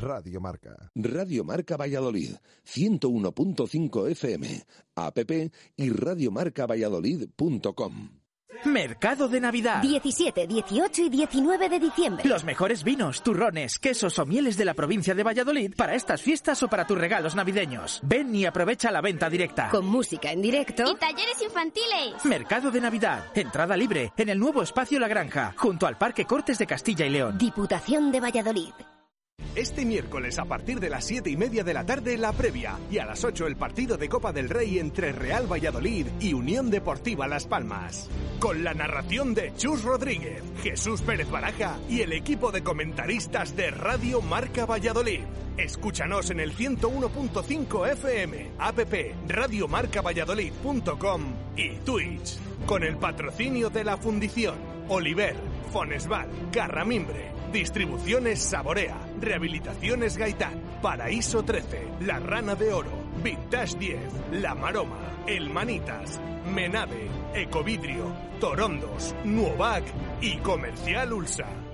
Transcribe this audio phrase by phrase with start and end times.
[0.00, 0.90] Radio Marca.
[0.94, 5.18] Radio Marca Valladolid, 101.5 FM, app
[5.76, 8.08] y radiomarcavalladolid.com.
[8.64, 9.82] Mercado de Navidad.
[9.82, 12.28] 17, 18 y 19 de diciembre.
[12.28, 16.62] Los mejores vinos, turrones, quesos o mieles de la provincia de Valladolid para estas fiestas
[16.62, 18.00] o para tus regalos navideños.
[18.02, 19.68] Ven y aprovecha la venta directa.
[19.70, 20.84] Con música en directo.
[20.90, 22.24] Y talleres infantiles.
[22.24, 23.26] Mercado de Navidad.
[23.34, 27.10] Entrada libre en el nuevo espacio La Granja, junto al Parque Cortes de Castilla y
[27.10, 27.38] León.
[27.38, 28.72] Diputación de Valladolid.
[29.56, 32.98] Este miércoles a partir de las 7 y media de la tarde la previa y
[32.98, 37.26] a las 8 el partido de Copa del Rey entre Real Valladolid y Unión Deportiva
[37.26, 38.10] Las Palmas.
[38.38, 43.70] Con la narración de Chus Rodríguez, Jesús Pérez Baraja y el equipo de comentaristas de
[43.70, 45.22] Radio Marca Valladolid.
[45.56, 48.78] Escúchanos en el 101.5 FM, app
[49.26, 51.22] radiomarcavalladolid.com
[51.56, 52.36] y Twitch.
[52.66, 54.56] Con el patrocinio de la Fundición,
[54.88, 55.34] Oliver,
[55.72, 62.90] Fonesval, Carramimbre, Distribuciones Saborea, Rehabilitaciones Gaitán, Paraíso 13, La Rana de Oro,
[63.24, 63.98] Vintage 10,
[64.42, 66.20] La Maroma, El Manitas,
[66.54, 69.84] Menave, Ecovidrio, Torondos, Nuovac.
[70.20, 71.65] Y Comercial Ulsa.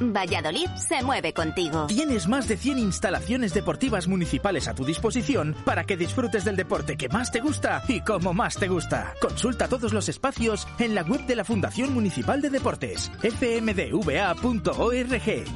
[0.00, 1.86] Valladolid se mueve contigo.
[1.86, 6.96] Tienes más de 100 instalaciones deportivas municipales a tu disposición para que disfrutes del deporte
[6.96, 9.14] que más te gusta y como más te gusta.
[9.20, 14.44] Consulta todos los espacios en la web de la Fundación Municipal de Deportes, fmdva.org.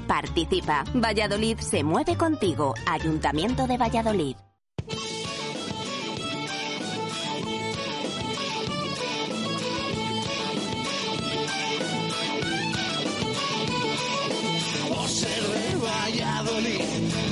[0.07, 0.85] Participa.
[0.95, 2.75] Valladolid se mueve contigo.
[2.87, 4.37] Ayuntamiento de Valladolid.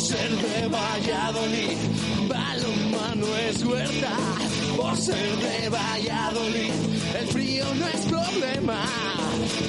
[0.00, 1.76] Por ser de Valladolid,
[2.26, 4.16] balonmano es huerta.
[4.74, 6.72] Por ser de Valladolid,
[7.20, 8.82] el frío no es problema.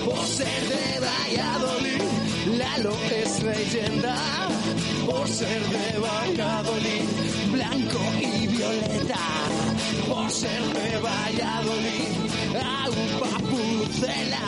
[0.05, 2.01] Por ser de Valladolid,
[2.57, 4.15] Lalo es leyenda.
[5.05, 7.03] Por ser de Valladolid,
[7.51, 9.19] blanco y violeta.
[10.07, 12.07] Por ser de Valladolid,
[12.55, 14.39] agua pucela.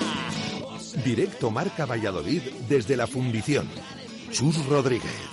[1.04, 3.68] Directo Marca Valladolid desde la Fundición.
[4.32, 5.33] Chus Rodríguez.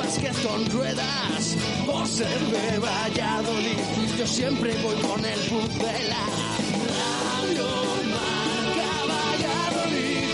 [0.00, 1.56] básquet con ruedas.
[1.86, 3.78] Por ser de Valladolid,
[4.18, 6.24] yo siempre voy con el pucela.
[7.00, 7.68] Radio
[8.14, 10.29] Marca Valladolid.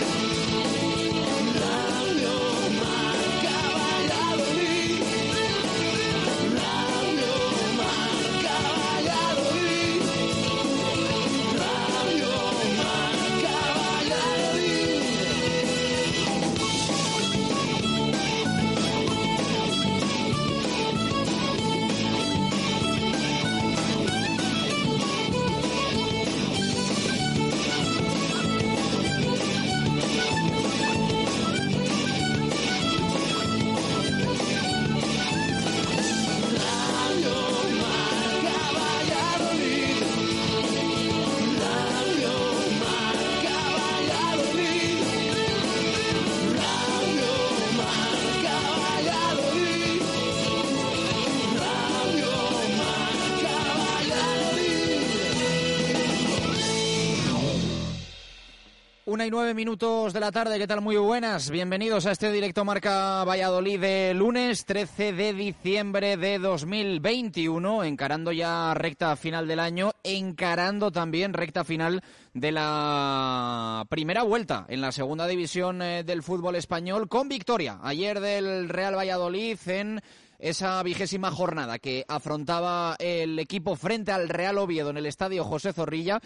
[59.27, 60.79] Y minutos de la tarde, ¿qué tal?
[60.79, 61.49] Muy buenas.
[61.49, 68.73] Bienvenidos a este directo Marca Valladolid de lunes 13 de diciembre de 2021, encarando ya
[68.73, 72.01] recta final del año, encarando también recta final
[72.33, 78.21] de la primera vuelta en la segunda división eh, del fútbol español con victoria ayer
[78.21, 80.01] del Real Valladolid en
[80.39, 85.73] esa vigésima jornada que afrontaba el equipo frente al Real Oviedo en el estadio José
[85.73, 86.19] Zorrilla,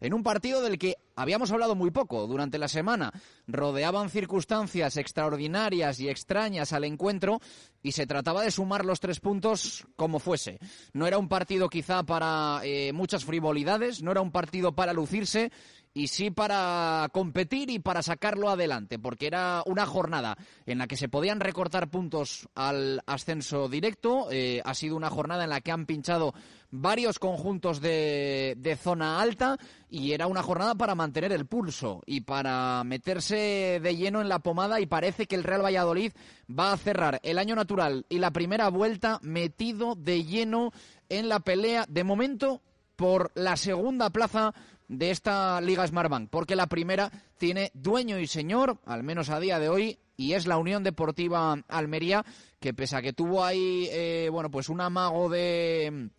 [0.00, 3.12] en un partido del que habíamos hablado muy poco durante la semana.
[3.46, 7.40] Rodeaban circunstancias extraordinarias y extrañas al encuentro
[7.82, 10.58] y se trataba de sumar los tres puntos como fuese.
[10.92, 15.50] No era un partido quizá para eh, muchas frivolidades, no era un partido para lucirse
[15.94, 20.36] y sí para competir y para sacarlo adelante, porque era una jornada
[20.66, 24.26] en la que se podían recortar puntos al ascenso directo.
[24.32, 26.34] Eh, ha sido una jornada en la que han pinchado
[26.72, 29.56] varios conjuntos de, de, zona alta
[29.88, 34.40] y era una jornada para mantener el pulso y para meterse de lleno en la
[34.40, 36.10] pomada y parece que el Real Valladolid
[36.50, 40.72] va a cerrar el año natural y la primera vuelta metido de lleno
[41.08, 42.60] en la pelea de momento
[42.96, 44.54] por la segunda plaza
[44.88, 49.58] de esta Liga Smartbank, porque la primera tiene dueño y señor, al menos a día
[49.58, 52.24] de hoy, y es la Unión Deportiva Almería,
[52.60, 56.10] que pese a que tuvo ahí, eh, bueno, pues un amago de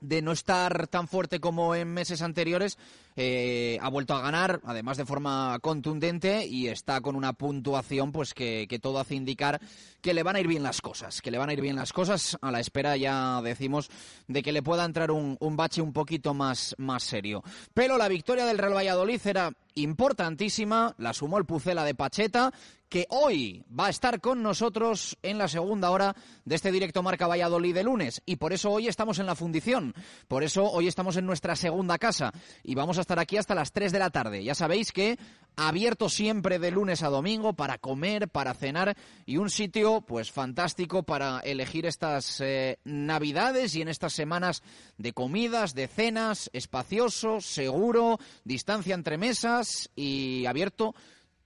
[0.00, 2.78] de no estar tan fuerte como en meses anteriores,
[3.22, 8.32] eh, ha vuelto a ganar, además de forma contundente, y está con una puntuación pues
[8.32, 9.60] que, que, todo hace indicar
[10.00, 11.92] que le van a ir bien las cosas, que le van a ir bien las
[11.92, 13.90] cosas, a la espera ya decimos
[14.26, 17.44] de que le pueda entrar un, un bache un poquito más, más serio.
[17.74, 22.52] Pero la victoria del Real Valladolid era importantísima, la sumó el Pucela de Pacheta,
[22.90, 27.28] que hoy va a estar con nosotros en la segunda hora de este directo Marca
[27.28, 28.20] Valladolid de lunes.
[28.26, 29.94] Y por eso hoy estamos en la fundición,
[30.26, 32.32] por eso hoy estamos en nuestra segunda casa
[32.64, 34.44] y vamos a estar aquí hasta las 3 de la tarde.
[34.44, 35.18] Ya sabéis que
[35.56, 38.96] abierto siempre de lunes a domingo para comer, para cenar
[39.26, 44.62] y un sitio pues fantástico para elegir estas eh, navidades y en estas semanas
[44.96, 50.94] de comidas, de cenas, espacioso, seguro, distancia entre mesas y abierto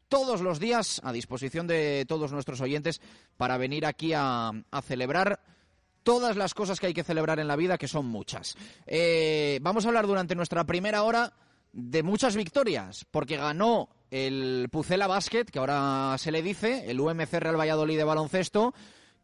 [0.09, 3.01] todos los días a disposición de todos nuestros oyentes
[3.37, 5.41] para venir aquí a, a celebrar
[6.05, 8.55] todas las cosas que hay que celebrar en la vida, que son muchas.
[8.87, 11.33] Eh, vamos a hablar durante nuestra primera hora
[11.75, 17.33] de muchas victorias, porque ganó el Pucela Basket, que ahora se le dice, el UMC
[17.35, 18.75] Real Valladolid de baloncesto,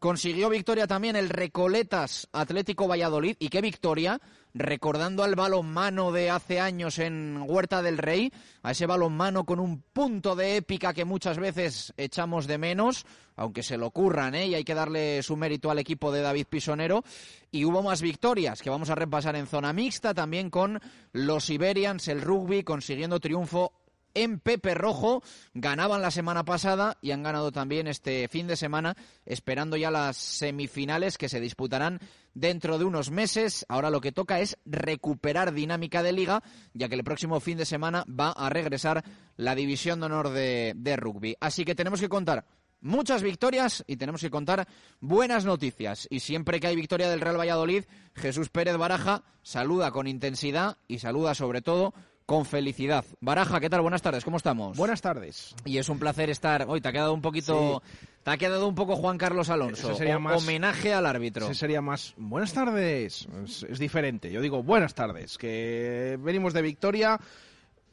[0.01, 4.19] consiguió victoria también el Recoletas Atlético Valladolid, y qué victoria,
[4.51, 8.33] recordando al balonmano de hace años en Huerta del Rey,
[8.63, 13.05] a ese balonmano con un punto de épica que muchas veces echamos de menos,
[13.35, 14.47] aunque se lo ocurran, ¿eh?
[14.47, 17.03] y hay que darle su mérito al equipo de David Pisonero.
[17.51, 20.79] Y hubo más victorias que vamos a repasar en zona mixta, también con
[21.11, 23.71] los Iberians, el rugby, consiguiendo triunfo
[24.13, 25.23] en Pepe Rojo.
[25.53, 30.17] Ganaban la semana pasada y han ganado también este fin de semana, esperando ya las
[30.17, 31.99] semifinales que se disputarán
[32.33, 33.65] dentro de unos meses.
[33.69, 36.43] Ahora lo que toca es recuperar dinámica de liga,
[36.73, 39.03] ya que el próximo fin de semana va a regresar
[39.37, 41.35] la división de honor de, de rugby.
[41.39, 42.45] Así que tenemos que contar
[42.81, 44.67] muchas victorias y tenemos que contar
[44.99, 46.07] buenas noticias.
[46.09, 47.85] Y siempre que hay victoria del Real Valladolid,
[48.15, 51.93] Jesús Pérez Baraja saluda con intensidad y saluda sobre todo
[52.31, 53.03] con felicidad.
[53.19, 53.81] Baraja, ¿qué tal?
[53.81, 54.77] Buenas tardes, ¿cómo estamos?
[54.77, 55.53] Buenas tardes.
[55.65, 56.65] Y es un placer estar.
[56.65, 57.83] Hoy te ha quedado un poquito.
[57.83, 58.07] Sí.
[58.23, 59.93] Te ha quedado un poco Juan Carlos Alonso.
[59.95, 61.43] sería más, homenaje al árbitro.
[61.47, 62.13] Ese sería más.
[62.15, 63.27] Buenas tardes.
[63.43, 64.31] Es, es, diferente.
[64.31, 65.37] Yo digo buenas tardes.
[65.37, 67.19] Que venimos de victoria.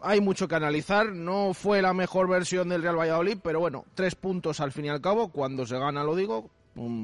[0.03, 1.13] Hay mucho que analizar.
[1.13, 4.89] No fue la mejor versión del Real Valladolid, pero bueno, tres puntos al fin y
[4.89, 5.33] al cabo.
[5.33, 6.49] Cuando se gana, lo digo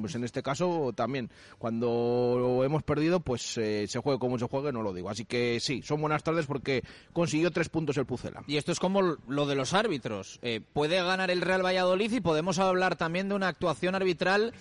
[0.01, 1.31] pues en este caso también.
[1.59, 5.11] Cuando hemos perdido pues eh, se juegue como se juegue no lo digo.
[5.11, 8.43] Así que sí son buenas tardes porque consiguió tres puntos el Pucela.
[8.47, 10.39] Y esto es como lo de los árbitros.
[10.43, 14.55] Eh, puede ganar el Real Valladolid y podemos hablar también de una actuación arbitral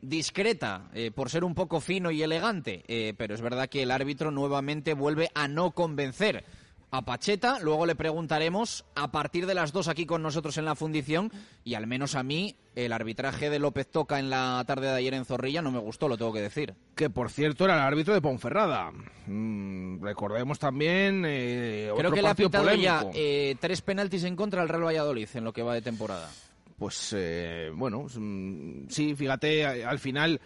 [0.00, 2.84] discreta eh, por ser un poco fino y elegante.
[3.16, 6.44] Pero es verdad que el árbitro nuevamente vuelve a no convencer
[6.90, 10.74] a Pacheta, luego le preguntaremos a partir de las dos aquí con nosotros en la
[10.74, 11.30] fundición
[11.62, 15.12] y al menos a mí el arbitraje de López Toca en la tarde de ayer
[15.14, 16.74] en Zorrilla no me gustó, lo tengo que decir.
[16.94, 18.90] Que por cierto era el árbitro de Ponferrada.
[19.26, 22.82] Mm, recordemos también eh, Creo otro que le ha partido pitado polémico.
[22.82, 26.30] ya eh, tres penaltis en contra del Real Valladolid en lo que va de temporada.
[26.78, 30.40] Pues eh, bueno, mm, sí, fíjate, al final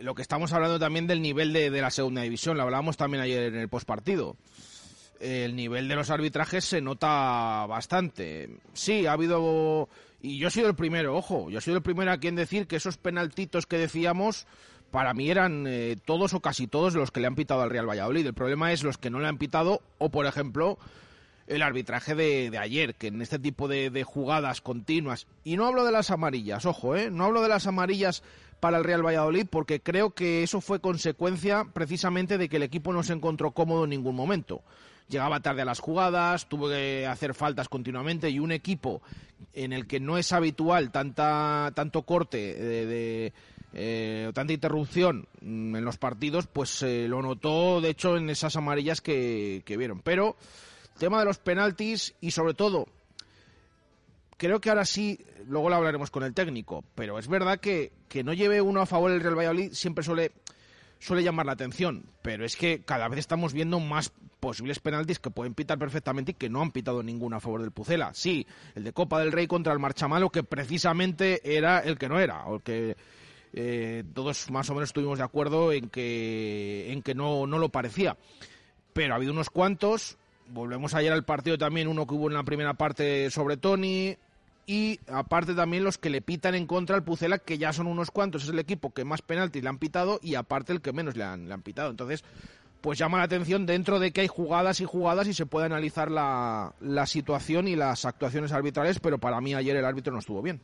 [0.00, 3.22] lo que estamos hablando también del nivel de, de la segunda división, lo hablábamos también
[3.22, 4.36] ayer en el postpartido.
[5.20, 8.50] El nivel de los arbitrajes se nota bastante.
[8.72, 9.88] Sí, ha habido.
[10.20, 12.66] Y yo he sido el primero, ojo, yo he sido el primero a quien decir
[12.66, 14.46] que esos penaltitos que decíamos,
[14.90, 17.88] para mí eran eh, todos o casi todos los que le han pitado al Real
[17.88, 18.26] Valladolid.
[18.26, 20.78] El problema es los que no le han pitado, o por ejemplo,
[21.46, 25.92] el arbitraje de, ayer, que en este tipo de, jugadas continuas, y no hablo de
[25.92, 27.10] las amarillas, ojo, ¿eh?
[27.10, 28.22] no hablo de las amarillas
[28.60, 32.92] para el Real Valladolid, porque creo que eso fue consecuencia precisamente de que el equipo
[32.92, 34.62] no se encontró cómodo en ningún momento.
[35.08, 39.00] Llegaba tarde a las jugadas, tuvo que hacer faltas continuamente y un equipo
[39.54, 43.32] en el que no es habitual tanta, tanto corte de,
[43.72, 48.56] eh, tanta interrupción mm, en los partidos, pues eh, lo notó, de hecho, en esas
[48.56, 50.00] amarillas que, que vieron.
[50.00, 50.36] Pero
[50.98, 52.86] tema de los penaltis y sobre todo,
[54.36, 58.24] creo que ahora sí, luego lo hablaremos con el técnico, pero es verdad que, que
[58.24, 60.32] no lleve uno a favor el Real Valladolid siempre suele,
[60.98, 65.30] suele llamar la atención, pero es que cada vez estamos viendo más posibles penaltis que
[65.30, 68.12] pueden pitar perfectamente y que no han pitado ninguno a favor del Pucela.
[68.14, 72.20] Sí, el de Copa del Rey contra el Marchamalo, que precisamente era el que no
[72.20, 72.96] era, o que
[73.52, 77.68] eh, todos más o menos estuvimos de acuerdo en que, en que no, no lo
[77.68, 78.16] parecía.
[78.92, 82.44] Pero ha habido unos cuantos, volvemos ayer al partido también, uno que hubo en la
[82.44, 84.16] primera parte sobre Tony,
[84.68, 88.10] y aparte también los que le pitan en contra al Pucela, que ya son unos
[88.10, 91.16] cuantos, es el equipo que más penaltis le han pitado y aparte el que menos
[91.16, 91.88] le han, le han pitado.
[91.88, 92.22] Entonces,
[92.82, 96.10] pues llama la atención dentro de que hay jugadas y jugadas y se puede analizar
[96.10, 100.42] la, la situación y las actuaciones arbitrales, pero para mí ayer el árbitro no estuvo
[100.42, 100.60] bien.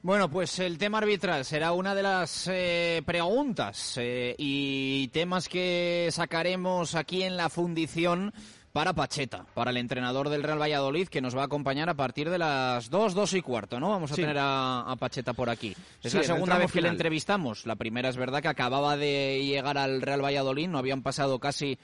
[0.00, 6.08] Bueno, pues el tema arbitral será una de las eh, preguntas eh, y temas que
[6.12, 8.32] sacaremos aquí en la fundición
[8.74, 12.28] para Pacheta, para el entrenador del Real Valladolid, que nos va a acompañar a partir
[12.28, 13.90] de las 2, 2 y cuarto, ¿no?
[13.90, 15.76] Vamos a tener a, Pacheta por aquí.
[16.02, 17.66] Es la segunda vez que le entrevistamos.
[17.66, 21.78] La primera es verdad que acababa de llegar al Real Valladolid, no habían pasado casi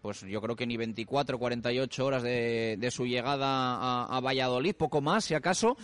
[0.00, 5.00] pues yo creo que ni 24, 48 horas de, su llegada a, a, Valladolid, poco
[5.00, 5.76] más si acaso,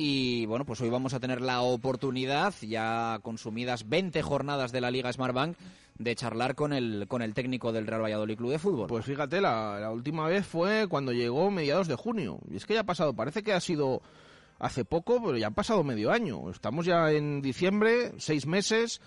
[0.00, 4.92] y bueno, pues hoy vamos a tener la oportunidad, ya consumidas 20 jornadas de la
[4.92, 5.58] Liga Smartbank,
[5.98, 8.86] de charlar con el, con el técnico del Real Valladolid Club de Fútbol.
[8.86, 12.38] Pues fíjate, la, última vez fue cuando llegó mediados de junio.
[12.48, 14.00] Y es que ya ha pasado, parece que ha sido
[14.60, 16.48] hace poco, pero ya ha pasado medio año.
[16.48, 19.00] Estamos ya en diciembre, seis meses.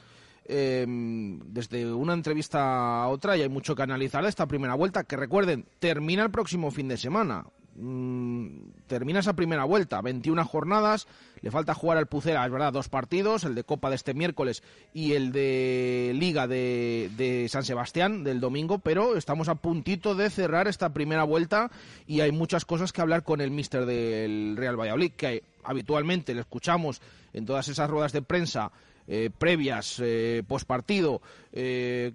[0.44, 5.16] Em, desde una entrevista a otra y hay mucho que analizar esta primera vuelta, que
[5.16, 7.46] recuerden, termina el próximo fin de semana.
[7.84, 11.08] Mm, termina esa primera vuelta, 21 jornadas,
[11.42, 14.62] le falta jugar al Pucera, es verdad, dos partidos, el de Copa de este miércoles
[14.94, 20.30] y el de Liga de, de San Sebastián del domingo, pero estamos a puntito de
[20.30, 21.72] cerrar esta primera vuelta
[22.06, 26.42] y hay muchas cosas que hablar con el míster del Real Valladolid, que habitualmente le
[26.42, 27.02] escuchamos
[27.34, 28.72] en todas esas ruedas de prensa
[29.14, 32.14] eh, previas, eh, post partido, eh,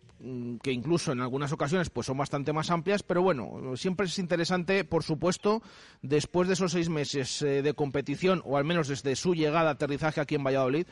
[0.63, 4.83] que incluso en algunas ocasiones pues son bastante más amplias, pero bueno, siempre es interesante,
[4.83, 5.63] por supuesto,
[6.01, 10.37] después de esos seis meses de competición, o al menos desde su llegada, aterrizaje aquí
[10.37, 10.87] en Valladolid,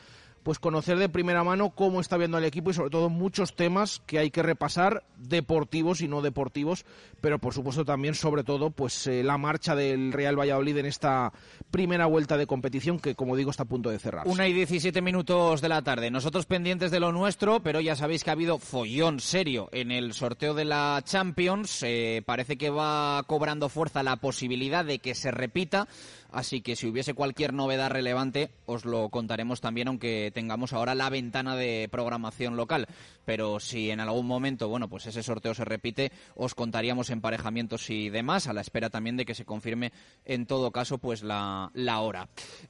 [0.45, 4.03] pues conocer de primera mano cómo está viendo el equipo y sobre todo muchos temas
[4.05, 6.85] que hay que repasar, deportivos y no deportivos,
[7.19, 11.33] pero por supuesto también sobre todo pues eh, la marcha del Real Valladolid en esta
[11.71, 14.27] primera vuelta de competición que como digo está a punto de cerrar.
[14.27, 16.11] Una y diecisiete minutos de la tarde.
[16.11, 20.13] Nosotros pendientes de lo nuestro, pero ya sabéis que ha habido follón serio en el
[20.13, 21.81] sorteo de la Champions.
[21.81, 25.87] Eh, parece que va cobrando fuerza la posibilidad de que se repita
[26.35, 31.09] Así que si hubiese cualquier novedad relevante, os lo contaremos también, aunque tengamos ahora la
[31.09, 32.87] ventana de programación local.
[33.23, 38.09] Pero si en algún momento, bueno, pues ese sorteo se repite, os contaríamos emparejamientos y
[38.09, 39.93] demás, a la espera también de que se confirme
[40.25, 42.27] en todo caso, pues la, la hora.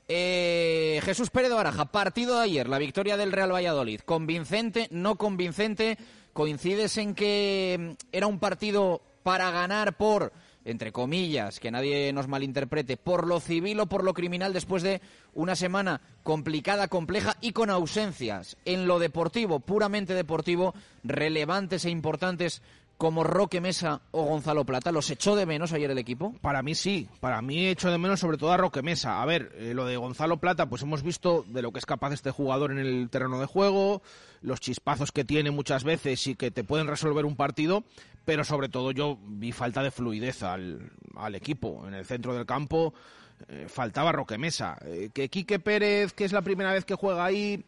[0.07, 4.01] Eh, Jesús Pérez de Baraja, partido de ayer, la victoria del Real Valladolid.
[4.01, 4.89] ¿Convincente?
[4.91, 5.97] ¿No convincente?
[6.33, 10.33] ¿Coincides en que era un partido para ganar por
[10.65, 15.01] entre comillas, que nadie nos malinterprete, por lo civil o por lo criminal después de
[15.33, 22.61] una semana complicada, compleja y con ausencias en lo deportivo, puramente deportivo, relevantes e importantes
[22.97, 24.91] como Roque Mesa o Gonzalo Plata?
[24.91, 26.33] ¿Los echó de menos ayer el equipo?
[26.41, 29.21] Para mí sí, para mí echo de menos sobre todo a Roque Mesa.
[29.21, 32.13] A ver, eh, lo de Gonzalo Plata, pues hemos visto de lo que es capaz
[32.13, 34.01] este jugador en el terreno de juego,
[34.41, 37.83] los chispazos que tiene muchas veces y que te pueden resolver un partido,
[38.23, 40.91] pero sobre todo yo vi falta de fluidez al,
[41.33, 41.85] equipo.
[41.87, 42.93] En el centro del campo
[43.49, 44.77] eh, faltaba Roque Mesa.
[44.85, 47.65] Eh, que Quique Pérez, que es la primera vez que juega ahí,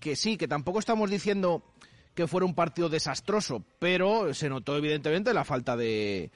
[0.00, 1.62] que sí, que tampoco estamos diciendo
[2.18, 6.32] que fuera un partido desastroso, pero se notó evidentemente la falta de,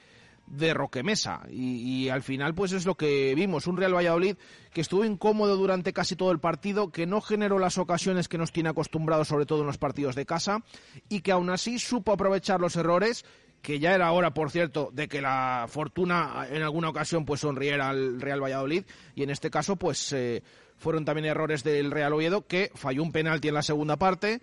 [0.47, 1.41] de Roque Mesa.
[1.51, 3.67] Y, al final, pues es lo que vimos.
[3.67, 4.37] Un Real Valladolid
[4.71, 8.53] que estuvo incómodo durante casi todo el partido, que no generó las ocasiones que nos
[8.53, 10.63] tiene acostumbrados, sobre todo en los partidos de casa,
[11.09, 13.25] y que aún así supo aprovechar los errores
[13.61, 17.89] que ya era hora, por cierto, de que la fortuna en alguna ocasión pues sonriera
[17.89, 18.85] al Real Valladolid
[19.15, 20.43] y en este caso pues eh,
[20.77, 24.41] fueron también errores del Real Oviedo que falló un penalti en la segunda parte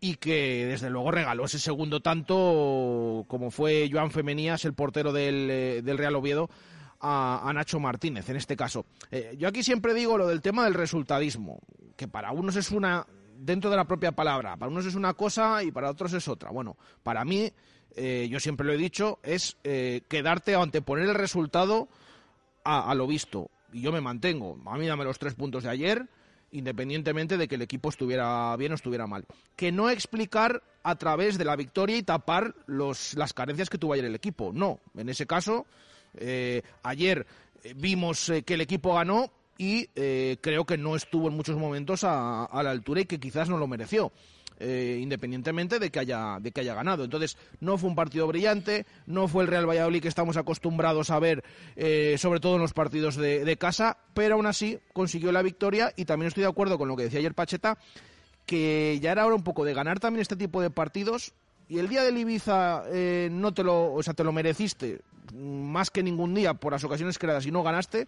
[0.00, 5.48] y que desde luego regaló ese segundo tanto como fue Joan Femenías, el portero del,
[5.50, 6.50] eh, del Real Oviedo,
[7.00, 8.86] a, Nacho Martínez en este caso.
[9.10, 11.60] Eh, yo aquí siempre digo lo del tema del resultadismo,
[11.96, 13.06] que para unos es una,
[13.38, 16.50] dentro de la propia palabra, para unos es una cosa y para otros es otra.
[16.50, 17.52] Bueno, para mí,
[17.94, 21.88] eh, yo siempre lo he dicho, es quedarte o anteponer el resultado
[22.64, 23.50] a, a lo visto.
[23.72, 24.58] Y yo me mantengo.
[24.66, 26.08] A mí dame los tres puntos de ayer
[26.52, 29.26] independientemente de que el equipo estuviera bien o estuviera mal.
[29.56, 33.94] Que no explicar a través de la victoria y tapar los, las carencias que tuvo
[33.94, 34.52] ayer el equipo.
[34.52, 35.66] No, en ese caso,
[36.14, 37.26] eh, ayer
[37.62, 42.04] eh, vimos eh, que el equipo ganó y creo que no estuvo en muchos momentos
[42.04, 44.12] a, a la altura y que quizás no lo mereció.
[44.58, 47.04] Eh, independientemente de que haya de que haya ganado.
[47.04, 51.18] Entonces no fue un partido brillante, no fue el Real Valladolid que estamos acostumbrados a
[51.18, 51.44] ver,
[51.76, 56.06] eh, sobre todo en los partidos de, casa, pero aún así consiguió la victoria y
[56.06, 57.76] también estoy de acuerdo con lo que decía ayer Pacheta,
[58.46, 61.34] que ya era hora un poco de ganar también este tipo de partidos
[61.68, 65.00] y el día del Ibiza eh, no te lo, o sea, te lo mereciste
[65.34, 68.06] más que ningún día por las ocasiones creadas y no ganaste.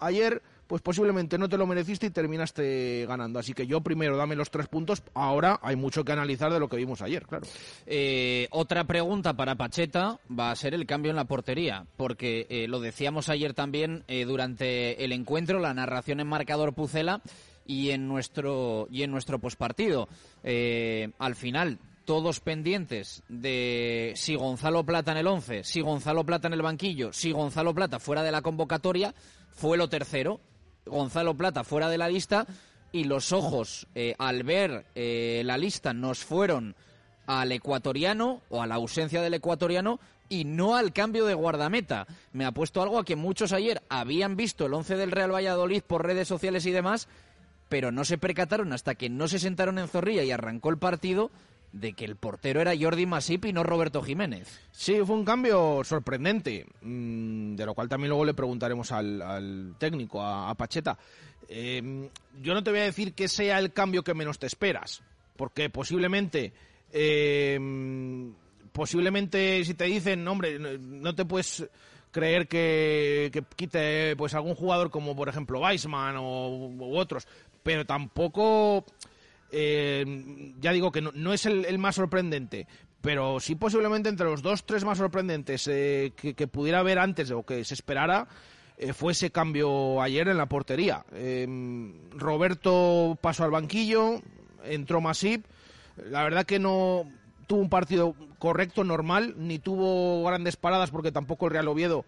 [0.00, 3.40] Ayer pues posiblemente no te lo mereciste y terminaste ganando.
[3.40, 5.02] Así que yo primero dame los tres puntos.
[5.14, 7.44] Ahora hay mucho que analizar de lo que vimos ayer, claro.
[7.86, 12.68] Eh, otra pregunta para Pacheta va a ser el cambio en la portería, porque eh,
[12.68, 17.20] lo decíamos ayer también eh, durante el encuentro, la narración en marcador Pucela
[17.66, 20.08] y en nuestro y en nuestro pospartido.
[20.44, 21.80] al final
[22.10, 27.12] todos pendientes de si Gonzalo Plata en el 11, si Gonzalo Plata en el banquillo,
[27.12, 29.14] si Gonzalo Plata fuera de la convocatoria,
[29.52, 30.40] fue lo tercero
[30.86, 32.48] Gonzalo Plata fuera de la lista
[32.90, 36.74] y los ojos eh, al ver eh, la lista nos fueron
[37.26, 42.08] al ecuatoriano o a la ausencia del ecuatoriano y no al cambio de guardameta.
[42.32, 45.84] Me ha puesto algo a que muchos ayer habían visto el 11 del Real Valladolid
[45.86, 47.06] por redes sociales y demás,
[47.68, 51.30] pero no se percataron hasta que no se sentaron en Zorrilla y arrancó el partido
[51.72, 54.60] de que el portero era Jordi Masip y no Roberto Jiménez.
[54.72, 60.22] Sí, fue un cambio sorprendente, mm, de lo cual también luego le preguntaremos al, técnico,
[60.22, 60.98] a, Pacheta.
[61.48, 62.08] Em,
[62.42, 65.02] yo no te voy a decir que sea el cambio que menos te esperas,
[65.36, 66.52] porque posiblemente,
[66.92, 68.32] em,
[68.72, 71.68] posiblemente si te dicen, hombre, no te puedes
[72.10, 77.26] creer que, quite pues algún jugador como por ejemplo Weisman o u otros,
[77.62, 78.84] pero tampoco
[79.52, 82.66] eh, ya digo que no, es el, más sorprendente,
[83.00, 87.42] pero sí posiblemente entre los dos, tres más sorprendentes eh, que, pudiera haber antes o
[87.42, 88.28] que se esperara,
[88.76, 91.04] eh, fue ese cambio ayer en la portería.
[92.12, 94.20] Roberto pasó al banquillo,
[94.64, 95.44] entró Masip,
[96.10, 97.04] la verdad que no
[97.46, 102.04] tuvo un partido correcto, normal, ni tuvo grandes paradas porque tampoco el Real Oviedo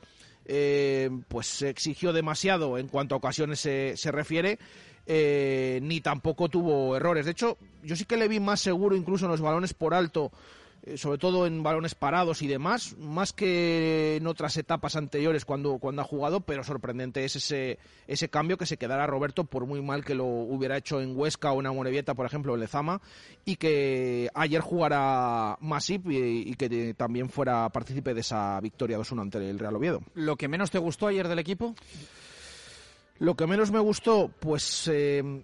[1.28, 4.58] pues exigió demasiado en cuanto a ocasiones se refiere
[5.06, 7.24] eh, ni tampoco tuvo errores.
[7.24, 10.30] De hecho, yo sí que le vi más seguro incluso en los balones por alto,
[10.84, 15.78] eh, sobre todo en balones parados y demás, más que en otras etapas anteriores cuando,
[15.78, 19.80] cuando ha jugado, pero sorprendente es ese, ese cambio que se quedara Roberto por muy
[19.80, 23.00] mal que lo hubiera hecho en Huesca o en Amorebieta, por ejemplo, en Lezama,
[23.44, 29.20] y que ayer jugara Masip y, y que también fuera partícipe de esa victoria 2-1
[29.20, 30.02] ante el Real Oviedo.
[30.14, 31.74] ¿Lo que menos te gustó ayer del equipo?
[33.18, 35.42] Lo que menos me gustó, pues eh,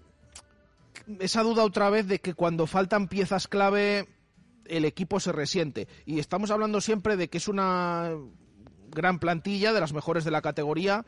[1.20, 4.08] esa duda otra vez de que cuando faltan piezas clave
[4.66, 5.88] el equipo se resiente.
[6.04, 8.10] Y estamos hablando siempre de que es una
[8.90, 11.04] gran plantilla, de las mejores de la categoría,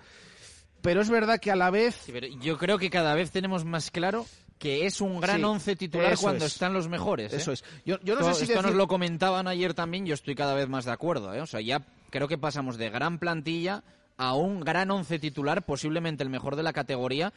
[0.81, 2.07] pero es verdad que a la vez...
[2.41, 4.27] yo creo que cada vez tenemos más claro
[4.59, 7.33] que es un gran once titular cuando están los mejores.
[7.33, 7.37] ¿eh?
[7.37, 7.65] Eso es.
[7.85, 10.85] Yo, no sé si esto nos lo comentaban ayer también, yo estoy cada vez más
[10.85, 11.33] de acuerdo.
[11.35, 11.41] ¿eh?
[11.41, 13.83] O sea, ya creo que pasamos de gran plantilla
[14.21, 17.33] a un gran once titular, posiblemente el mejor de la categoría,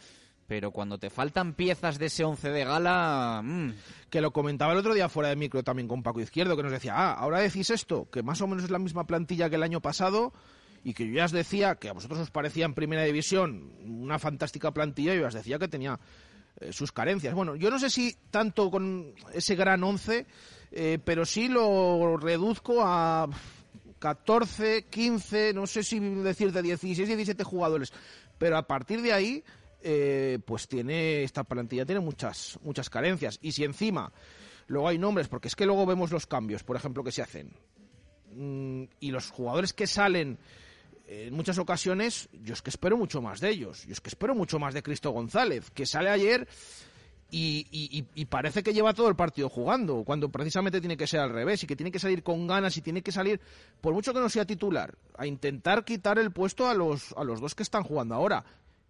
[0.47, 3.41] pero cuando te faltan piezas de ese once de gala...
[3.41, 3.73] Mm.
[4.09, 6.73] Que lo comentaba el otro día fuera de micro también con Paco Izquierdo, que nos
[6.73, 9.63] decía, ah, ahora decís esto, que más o menos es la misma plantilla que el
[9.63, 10.33] año pasado,
[10.83, 14.19] y que yo ya os decía que a vosotros os parecía en primera división una
[14.19, 15.99] fantástica plantilla, y os decía que tenía
[16.59, 17.33] eh, sus carencias.
[17.33, 20.27] Bueno, yo no sé si tanto con ese gran once,
[20.69, 23.29] eh, pero sí lo reduzco a
[24.03, 27.93] 14, 15, no sé si decir de 16, 17 jugadores,
[28.37, 29.41] pero a partir de ahí,
[29.81, 33.39] eh, pues tiene esta plantilla tiene muchas muchas carencias.
[33.41, 34.11] Y si encima
[34.67, 37.53] luego hay nombres, porque es que luego vemos los cambios, por ejemplo, que se hacen.
[38.33, 40.37] Mm, y los jugadores que salen
[41.07, 43.85] en muchas ocasiones, yo es que espero mucho más de ellos.
[43.85, 46.45] Yo es que espero mucho más de Cristo González, que sale ayer
[47.35, 51.63] y, parece que lleva todo el partido jugando, cuando precisamente tiene que ser al revés
[51.63, 53.41] y que tiene que salir con ganas y tiene que salir,
[53.81, 57.41] por mucho que no sea titular, a intentar quitar el puesto a los, a los
[57.41, 58.45] dos que están jugando ahora.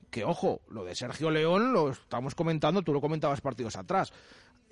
[0.10, 4.12] Que ojo, lo de Sergio León lo estamos comentando, tú lo comentabas partidos atrás.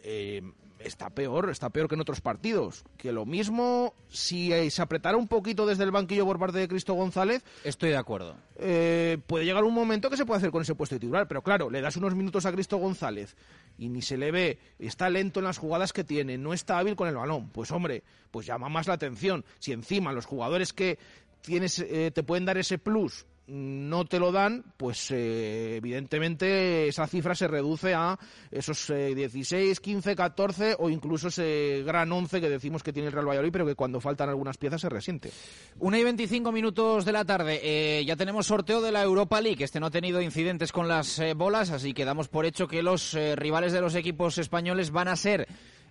[0.04, 0.42] eh,
[0.84, 2.84] está peor, está peor que en otros partidos.
[2.98, 6.68] Que lo mismo, si eh, se apretara un poquito desde el banquillo por parte de
[6.68, 7.44] Cristo González.
[7.64, 8.36] Estoy de acuerdo.
[8.58, 11.28] Eh, puede llegar un momento que se puede hacer con ese puesto de titular.
[11.28, 13.36] Pero claro, le das unos minutos a Cristo González
[13.78, 16.96] y ni se le ve, está lento en las jugadas que tiene, no está hábil
[16.96, 17.50] con el balón.
[17.50, 19.46] Pues hombre, pues llama más la atención.
[19.60, 21.00] Si encima los jugadores que
[21.42, 27.08] tienes, eh, te pueden dar ese plus no te lo dan, pues eh, evidentemente esa
[27.08, 28.18] cifra se reduce a
[28.50, 33.28] esos 16, 15, 14 o incluso ese gran 11 que decimos que tiene el Real
[33.28, 35.32] Valladolid, pero que cuando faltan algunas piezas se resiente.
[35.80, 37.60] Una y 25 minutos de la tarde.
[37.64, 39.64] Eh, ya tenemos sorteo de la Europa League.
[39.64, 42.84] Este no ha tenido incidentes con las eh, bolas, así que damos por hecho que
[42.84, 45.48] los rivales de los equipos españoles van a ser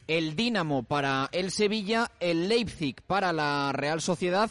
[0.07, 4.51] el Dinamo para el Sevilla, el Leipzig para la Real Sociedad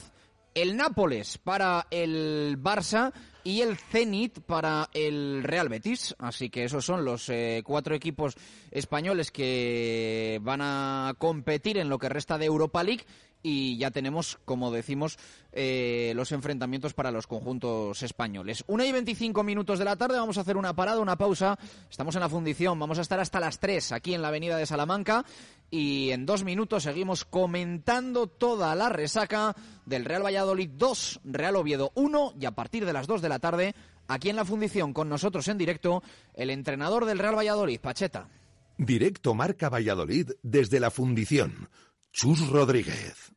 [0.54, 6.16] el Nápoles para el Barça y el Zenit para el Real Betis.
[6.20, 8.36] Así que esos son los eh, cuatro equipos
[8.72, 13.06] españoles que van a competir en lo que resta de Europa League
[13.42, 15.18] y ya tenemos, como decimos,
[15.54, 18.64] eh, los enfrentamientos para los conjuntos españoles.
[18.68, 21.58] Una y 25 minutos de la tarde, vamos a hacer una parada, una pausa.
[21.90, 24.66] Estamos en la fundición, vamos a estar hasta las 3 aquí en la avenida de
[24.66, 25.26] Salamanca
[25.72, 29.56] y en dos minutos seguimos comentando toda la resaca
[29.86, 33.40] del Real Valladolid 2, Real Oviedo 1 y a partir de las 2 de la
[33.40, 33.76] tarde,
[34.08, 36.04] aquí en la fundición con nosotros en directo,
[36.34, 38.30] el entrenador del Real Valladolid, Pacheta.
[38.78, 41.70] Directo Marca Valladolid desde la fundición
[42.12, 43.34] Chus Rodríguez.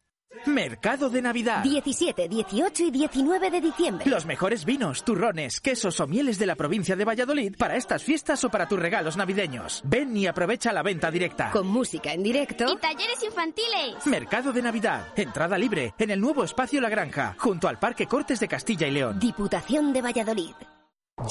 [0.47, 1.63] Mercado de Navidad.
[1.63, 4.11] 17, 18 y 19 de diciembre.
[4.11, 8.43] Los mejores vinos, turrones, quesos o mieles de la provincia de Valladolid para estas fiestas
[8.45, 9.83] o para tus regalos navideños.
[9.85, 11.51] Ven y aprovecha la venta directa.
[11.51, 12.65] Con música en directo.
[12.73, 14.07] Y talleres infantiles.
[14.07, 15.09] Mercado de Navidad.
[15.17, 18.91] Entrada libre en el nuevo espacio La Granja, junto al Parque Cortes de Castilla y
[18.91, 19.19] León.
[19.19, 20.55] Diputación de Valladolid.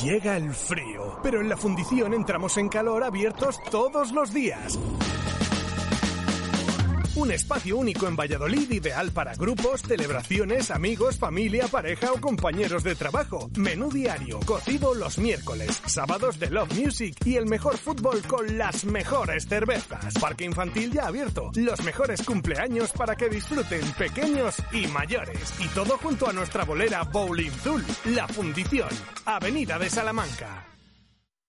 [0.02, 4.80] Llega el frío, pero en la fundición entramos en calor abiertos todos los días.
[7.14, 12.96] Un espacio único en Valladolid ideal para grupos, celebraciones, amigos, familia, pareja o compañeros de
[12.96, 13.50] trabajo.
[13.58, 18.86] Menú diario, cocido los miércoles, sábados de Love Music y el mejor fútbol con las
[18.86, 20.14] mejores cervezas.
[20.22, 25.54] Parque infantil ya abierto, los mejores cumpleaños para que disfruten pequeños y mayores.
[25.60, 28.90] Y todo junto a nuestra bolera Bowling Zul, La Fundición,
[29.26, 30.71] Avenida de Salamanca.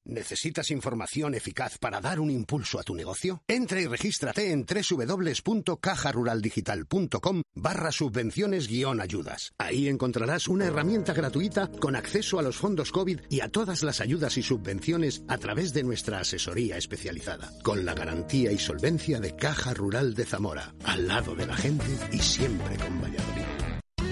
[0.04, 3.42] ¿Necesitas información eficaz para dar un impulso a tu negocio?
[3.46, 9.52] Entra y regístrate en www.cajaruraldigital.com barra subvenciones guion ayudas.
[9.58, 14.00] Ahí encontrarás una herramienta gratuita con acceso a los fondos COVID y a todas las
[14.00, 19.36] ayudas y subvenciones a través de nuestra asesoría especializada, con la garantía y solvencia de
[19.36, 23.61] Caja Rural de Zamora, al lado de la gente y siempre con Valladolid.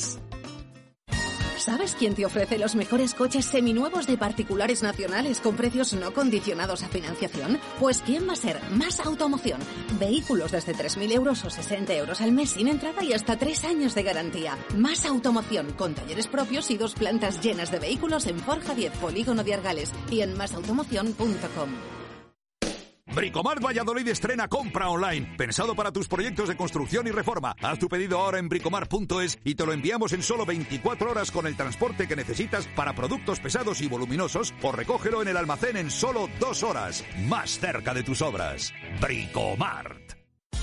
[1.63, 6.83] ¿Sabes quién te ofrece los mejores coches seminuevos de particulares nacionales con precios no condicionados
[6.83, 7.61] a financiación?
[7.79, 8.59] Pues ¿quién va a ser?
[8.73, 9.61] Más Automoción.
[10.01, 13.95] Vehículos desde 3.000 euros o 60 euros al mes sin entrada y hasta 3 años
[13.95, 14.59] de garantía.
[14.77, 19.45] Más Automoción, con talleres propios y dos plantas llenas de vehículos en Forja 10, Polígono
[19.45, 22.02] de Argales y en masautomoción.com.
[23.15, 27.55] Bricomart Valladolid estrena compra online, pensado para tus proyectos de construcción y reforma.
[27.61, 31.47] Haz tu pedido ahora en bricomart.es y te lo enviamos en solo 24 horas con
[31.47, 35.91] el transporte que necesitas para productos pesados y voluminosos o recógelo en el almacén en
[35.91, 38.73] solo dos horas, más cerca de tus obras.
[39.01, 40.22] Bricomart.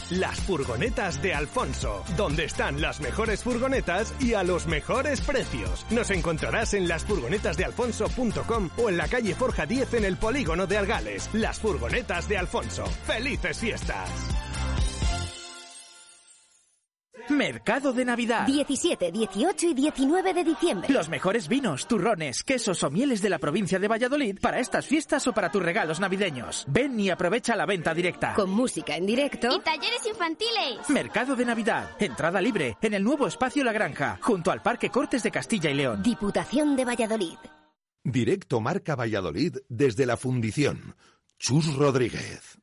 [0.09, 5.85] Las furgonetas de Alfonso, donde están las mejores furgonetas y a los mejores precios.
[5.91, 11.29] Nos encontrarás en lasfurgonetasdealfonso.com o en la calle Forja 10 en el polígono de Argales.
[11.33, 12.85] Las furgonetas de Alfonso.
[13.05, 14.48] ¡Felices fiestas!
[17.27, 18.45] Mercado de Navidad.
[18.45, 20.89] 17, 18 y 19 de diciembre.
[20.93, 25.27] Los mejores vinos, turrones, quesos o mieles de la provincia de Valladolid para estas fiestas
[25.27, 26.65] o para tus regalos navideños.
[26.67, 28.33] Ven y aprovecha la venta directa.
[28.33, 29.49] Con música en directo.
[29.55, 30.89] Y talleres infantiles.
[30.89, 31.91] Mercado de Navidad.
[31.99, 35.75] Entrada libre en el nuevo espacio La Granja, junto al Parque Cortes de Castilla y
[35.75, 36.01] León.
[36.03, 37.37] Diputación de Valladolid.
[38.03, 40.95] Directo Marca Valladolid desde la fundición.
[41.37, 42.58] Chus Rodríguez.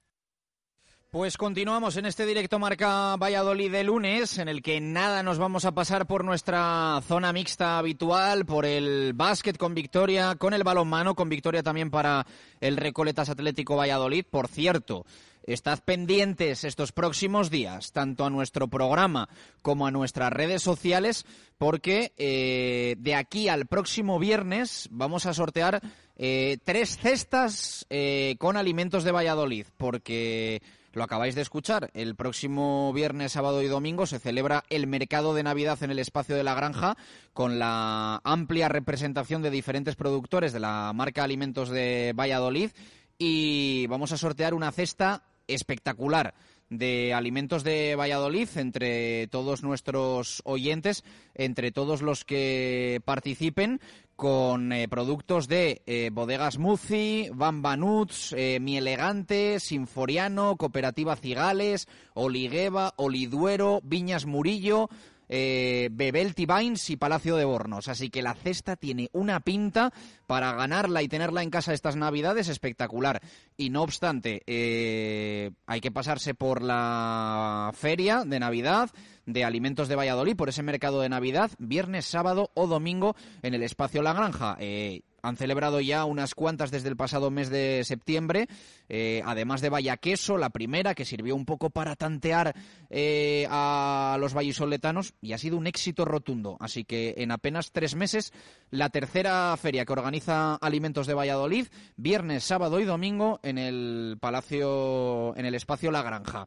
[1.11, 5.65] Pues continuamos en este directo marca Valladolid de lunes, en el que nada nos vamos
[5.65, 11.15] a pasar por nuestra zona mixta habitual, por el básquet con victoria, con el balonmano
[11.15, 12.27] con victoria también para
[12.61, 14.25] el Recoletas Atlético Valladolid.
[14.29, 15.07] Por cierto,
[15.47, 19.29] Estad pendientes estos próximos días, tanto a nuestro programa
[19.63, 21.25] como a nuestras redes sociales,
[21.57, 25.81] porque eh, de aquí al próximo viernes vamos a sortear
[26.17, 30.63] eh, tres cestas eh, con alimentos de Valladolid, porque
[30.97, 31.91] lo acabáis de escuchar.
[31.93, 36.35] El próximo viernes, sábado y domingo se celebra el mercado de Navidad en el espacio
[36.35, 36.97] de la granja
[37.35, 42.71] con la amplia representación de diferentes productores de la marca Alimentos de Valladolid
[43.19, 46.33] y vamos a sortear una cesta espectacular
[46.71, 51.05] de alimentos de Valladolid entre todos nuestros oyentes,
[51.35, 53.81] entre todos los que participen
[54.17, 61.87] con eh, productos de eh, Bodegas Muzi, Bamba Nuts, eh, Mi Elegante, Sinforiano, Cooperativa Cigales,
[62.15, 64.89] Oligueva, Oliduero, Viñas Murillo,
[65.29, 67.89] eh, Bebel Vines y Palacio de Bornos.
[67.89, 69.93] Así que la cesta tiene una pinta
[70.27, 73.21] para ganarla y tenerla en casa estas Navidades espectacular.
[73.57, 78.91] Y no obstante, eh, hay que pasarse por la feria de Navidad
[79.27, 83.63] de alimentos de Valladolid, por ese mercado de Navidad, viernes, sábado o domingo en el
[83.63, 84.57] espacio La Granja.
[84.61, 88.49] Eh, han celebrado ya unas cuantas desde el pasado mes de septiembre,
[88.89, 92.55] eh, además de Vaya Queso, la primera, que sirvió un poco para tantear
[92.91, 96.57] eh, a los vallisoletanos y ha sido un éxito rotundo.
[96.61, 98.33] Así que en apenas tres meses,
[98.71, 105.37] la tercera feria que organiza Alimentos de Valladolid, viernes, sábado y domingo en el Palacio,
[105.37, 106.47] en el espacio La Granja.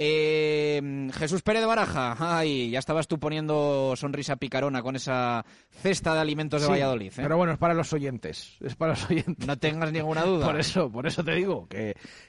[0.00, 6.14] Eh, Jesús Pérez de Baraja, ay, ya estabas tú poniendo sonrisa picarona con esa cesta
[6.14, 7.08] de alimentos de Sí, Valladolid.
[7.08, 7.16] ¿eh?
[7.16, 8.56] Pero bueno, es para los oyentes.
[8.60, 9.44] Es para los oyentes.
[9.44, 10.46] No tengas ninguna duda.
[10.46, 11.77] Por eso, por eso te digo que,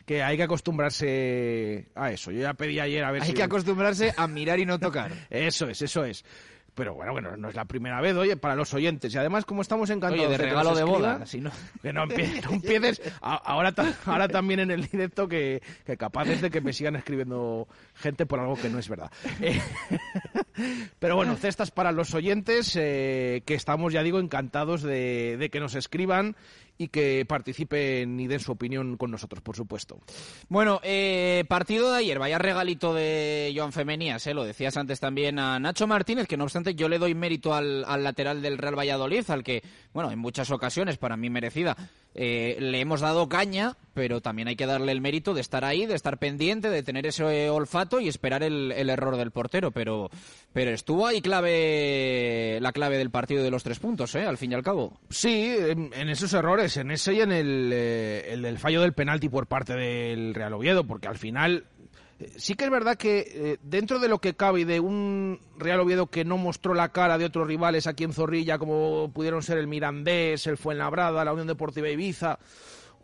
[0.05, 2.31] que hay que acostumbrarse a eso.
[2.31, 3.33] Yo ya pedí ayer a ver Hay si...
[3.33, 5.11] que acostumbrarse a mirar y no tocar.
[5.29, 6.23] Eso es, eso es.
[6.75, 9.13] Pero bueno, bueno, no es la primera vez, oye, para los oyentes.
[9.13, 12.41] Y además, como estamos encantados Oye, de regalo de boda, si no- Que no, empie-
[12.41, 13.01] no empieces.
[13.21, 16.95] a- ahora, ta- ahora también en el directo que, que capaces de que me sigan
[16.95, 19.11] escribiendo gente por algo que no es verdad.
[19.41, 19.59] Eh,
[20.99, 25.59] pero bueno, cestas para los oyentes, eh, que estamos, ya digo, encantados de, de que
[25.59, 26.37] nos escriban
[26.79, 29.99] y que participen y den su opinión con nosotros, por supuesto.
[30.47, 35.39] Bueno, eh, partido de ayer, vaya regalito de Joan Femenías, eh, lo decías antes también
[35.39, 38.79] a Nacho Martínez, que no obstante yo le doy mérito al, al lateral del Real
[38.79, 39.61] Valladolid, al que,
[39.93, 41.75] bueno, en muchas ocasiones, para mí merecida,
[42.15, 45.85] eh, le hemos dado caña, pero también hay que darle el mérito de estar ahí,
[45.85, 50.09] de estar pendiente, de tener ese olfato y esperar el, el error del portero, pero,
[50.53, 54.51] pero estuvo ahí clave, la clave del partido de los tres puntos, eh, al fin
[54.51, 54.99] y al cabo.
[55.09, 59.29] Sí, en, en esos errores, en ese y en el, eh, el fallo del penalti
[59.29, 61.65] por parte del Real Oviedo, porque al final
[62.37, 65.79] sí que es verdad que eh, dentro de lo que cabe y de un Real
[65.79, 69.57] Oviedo que no mostró la cara de otros rivales aquí en Zorrilla, como pudieron ser
[69.57, 72.39] el Mirandés, el Fuenlabrada, la Unión Deportiva Ibiza,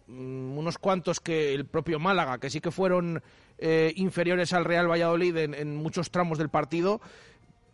[0.08, 3.22] mm, unos cuantos que el propio Málaga, que sí que fueron
[3.58, 7.00] eh, inferiores al Real Valladolid en, en muchos tramos del partido,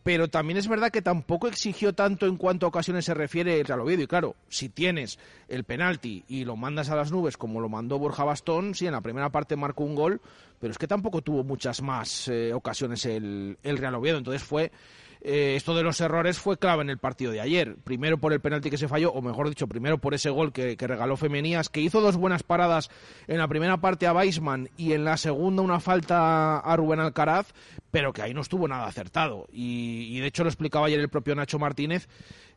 [0.03, 3.65] pero también es verdad que tampoco exigió tanto en cuanto a ocasiones se refiere el
[3.65, 4.01] Real Oviedo.
[4.01, 7.99] Y claro, si tienes el penalti y lo mandas a las nubes como lo mandó
[7.99, 10.21] Borja Bastón, sí, en la primera parte marcó un gol,
[10.59, 14.17] pero es que tampoco tuvo muchas más eh, ocasiones el, el Real Oviedo.
[14.17, 14.71] Entonces fue
[15.21, 17.75] eh, esto de los errores fue clave en el partido de ayer.
[17.83, 20.75] Primero por el penalti que se falló, o mejor dicho, primero por ese gol que,
[20.79, 22.89] regaló Femenías, que hizo dos buenas paradas
[23.27, 27.53] en la primera parte a Weisman y en la segunda una falta a Rubén Alcaraz,
[27.91, 29.47] pero que ahí no estuvo nada acertado.
[29.51, 32.07] Y, y de hecho lo explicaba ayer el propio Nacho Martínez,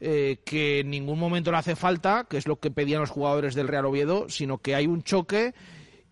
[0.00, 3.54] eh, que en ningún momento le hace falta, que es lo que pedían los jugadores
[3.54, 5.54] del Real Oviedo, sino que hay un choque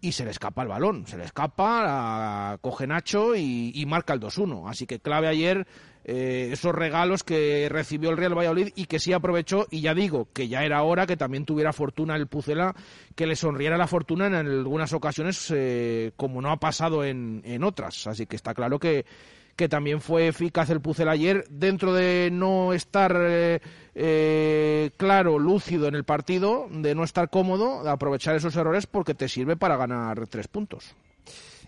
[0.00, 4.12] y se le escapa el balón, se le escapa, a- coge Nacho y, y marca
[4.12, 4.68] el 2-1.
[4.68, 5.66] Así que clave ayer
[6.04, 10.28] eh, esos regalos que recibió el Real Valladolid y que sí aprovechó, y ya digo,
[10.32, 12.74] que ya era hora que también tuviera fortuna el Pucela,
[13.14, 17.64] que le sonriera la fortuna en algunas ocasiones, eh, como no ha pasado en, en
[17.64, 18.06] otras.
[18.06, 19.04] Así que está claro que,
[19.56, 23.60] que también fue eficaz el Pucela ayer, dentro de no estar eh,
[23.94, 29.14] eh, claro, lúcido en el partido, de no estar cómodo, de aprovechar esos errores porque
[29.14, 30.94] te sirve para ganar tres puntos.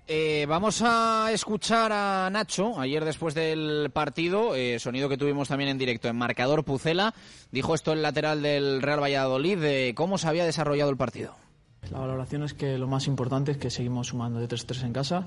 [0.07, 5.71] Eh, vamos a escuchar a Nacho ayer después del partido, eh, sonido que tuvimos también
[5.71, 7.14] en directo en Marcador Pucela.
[7.51, 11.35] Dijo esto el lateral del Real Valladolid de cómo se había desarrollado el partido.
[11.90, 15.27] La valoración es que lo más importante es que seguimos sumando de 3-3 en casa,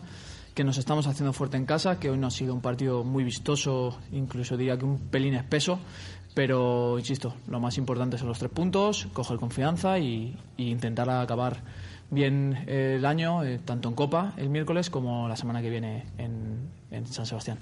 [0.53, 3.23] que nos estamos haciendo fuerte en casa, que hoy no ha sido un partido muy
[3.23, 5.79] vistoso, incluso diría que un pelín espeso,
[6.35, 11.61] pero insisto, lo más importante son los tres puntos, coger confianza y, y intentar acabar
[12.09, 16.05] bien eh, el año, eh, tanto en Copa el miércoles como la semana que viene
[16.17, 17.59] en, en San Sebastián.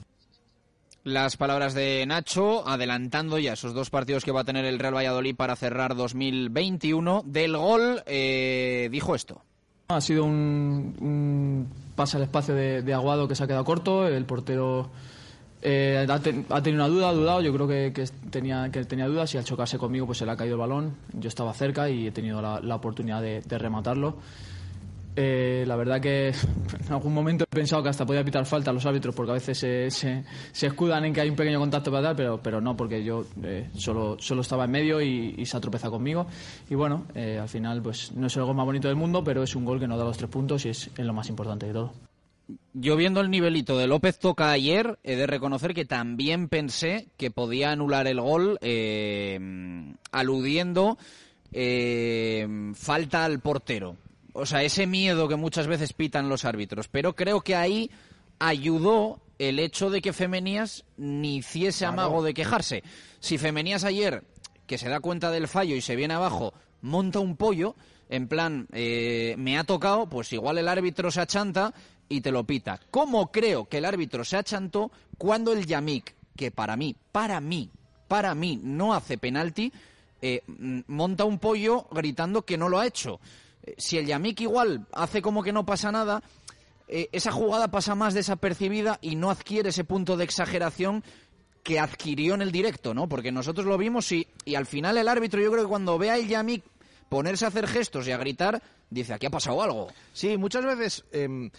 [1.04, 4.96] Las palabras de Nacho, adelantando ya esos dos partidos que va a tener el Real
[4.96, 7.22] Valladolid para cerrar 2021.
[7.28, 9.44] Del gol, eh, dijo esto.
[9.90, 14.08] Ha sido un, un pasa el espacio de, de Aguado que se ha quedado corto,
[14.08, 14.90] el portero
[15.68, 17.92] eh, ha, tenido una duda, ha dudado, yo creo que,
[18.30, 20.96] tenía, que tenía dudas y al chocarse conmigo pues se le ha caído el balón,
[21.14, 24.18] yo estaba cerca y he tenido la, oportunidad de, rematarlo.
[25.16, 26.28] Eh, la verdad que
[26.86, 29.34] en algún momento he pensado que hasta podía pitar falta a los árbitros porque a
[29.34, 32.78] veces se, se, escudan en que hay un pequeño contacto para dar, pero, pero no,
[32.78, 36.28] porque yo eh, solo, solo estaba en medio y, se ha tropezado conmigo.
[36.70, 39.56] Y bueno, al final pues no es el gol más bonito del mundo, pero es
[39.56, 41.74] un gol que nos da los tres puntos y es, es lo más importante de
[41.74, 42.15] todo
[42.74, 47.32] yo viendo el nivelito de López Toca ayer, he de reconocer que también pensé que
[47.32, 49.40] podía anular el gol eh,
[50.12, 50.98] aludiendo
[51.52, 53.98] eh, falta al portero.
[54.34, 56.90] O sea, ese miedo que muchas veces pitan los árbitros.
[56.90, 57.90] Pero creo que ahí
[58.40, 62.84] ayudó el hecho de que Femenías ni hiciese amago de quejarse.
[63.20, 64.24] Si Femenías ayer,
[64.68, 67.76] que se da cuenta del fallo y se viene abajo, monta un pollo,
[68.10, 71.74] en plan, eh, me ha tocado, pues igual el árbitro se achanta
[72.10, 72.80] y te lo pita.
[72.92, 77.70] ¿Cómo creo que el árbitro se achantó cuando el Yamik, que para mí, para mí,
[78.08, 79.72] para mí no hace penalti,
[80.22, 80.42] eh,
[80.88, 83.20] monta un pollo gritando que no lo ha hecho?
[83.64, 86.22] Eh, si el Yamik igual hace como que no pasa nada,
[86.88, 91.04] eh, esa jugada pasa más desapercibida y no adquiere ese punto de exageración
[91.64, 93.10] que adquirió en el directo, ¿no?
[93.10, 96.12] Porque nosotros lo vimos y, y al final el árbitro, yo creo que cuando ve
[96.12, 96.64] a el Yamik
[97.10, 99.88] ponerse a hacer gestos y a gritar, dice, aquí ha pasado algo.
[100.14, 101.06] Sí, muchas veces...
[101.12, 101.50] Em,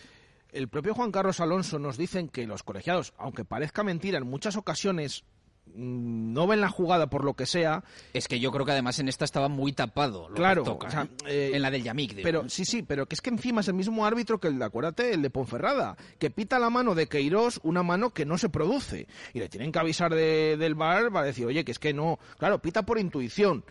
[0.57, 4.57] el propio Juan Carlos Alonso nos dicen que los colegiados, aunque parezca mentira, en muchas
[4.57, 5.25] ocasiones
[5.67, 7.85] mm, no ven la jugada por lo que sea.
[8.15, 10.29] Es que yo creo que además en esta estaba muy tapado.
[10.35, 11.09] claro, ¿eh?
[11.27, 12.23] Eh, en la del Yamik.
[12.23, 14.65] Pero sí, sí, pero que es que encima es el mismo árbitro que el de,
[14.65, 18.49] acuérdate, el de Ponferrada, que pita la mano de Queiroz, una mano que no se
[18.49, 19.07] produce.
[19.35, 22.19] Y le tienen que avisar del bar para decir, oye, que es que no.
[22.39, 23.65] Claro, pita por intuición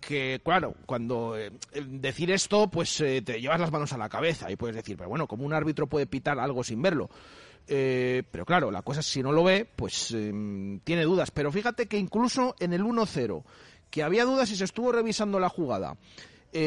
[0.00, 1.52] que, claro, cuando eh,
[1.86, 5.08] decir esto, pues eh, te llevas las manos a la cabeza y puedes decir, pero
[5.08, 7.10] bueno, como un árbitro puede pitar algo sin verlo.
[7.68, 11.30] Eh, pero claro, la cosa es si no lo ve, pues em, tiene dudas.
[11.30, 13.44] Pero fíjate que incluso en el 1-0,
[13.90, 15.96] que había dudas y se estuvo revisando la jugada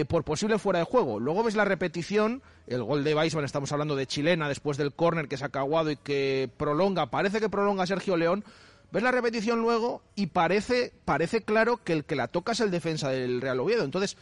[0.08, 1.20] por posible fuera de juego.
[1.20, 5.28] Luego ves la repetición, el gol de Weisman, estamos hablando de chilena, después del córner
[5.28, 8.46] que se ha caguado y que prolonga, parece que prolonga Sergio León,
[8.94, 12.70] Ves la repetición luego y parece, parece claro que el que la toca es el
[12.70, 13.84] defensa del Real Oviedo.
[13.84, 14.18] Entonces,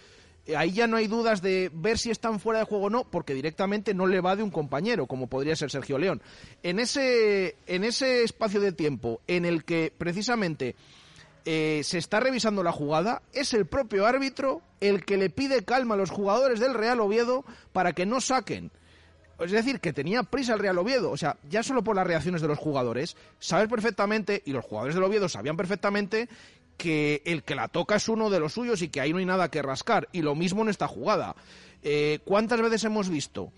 [0.45, 3.03] eh, ahí ya no hay dudas de ver si están fuera de juego o no,
[3.03, 6.21] porque directamente no le va de un compañero, como podría ser Sergio León.
[6.63, 10.77] En ese, en ese espacio de tiempo en el que precisamente
[11.43, 15.95] eh, se está revisando la jugada, es el propio árbitro el que le pide calma
[15.95, 18.71] a los jugadores del Real Oviedo para que no saquen
[19.45, 21.11] es decir, que tenía prisa el Real Oviedo.
[21.11, 24.95] O sea, ya solo por las reacciones de los jugadores, sabes perfectamente, y los jugadores
[24.95, 26.29] del Oviedo sabían perfectamente,
[26.77, 29.25] que el que la toca es uno de los suyos y que ahí no hay
[29.25, 30.09] nada que rascar.
[30.11, 31.35] Y lo mismo en esta jugada.
[31.83, 33.51] Eh, ¿Cuántas veces hemos visto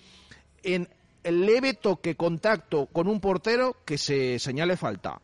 [0.64, 0.90] en
[1.24, 5.22] el leve toque, contacto con un portero que se señale falta?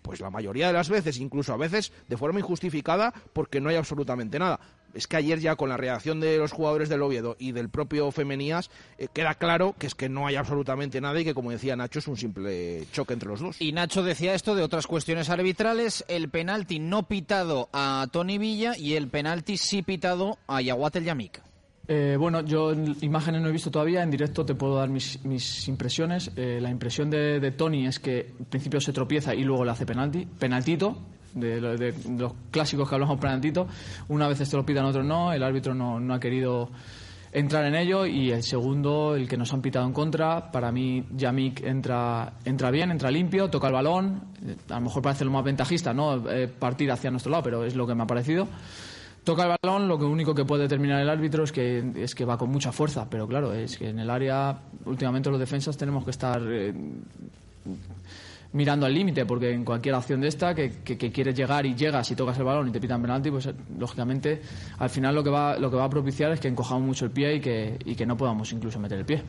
[0.00, 3.76] Pues la mayoría de las veces, incluso a veces de forma injustificada, porque no hay
[3.76, 4.58] absolutamente nada
[4.94, 8.10] es que ayer ya con la reacción de los jugadores del Oviedo y del propio
[8.10, 11.76] Femenías eh, queda claro que es que no hay absolutamente nada y que como decía
[11.76, 13.60] Nacho es un simple choque entre los dos.
[13.60, 18.76] Y Nacho decía esto de otras cuestiones arbitrales, el penalti no pitado a Tony Villa
[18.76, 21.51] y el penalti sí pitado a Yaguatel Yamik.
[21.88, 26.30] Eh, bueno, yo imágenes no he visto todavía, en directo te puedo dar mis, impresiones.
[26.36, 29.72] Eh, la impresión de, de, Tony es que en principio se tropieza y luego le
[29.72, 30.96] hace penalti, penaltito,
[31.34, 33.66] de, los clásicos que hablamos penaltito.
[34.08, 35.32] Una vez te lo pidan, otros no.
[35.32, 36.70] El árbitro no, no ha querido
[37.32, 41.04] entrar en ello y el segundo, el que nos han pitado en contra, para mí
[41.16, 44.20] Yamik entra, entra bien, entra limpio, toca el balón,
[44.68, 46.30] a lo mejor parece lo más ventajista, ¿no?
[46.30, 48.46] Eh, partir hacia nuestro lado, pero es lo que me ha parecido.
[49.24, 52.36] Toca el balón, lo único que puede determinar el árbitro es que, es que va
[52.36, 56.10] con mucha fuerza, pero claro, es que en el área últimamente los defensas tenemos que
[56.10, 56.74] estar eh,
[58.52, 62.16] mirando al límite, porque en cualquier acción de esta, que, quieres llegar y llegas y
[62.16, 64.42] tocas el balón y te pitan penalti, pues eh, lógicamente
[64.78, 67.12] al final lo que va, lo que va a propiciar es que encojamos mucho el
[67.12, 69.22] pie y que, y que no podamos incluso meter el pie.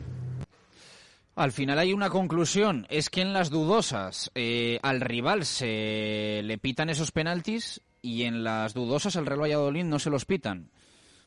[1.36, 6.58] Al final hay una conclusión, es que en las dudosas eh, al rival se le
[6.58, 10.68] pitan esos penaltis y en las dudosas al Real Valladolid no se los pitan.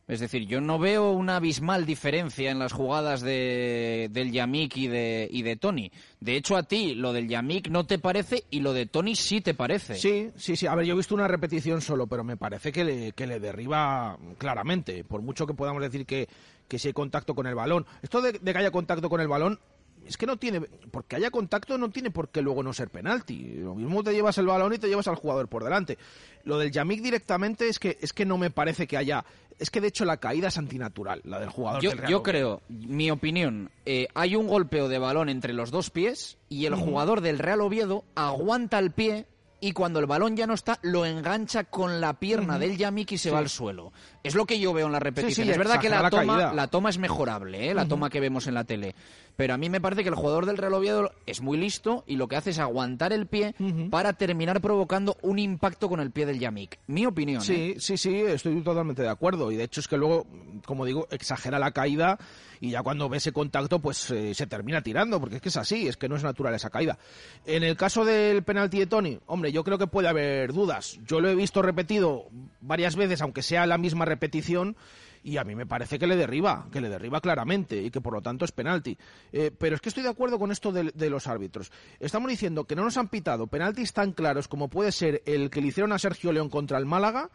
[0.07, 4.87] Es decir, yo no veo una abismal diferencia en las jugadas de, del Yamik y
[4.87, 5.91] de, y de Tony.
[6.21, 9.41] De hecho, a ti lo del Yamik no te parece y lo de Tony sí
[9.41, 9.95] te parece.
[9.95, 10.67] Sí, sí, sí.
[10.67, 13.41] A ver, yo he visto una repetición solo, pero me parece que le, que le
[13.41, 15.03] derriba claramente.
[15.03, 16.29] Por mucho que podamos decir que,
[16.69, 17.85] que si hay contacto con el balón.
[18.01, 19.59] Esto de, de que haya contacto con el balón
[20.07, 23.55] es que no tiene, porque haya contacto no tiene por qué luego no ser penalti.
[23.57, 25.97] Lo mismo te llevas el balón y te llevas al jugador por delante.
[26.43, 29.25] Lo del Yamik directamente es que, es que no me parece que haya
[29.59, 32.17] es que de hecho la caída es antinatural, la del jugador Yo, del Real yo
[32.17, 32.31] Oviedo.
[32.31, 36.75] creo, mi opinión, eh, hay un golpeo de balón entre los dos pies y el
[36.75, 39.25] jugador del Real Oviedo aguanta el pie
[39.59, 43.17] y cuando el balón ya no está, lo engancha con la pierna del Yamik y
[43.17, 43.33] se Sí.
[43.33, 43.91] va al suelo.
[44.23, 45.45] Es lo que yo veo en la repetición.
[45.45, 46.53] sí, es verdad que la la toma, caída.
[46.53, 47.73] la toma es mejorable, ¿eh?
[47.73, 48.93] la toma que vemos en la tele.
[49.35, 52.15] Pero a mí me parece que el jugador del Real Oviedo es muy listo y
[52.15, 53.53] lo que hace es aguantar el pie
[53.91, 56.79] para terminar provocando un impacto con el pie del Yamik.
[56.87, 57.41] Mi opinión.
[57.43, 57.45] ¿eh?
[57.45, 59.51] Sí, sí, sí, estoy totalmente de acuerdo.
[59.51, 60.25] Y de hecho es que luego,
[60.65, 62.17] como digo, exagera la caída
[62.59, 65.57] y ya cuando ve ese contacto, pues eh, se termina tirando, porque es que es
[65.57, 66.97] así, es que no es natural esa caída.
[67.45, 70.99] En el caso del penalti de Tony, hombre, yo creo que puede haber dudas.
[71.05, 72.25] Yo lo he visto repetido
[72.61, 74.75] varias veces, aunque sea la misma repetición.
[75.23, 78.13] Y a mí me parece que le derriba, que le derriba claramente y que por
[78.13, 78.97] lo tanto es penalti.
[79.33, 81.71] Eh, pero es que estoy de acuerdo con esto de, los árbitros.
[81.99, 85.59] Estamos diciendo que no nos han pitado penaltis tan claros como puede ser el que
[85.59, 87.29] le hicieron a Sergio León contra el Málaga,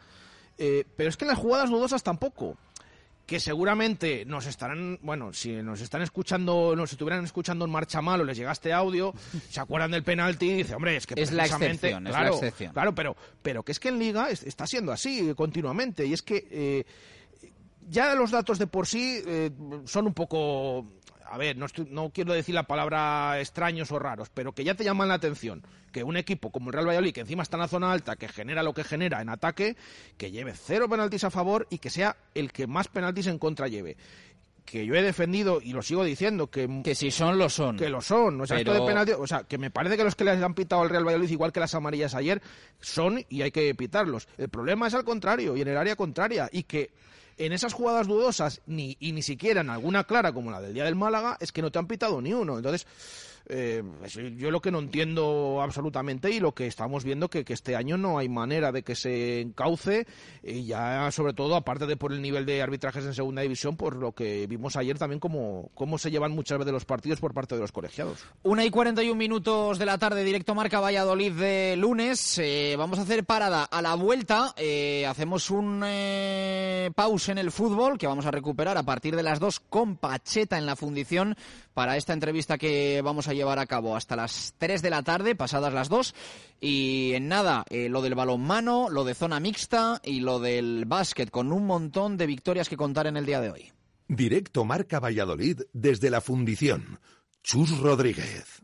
[0.57, 2.57] eh, pero es que en las jugadas dudosas tampoco.
[3.33, 8.21] Que seguramente nos estarán, bueno, si nos están escuchando, nos estuvieran escuchando en marcha mal
[8.21, 9.15] o les llega este audio,
[9.49, 12.19] se acuerdan del penalti y dice, hombre, es que Es la precisamente- excepción, es la
[12.19, 12.73] claro, excepción.
[12.75, 16.05] Claro, pero, pero que es que en Liga es- está siendo así continuamente.
[16.05, 16.85] Y es que eh,
[17.89, 19.51] ya los datos de por sí eh,
[19.87, 20.85] son un poco
[21.31, 24.75] a ver, no, estoy- no quiero decir la palabra extraños o raros, pero que ya
[24.75, 25.63] te llaman la atención
[25.93, 28.27] que un equipo como el Real Valladolid, que encima está en la zona alta, que
[28.29, 29.77] genera lo que genera en ataque,
[30.17, 33.69] que lleve cero penaltis a favor y que sea el que más penaltis en contra
[33.69, 33.97] lleve.
[34.65, 37.77] Que yo he defendido y lo sigo diciendo que, que si son lo son.
[37.77, 38.41] que lo son.
[38.41, 40.41] O sea esto Pero- de penalti o sea que me parece que los que les
[40.43, 42.41] han pitado al Real Valladolid igual que las amarillas ayer
[42.81, 44.29] son y hay que pitarlos.
[44.39, 46.91] El problema es al contrario y en el área contraria y que
[47.45, 50.85] en esas jugadas dudosas ni y ni siquiera en alguna clara como la del día
[50.85, 52.57] del Málaga es que no te han pitado ni uno.
[52.57, 52.87] Entonces
[53.49, 57.53] eh, es- yo lo que no entiendo absolutamente y lo que estamos viendo que, que
[57.53, 60.07] este año no hay manera de que se encauce
[60.43, 63.97] y ya sobre todo aparte de por el nivel de arbitrajes en segunda división por
[63.97, 67.55] lo que vimos ayer también como cómo se llevan muchas veces los partidos por parte
[67.55, 72.39] de los colegiados Una y 41 minutos de la tarde, directo Marca Valladolid de lunes.
[72.39, 74.55] Eh, vamos a hacer parada a la vuelta.
[74.57, 75.81] eh, hacemos un
[76.95, 80.59] pause en el fútbol que vamos a recuperar a partir de las 2 con Pacheta
[80.59, 81.37] en la fundición
[81.75, 85.35] para esta entrevista que vamos a llevar a cabo hasta las 3 de la tarde,
[85.35, 86.15] pasadas las 2.
[86.61, 91.31] Y en nada, eh, lo del balonmano, lo de zona mixta y lo del básquet,
[91.31, 93.73] con un montón de victorias que contar en el día de hoy.
[94.09, 97.01] Directo Marca Valladolid desde la fundición.
[97.43, 98.63] Chus Rodríguez.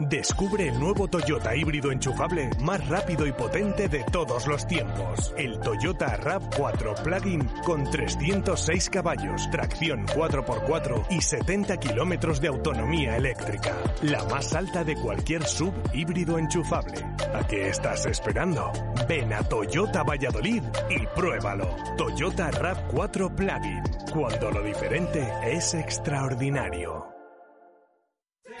[0.00, 5.32] Descubre el nuevo Toyota híbrido enchufable más rápido y potente de todos los tiempos.
[5.36, 13.76] El Toyota RAV4 Plug-in con 306 caballos, tracción 4x4 y 70 kilómetros de autonomía eléctrica.
[14.02, 17.00] La más alta de cualquier sub híbrido enchufable.
[17.32, 18.72] ¿A qué estás esperando?
[19.08, 21.68] Ven a Toyota Valladolid y pruébalo.
[21.96, 23.82] Toyota RAV4 Plug-in.
[24.12, 27.13] Cuando lo diferente es extraordinario.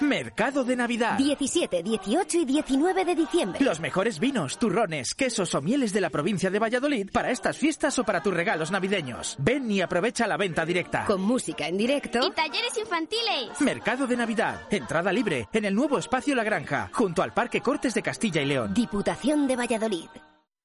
[0.00, 1.16] Mercado de Navidad.
[1.16, 3.64] 17, 18 y 19 de diciembre.
[3.64, 7.98] Los mejores vinos, turrones, quesos o mieles de la provincia de Valladolid para estas fiestas
[7.98, 9.36] o para tus regalos navideños.
[9.38, 11.04] Ven y aprovecha la venta directa.
[11.04, 12.20] Con música en directo.
[12.26, 13.60] Y talleres infantiles.
[13.60, 14.62] Mercado de Navidad.
[14.70, 18.46] Entrada libre en el nuevo espacio La Granja, junto al Parque Cortes de Castilla y
[18.46, 18.74] León.
[18.74, 20.08] Diputación de Valladolid.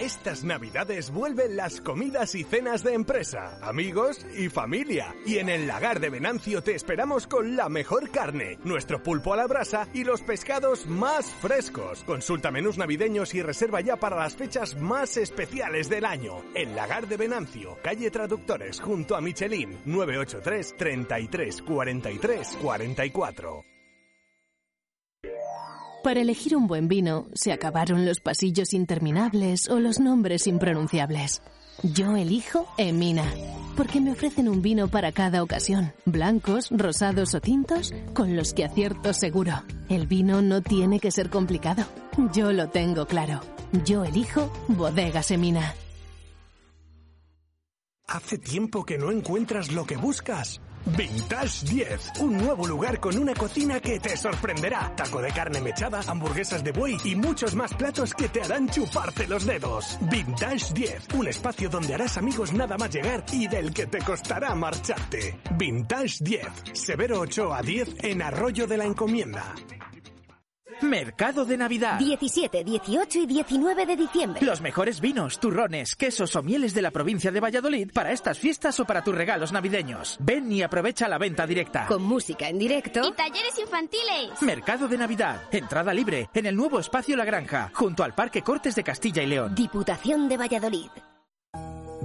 [0.00, 5.14] Estas navidades vuelven las comidas y cenas de empresa, amigos y familia.
[5.24, 9.36] Y en el lagar de Venancio te esperamos con la mejor carne, nuestro pulpo a
[9.36, 12.02] la brasa y los pescados más frescos.
[12.04, 16.42] Consulta menús navideños y reserva ya para las fechas más especiales del año.
[16.54, 23.73] El lagar de Venancio, calle Traductores, junto a Michelin, 983 33 43 44.
[26.04, 31.40] Para elegir un buen vino, se acabaron los pasillos interminables o los nombres impronunciables.
[31.82, 33.24] Yo elijo Emina,
[33.74, 38.66] porque me ofrecen un vino para cada ocasión, blancos, rosados o tintos, con los que
[38.66, 39.62] acierto seguro.
[39.88, 41.86] El vino no tiene que ser complicado.
[42.34, 43.40] Yo lo tengo claro.
[43.86, 45.74] Yo elijo Bodegas Emina.
[48.06, 50.60] ¿Hace tiempo que no encuentras lo que buscas?
[50.86, 54.92] Vintage 10, un nuevo lugar con una cocina que te sorprenderá.
[54.94, 59.26] Taco de carne mechada, hamburguesas de buey y muchos más platos que te harán chuparte
[59.26, 59.98] los dedos.
[60.02, 64.54] Vintage 10, un espacio donde harás amigos nada más llegar y del que te costará
[64.54, 65.40] marcharte.
[65.56, 69.54] Vintage 10, Severo 8 a 10 en Arroyo de la Encomienda.
[70.82, 71.98] Mercado de Navidad.
[71.98, 74.44] 17, 18 y 19 de diciembre.
[74.44, 78.78] Los mejores vinos, turrones, quesos o mieles de la provincia de Valladolid para estas fiestas
[78.80, 80.16] o para tus regalos navideños.
[80.20, 81.86] Ven y aprovecha la venta directa.
[81.86, 83.00] Con música en directo.
[83.06, 84.42] Y talleres infantiles.
[84.42, 85.42] Mercado de Navidad.
[85.50, 89.26] Entrada libre en el nuevo espacio La Granja, junto al Parque Cortes de Castilla y
[89.26, 89.54] León.
[89.54, 90.90] Diputación de Valladolid.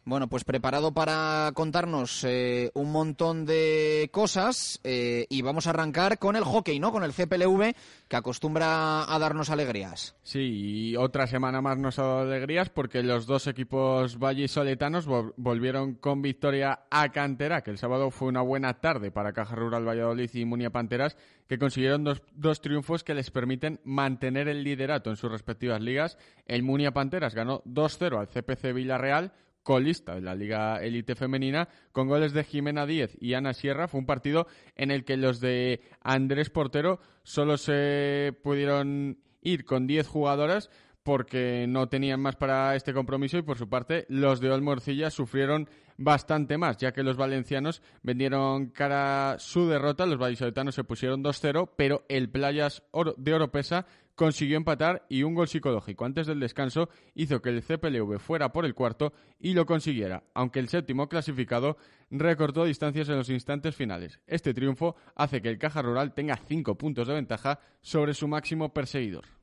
[0.08, 6.18] Bueno, pues preparado para contarnos eh, un montón de cosas eh, y vamos a arrancar
[6.18, 6.94] con el hockey, ¿no?
[6.94, 7.76] Con el CPLV
[8.08, 10.16] que acostumbra a darnos alegrías.
[10.24, 15.96] Sí, y otra semana más nos ha dado alegrías porque los dos equipos vallisoletanos volvieron
[15.96, 20.30] con victoria a Cantera, que el sábado fue una buena tarde para Caja Rural Valladolid
[20.34, 21.18] y Munia Panteras,
[21.50, 26.18] que consiguieron dos, dos triunfos que les permiten mantener el liderato en sus respectivas ligas.
[26.46, 29.34] El Munia Panteras ganó 2-0 al CPC Villarreal,
[29.68, 33.90] colista de la Liga Elite Femenina, con goles de Jimena Díez y Ana Sierra.
[33.90, 34.48] Fue un partido
[34.78, 40.70] en el que los de Andrés Portero solo se pudieron ir con 10 jugadoras
[41.08, 45.70] porque no tenían más para este compromiso y por su parte los de Olmorcilla sufrieron
[45.96, 51.70] bastante más, ya que los valencianos vendieron cara su derrota, los vallisoletanos se pusieron 2-0,
[51.78, 52.84] pero el Playas
[53.16, 53.86] de Oropesa
[54.16, 58.66] consiguió empatar y un gol psicológico antes del descanso hizo que el CPLV fuera por
[58.66, 61.78] el cuarto y lo consiguiera, aunque el séptimo clasificado
[62.12, 64.20] recortó distancias en los instantes finales.
[64.28, 68.74] Este triunfo hace que el Caja Rural tenga cinco puntos de ventaja sobre su máximo
[68.74, 69.37] perseguidor.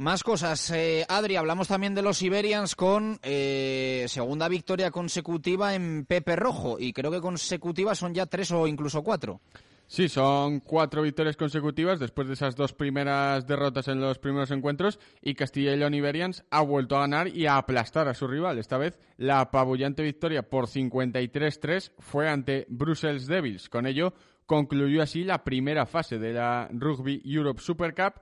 [0.00, 0.70] Más cosas.
[0.70, 6.78] Eh, Adri, hablamos también de los Iberians con eh, segunda victoria consecutiva en Pepe Rojo
[6.80, 9.42] y creo que consecutivas son ya tres o incluso cuatro.
[9.86, 14.98] Sí, son cuatro victorias consecutivas después de esas dos primeras derrotas en los primeros encuentros
[15.20, 18.58] y Castilla y León Iberians ha vuelto a ganar y a aplastar a su rival.
[18.58, 23.68] Esta vez la apabullante victoria por 53-3 fue ante Brussels Devils.
[23.68, 24.14] Con ello
[24.46, 28.14] concluyó así la primera fase de la Rugby Europe Super Cup.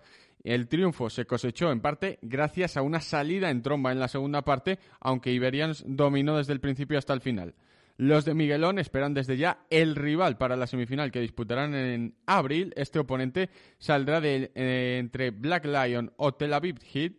[0.45, 4.43] El triunfo se cosechó en parte gracias a una salida en tromba en la segunda
[4.43, 7.55] parte, aunque Iberians dominó desde el principio hasta el final.
[7.97, 12.73] Los de Miguelón esperan desde ya el rival para la semifinal que disputarán en abril.
[12.77, 17.15] Este oponente saldrá de, eh, entre Black Lion o Tel Aviv Heat.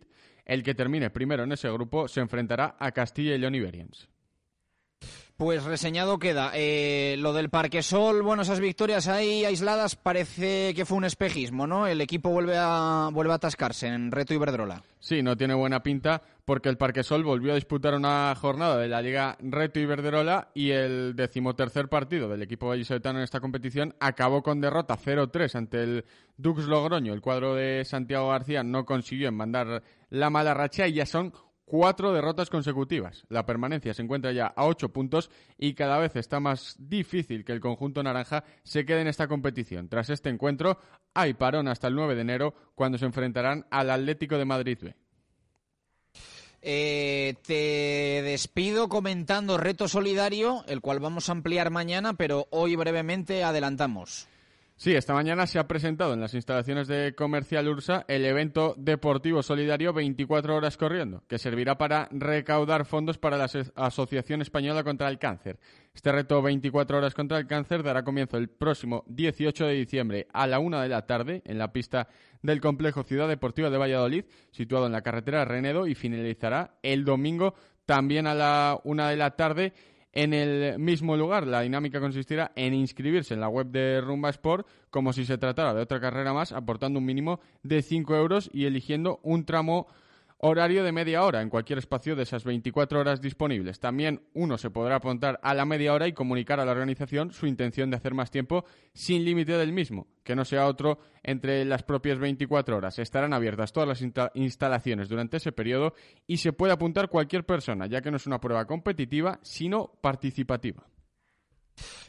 [0.46, 4.09] El que termine primero en ese grupo se enfrentará a Castilla y León Iberians.
[5.40, 6.50] Pues reseñado queda.
[6.52, 11.66] Eh, lo del Parque Sol, bueno, esas victorias ahí aisladas parece que fue un espejismo,
[11.66, 11.86] ¿no?
[11.86, 14.82] El equipo vuelve a, vuelve a atascarse en Reto Iberdrola.
[14.98, 18.88] Sí, no tiene buena pinta porque el Parque Sol volvió a disputar una jornada de
[18.88, 24.42] la Liga Reto Iberdrola y el decimotercer partido del equipo vallisoletano en esta competición acabó
[24.42, 26.04] con derrota 0-3 ante el
[26.36, 27.14] Dux Logroño.
[27.14, 31.32] El cuadro de Santiago García no consiguió mandar la mala racha y ya son
[31.70, 33.24] cuatro derrotas consecutivas.
[33.28, 37.52] La permanencia se encuentra ya a ocho puntos y cada vez está más difícil que
[37.52, 39.88] el conjunto naranja se quede en esta competición.
[39.88, 40.78] Tras este encuentro
[41.14, 44.96] hay parón hasta el 9 de enero cuando se enfrentarán al Atlético de Madrid B.
[46.60, 53.44] Eh, te despido comentando Reto Solidario, el cual vamos a ampliar mañana, pero hoy brevemente
[53.44, 54.26] adelantamos.
[54.80, 59.42] Sí, esta mañana se ha presentado en las instalaciones de Comercial Ursa el evento deportivo
[59.42, 65.18] solidario 24 horas corriendo, que servirá para recaudar fondos para la Asociación Española contra el
[65.18, 65.58] Cáncer.
[65.92, 70.46] Este reto 24 horas contra el cáncer dará comienzo el próximo 18 de diciembre a
[70.46, 72.08] la una de la tarde en la pista
[72.40, 77.54] del complejo Ciudad Deportiva de Valladolid, situado en la carretera Renedo, y finalizará el domingo
[77.84, 79.74] también a la una de la tarde
[80.12, 81.46] en el mismo lugar.
[81.46, 85.74] La dinámica consistirá en inscribirse en la web de Rumba Sport como si se tratara
[85.74, 89.86] de otra carrera más, aportando un mínimo de 5 euros y eligiendo un tramo
[90.42, 93.78] horario de media hora en cualquier espacio de esas 24 horas disponibles.
[93.78, 97.46] También uno se podrá apuntar a la media hora y comunicar a la organización su
[97.46, 101.82] intención de hacer más tiempo sin límite del mismo, que no sea otro entre las
[101.82, 102.98] propias 24 horas.
[102.98, 105.94] Estarán abiertas todas las instalaciones durante ese periodo
[106.26, 110.84] y se puede apuntar cualquier persona, ya que no es una prueba competitiva, sino participativa.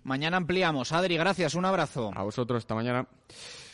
[0.04, 0.92] Mañana ampliamos.
[0.92, 1.56] Adri, gracias.
[1.56, 2.12] Un abrazo.
[2.16, 2.64] A vosotros.
[2.64, 3.08] Esta mañana.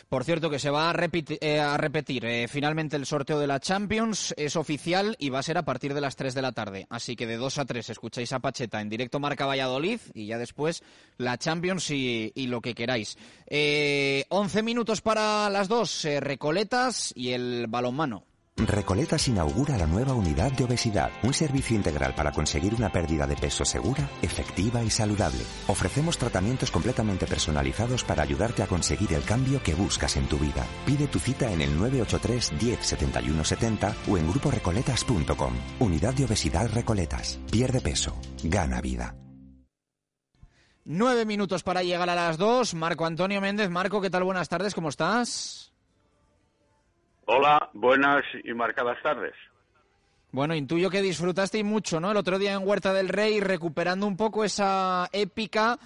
[0.09, 4.33] Por cierto, que se va a, eh, repetir eh, finalmente el sorteo de la Champions,
[4.37, 6.87] es oficial y va a ser a partir de las 3 de la tarde.
[6.89, 10.37] Así que de 2 a 3 escucháis a Pacheta en directo Marca Valladolid y ya
[10.37, 10.81] después
[11.17, 13.17] la Champions y, lo que queráis.
[13.47, 18.26] Eh, 11 minutos para las dos, eh, Recoletas y el balonmano.
[18.57, 23.35] Recoletas inaugura la nueva unidad de obesidad, un servicio integral para conseguir una pérdida de
[23.35, 25.43] peso segura, efectiva y saludable.
[25.67, 30.65] Ofrecemos tratamientos completamente personalizados para ayudarte a conseguir el cambio que buscas en tu vida.
[30.87, 35.53] Pide tu cita en el 983 10 71 70 o en gruporecoletas.com.
[35.79, 37.39] Unidad de obesidad Recoletas.
[37.51, 38.19] Pierde peso.
[38.43, 39.15] Gana vida.
[40.83, 42.73] Nueve minutos para llegar a las dos.
[42.73, 43.69] Marco Antonio Méndez.
[43.69, 44.23] Marco, ¿qué tal?
[44.23, 45.66] Buenas tardes, ¿cómo estás?
[47.29, 49.33] Hola, buenas y marcadas tardes.
[50.31, 52.11] Bueno, intuyo que disfrutaste mucho, ¿no?
[52.11, 55.77] El otro día en Huerta del Rey, recuperando un poco esa épica,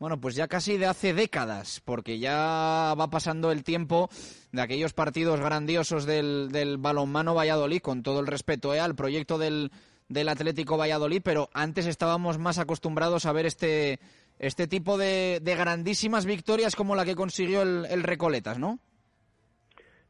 [0.00, 4.10] bueno, pues ya casi de hace décadas, porque ya va pasando el tiempo
[4.50, 8.80] de aquellos partidos grandiosos del, del balonmano Valladolid, con todo el respeto ¿eh?
[8.80, 9.70] al proyecto del,
[10.08, 14.00] del Atlético Valladolid, pero antes estábamos más acostumbrados a ver este,
[14.40, 18.80] este tipo de, de grandísimas victorias como la que consiguió el, el Recoletas, ¿no?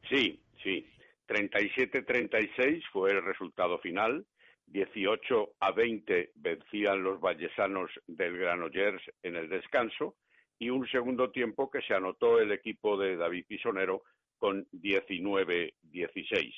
[0.09, 0.87] Sí, Sí,
[1.29, 4.27] 37-36 fue el resultado final.
[4.67, 10.17] 18 a 20 vencían los vallesanos del Granollers en el descanso
[10.59, 14.03] y un segundo tiempo que se anotó el equipo de David Pisonero
[14.37, 16.53] con 19-16.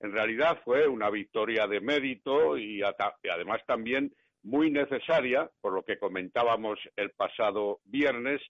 [0.00, 4.12] En realidad fue una victoria de mérito y, además también
[4.42, 8.40] muy necesaria, por lo que comentábamos el pasado viernes,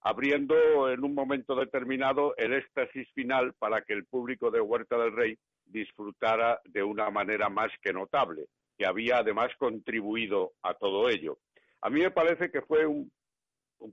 [0.00, 5.14] abriendo en un momento determinado el éxtasis final para que el público de Huerta del
[5.14, 8.46] Rey disfrutara de una manera más que notable,
[8.76, 11.38] que había además contribuido a todo ello.
[11.80, 13.10] A mí me parece que fue un,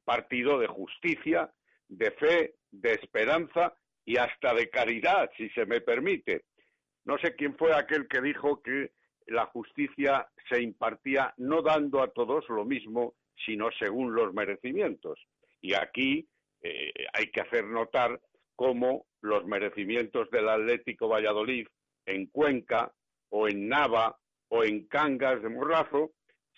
[0.04, 1.52] partido de justicia,
[1.88, 6.46] de fe, de esperanza y hasta de caridad, si se me permite.
[7.04, 8.92] No sé quién fue aquel que dijo que
[9.28, 13.14] la justicia se impartía no dando a todos lo mismo,
[13.46, 15.20] sino según los merecimientos.
[15.66, 16.30] Y aquí
[16.62, 18.22] eh, hay que hacer notar
[18.56, 21.66] cómo los merecimientos del Atlético Valladolid
[22.06, 22.94] en Cuenca
[23.30, 24.16] o en Nava
[24.50, 26.12] o en Cangas de Morrazo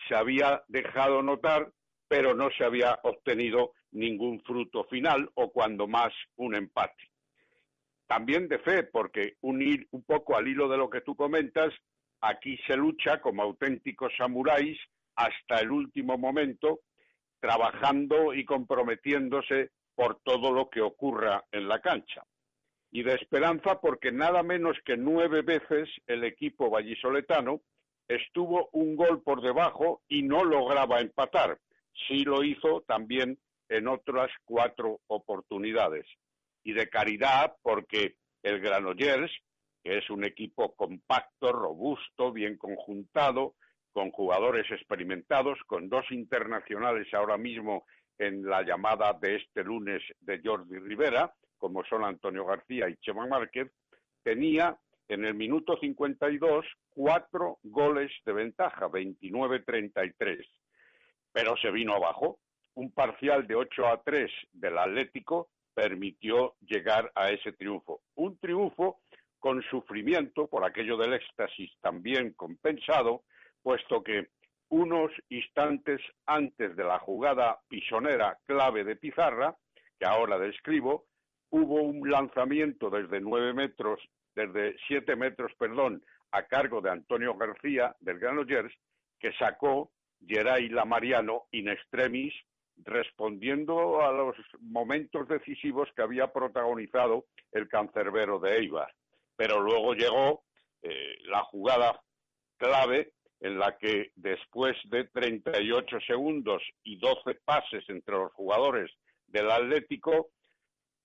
[0.10, 1.72] se había dejado notar,
[2.10, 7.10] pero no se había obtenido ningún fruto final o cuando más un empate.
[8.08, 11.74] También de fe, porque unir un poco al hilo de lo que tú comentas,
[12.20, 14.78] aquí se lucha como auténticos samuráis
[15.16, 16.82] hasta el último momento
[17.40, 22.24] trabajando y comprometiéndose por todo lo que ocurra en la cancha.
[22.92, 27.62] Y de esperanza porque nada menos que nueve veces el equipo vallisoletano
[28.08, 31.60] estuvo un gol por debajo y no lograba empatar.
[32.08, 33.38] Sí lo hizo también
[33.70, 36.06] en otras cuatro oportunidades.
[36.64, 39.32] Y de caridad porque el Granollers,
[39.84, 43.56] que es un equipo compacto, robusto, bien conjuntado,
[43.94, 47.86] con jugadores experimentados, con dos internacionales ahora mismo
[48.18, 53.28] en la llamada de este lunes de Jordi Rivera, como son Antonio García y Chema
[53.28, 53.72] Márquez,
[54.24, 54.78] tenía
[55.08, 60.46] en el minuto 52 cuatro goles de ventaja, 29-33.
[61.32, 62.40] Pero se vino abajo.
[62.76, 68.02] Un parcial de 8 a 3 del Atlético permitió llegar a ese triunfo.
[68.16, 69.00] Un triunfo
[69.40, 73.24] con sufrimiento por aquello del éxtasis también compensado,
[73.62, 74.28] puesto que
[74.70, 79.56] unos instantes antes de la jugada pisonera clave de Pizarra,
[80.00, 81.06] que ahora describo,
[81.50, 84.00] hubo un lanzamiento desde nueve metros,
[84.36, 88.74] desde siete metros, perdón, a cargo de Antonio García del Granollers,
[89.20, 89.92] que sacó
[90.26, 92.34] Geray Lamariano in extremis,
[92.78, 98.94] respondiendo a los momentos decisivos que había protagonizado el cancerbero de Eibar.
[99.36, 100.44] Pero luego llegó
[100.84, 102.00] eh, la jugada
[102.58, 108.92] clave en la que después de 38 segundos y 12 pases entre los jugadores
[109.28, 110.30] del Atlético,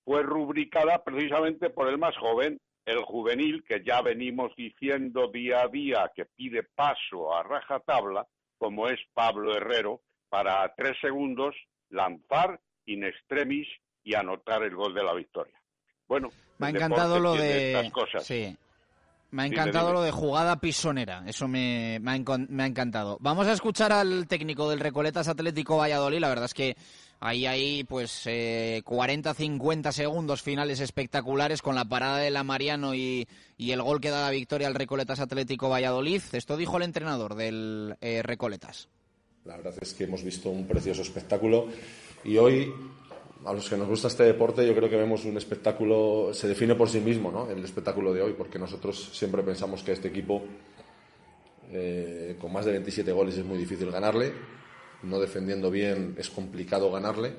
[0.04, 5.68] fue rubricada precisamente por el más joven, el juvenil, que ya venimos diciendo día a
[5.68, 8.26] día que pide paso a rajatabla,
[8.58, 11.54] como es Pablo Herrero, para a tres segundos
[11.90, 13.68] lanzar in extremis
[14.02, 15.60] y anotar el gol de la victoria.
[16.08, 18.24] Bueno, me ha encantado lo de cosas.
[18.24, 18.56] Sí.
[19.32, 23.16] Me ha encantado lo de jugada pisonera, eso me, me, ha, encantado.
[23.22, 26.76] Vamos a escuchar al técnico del Recoletas Atlético Valladolid, la verdad es que
[27.18, 33.26] ahí hay pues 40-50 eh, segundos finales espectaculares con la parada de la Mariano y,
[33.56, 36.20] el gol que da la victoria al Recoletas Atlético Valladolid.
[36.32, 38.90] Esto dijo el entrenador del eh, Recoletas.
[39.46, 41.68] La verdad es que hemos visto un precioso espectáculo
[42.22, 42.70] y hoy
[43.44, 46.74] a los que nos gusta este deporte, yo creo que vemos un espectáculo, se define
[46.74, 47.50] por sí mismo, ¿no?
[47.50, 50.42] El espectáculo de hoy, porque nosotros siempre pensamos que este equipo,
[51.72, 54.32] eh, con más de 27 goles, es muy difícil ganarle.
[55.02, 57.32] No defendiendo bien es complicado ganarle,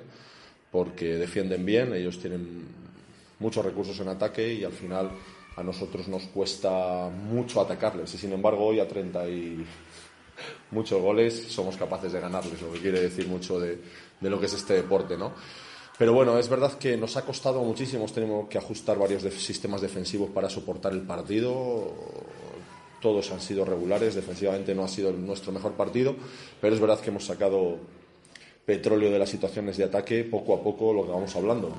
[0.72, 2.68] porque defienden bien, ellos tienen
[3.40, 5.12] muchos recursos en ataque y al final
[5.56, 8.14] a nosotros nos cuesta mucho atacarles.
[8.14, 9.66] Y sin embargo, hoy a 30 y
[10.72, 13.80] muchos goles somos capaces de ganarles, lo que quiere decir mucho de,
[14.20, 15.34] de lo que es este deporte, ¿no?
[15.98, 20.30] Pero bueno, es verdad que nos ha costado muchísimo, tenido que ajustar varios sistemas defensivos
[20.32, 21.94] para soportar el partido.
[23.00, 26.16] Todos han sido regulares, defensivamente no ha sido nuestro mejor partido,
[26.60, 27.78] pero es verdad que hemos sacado
[28.66, 31.78] petróleo de las situaciones de ataque poco a poco lo que vamos hablando.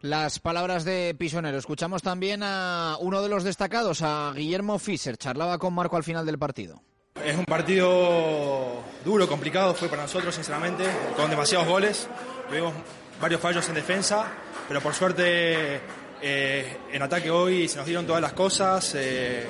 [0.00, 1.58] Las palabras de Pisonero.
[1.58, 5.16] Escuchamos también a uno de los destacados, a Guillermo Fischer.
[5.16, 6.82] Charlaba con Marco al final del partido.
[7.24, 10.84] Es un partido duro, complicado, fue para nosotros, sinceramente,
[11.16, 12.08] con demasiados goles.
[12.48, 12.72] Tuvimos
[13.20, 14.26] varios fallos en defensa,
[14.66, 15.80] pero por suerte
[16.22, 18.94] eh, en ataque hoy se nos dieron todas las cosas.
[18.94, 19.44] Eh,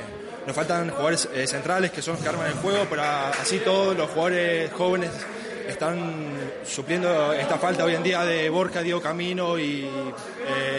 [0.46, 3.96] nos faltan jugadores eh, centrales que son los que arman el juego, pero así todos
[3.96, 5.10] los jugadores jóvenes
[5.68, 6.24] están
[6.64, 9.88] supliendo esta falta hoy en día de Borja, Diego Camino y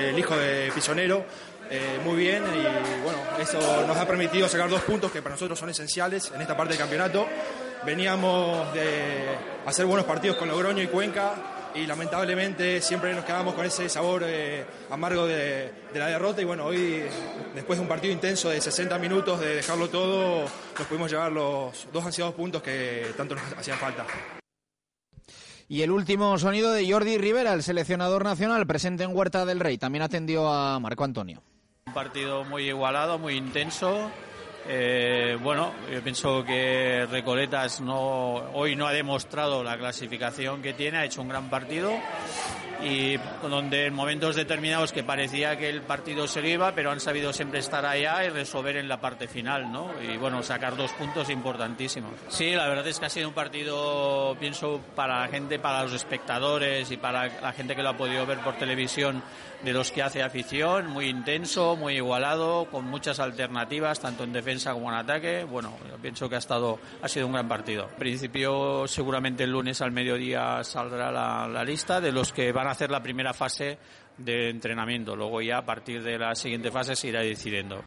[0.07, 1.23] el hijo de Pisonero.
[1.71, 5.59] Eh, muy bien y bueno, eso nos ha permitido sacar dos puntos que para nosotros
[5.59, 7.27] son esenciales en esta parte del campeonato.
[7.85, 9.27] Veníamos de
[9.65, 11.35] hacer buenos partidos con Logroño y Cuenca
[11.75, 16.65] y lamentablemente siempre nos quedamos con ese sabor eh, amargo de, la derrota y bueno,
[16.65, 17.03] hoy
[17.53, 20.45] después de un partido intenso de 60 minutos de dejarlo todo,
[20.77, 24.05] nos pudimos llevar los dos ansiados puntos que tanto nos hacían falta.
[25.67, 29.77] Y el último sonido de Jordi Rivera, el seleccionador nacional presente en Huerta del Rey,
[29.77, 31.43] también atendió a Marco Antonio.
[31.89, 34.11] Un partido muy igualado, muy intenso.
[34.67, 40.99] Eh, bueno, yo pienso que Recoletas no, hoy no ha demostrado la clasificación que tiene,
[40.99, 41.91] ha hecho un gran partido
[42.83, 47.33] y donde en momentos determinados que parecía que el partido se iba, pero han sabido
[47.33, 49.89] siempre estar allá y resolver en la parte final, ¿no?
[50.01, 52.11] Y bueno, sacar dos puntos importantísimos.
[52.29, 55.93] Sí, la verdad es que ha sido un partido, pienso, para la gente, para los
[55.93, 59.21] espectadores y para la gente que lo ha podido ver por televisión,
[59.63, 64.73] de los que hace afición, muy intenso, muy igualado, con muchas alternativas, tanto en defensa
[64.73, 65.43] como en ataque.
[65.43, 67.89] Bueno, pienso que ha estado, ha sido un gran partido.
[67.89, 72.67] En principio, seguramente el lunes al mediodía saldrá la, la lista de los que van
[72.67, 73.77] a hacer la primera fase
[74.17, 75.15] de entrenamiento.
[75.15, 77.83] Luego ya a partir de la siguiente fase se irá decidiendo.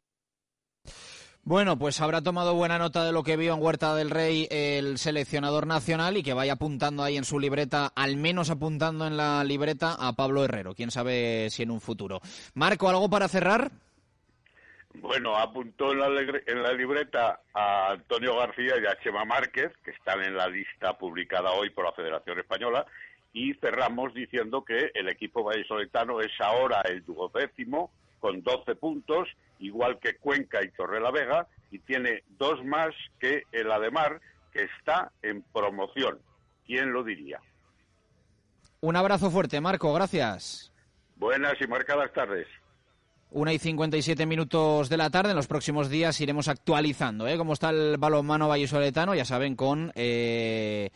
[1.45, 4.97] Bueno, pues habrá tomado buena nota de lo que vio en Huerta del Rey el
[4.97, 9.43] seleccionador nacional y que vaya apuntando ahí en su libreta, al menos apuntando en la
[9.43, 10.77] libreta a Pablo Herrero.
[10.77, 12.21] Quién sabe si en un futuro.
[12.55, 13.73] Marco, ¿algo para cerrar?
[14.95, 16.07] Bueno, apuntó en la,
[16.47, 20.97] en la libreta a Antonio García y a Chema Márquez, que están en la lista
[20.97, 22.87] publicada hoy por la Federación Española,
[23.33, 27.91] y cerramos diciendo que el equipo vallisoletano es ahora el duodécimo
[28.23, 34.21] con 12 puntos, igual que Cuenca y Torrelavega, y tiene dos más que el Ademar,
[34.53, 36.21] que está en promoción.
[36.65, 37.41] ¿Quién lo diría?
[38.81, 40.73] Un abrazo fuerte, Marco, gracias.
[41.17, 42.47] Buenas y marcadas tardes.
[43.33, 45.31] Una y 57 minutos de la tarde.
[45.31, 47.37] En los próximos días iremos actualizando ¿eh?
[47.37, 50.91] cómo está el balonmano vallisoletano, ya saben, con eh,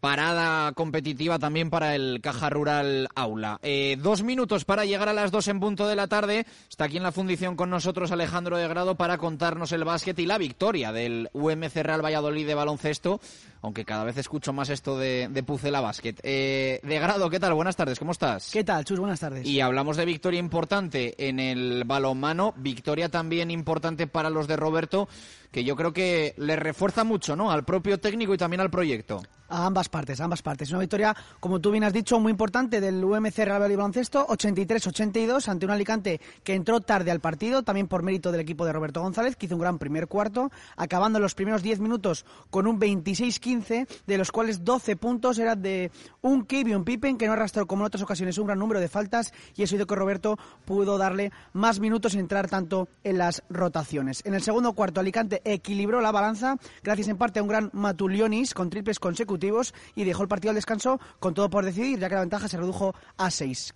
[0.00, 3.58] Parada competitiva también para el Caja Rural Aula.
[3.62, 6.46] Eh, dos minutos para llegar a las dos en punto de la tarde.
[6.70, 10.24] Está aquí en la fundición con nosotros Alejandro de Grado para contarnos el básquet y
[10.24, 13.20] la victoria del UMC Real Valladolid de baloncesto.
[13.62, 16.18] Aunque cada vez escucho más esto de, de Pucela Básquet.
[16.22, 17.52] Eh, de Grado, ¿qué tal?
[17.52, 18.50] Buenas tardes, ¿cómo estás?
[18.50, 18.98] ¿Qué tal, Chus?
[18.98, 19.46] Buenas tardes.
[19.46, 22.54] Y hablamos de victoria importante en el balonmano.
[22.56, 25.08] Victoria también importante para los de Roberto,
[25.50, 27.50] que yo creo que le refuerza mucho, ¿no?
[27.50, 29.22] Al propio técnico y también al proyecto.
[29.48, 30.70] A ambas partes, a ambas partes.
[30.70, 35.48] Una victoria, como tú bien has dicho, muy importante del UMC Real Valladolid Baloncesto, 83-82
[35.48, 39.02] ante un Alicante que entró tarde al partido, también por mérito del equipo de Roberto
[39.02, 43.88] González, que hizo un gran primer cuarto, acabando los primeros 10 minutos con un 26-15,
[44.06, 45.90] de los cuales 12 puntos eran de
[46.22, 49.32] un un Pippen, que no arrastró como en otras ocasiones un gran número de faltas,
[49.56, 54.22] y eso hizo que Roberto pudo darle más minutos y entrar tanto en las rotaciones.
[54.24, 58.54] En el segundo cuarto, Alicante equilibró la balanza, gracias en parte a un gran Matulionis
[58.54, 62.14] con triples consecutivos y dejó el partido al descanso con todo por decidir, ya que
[62.14, 63.74] la ventaja se redujo a 6,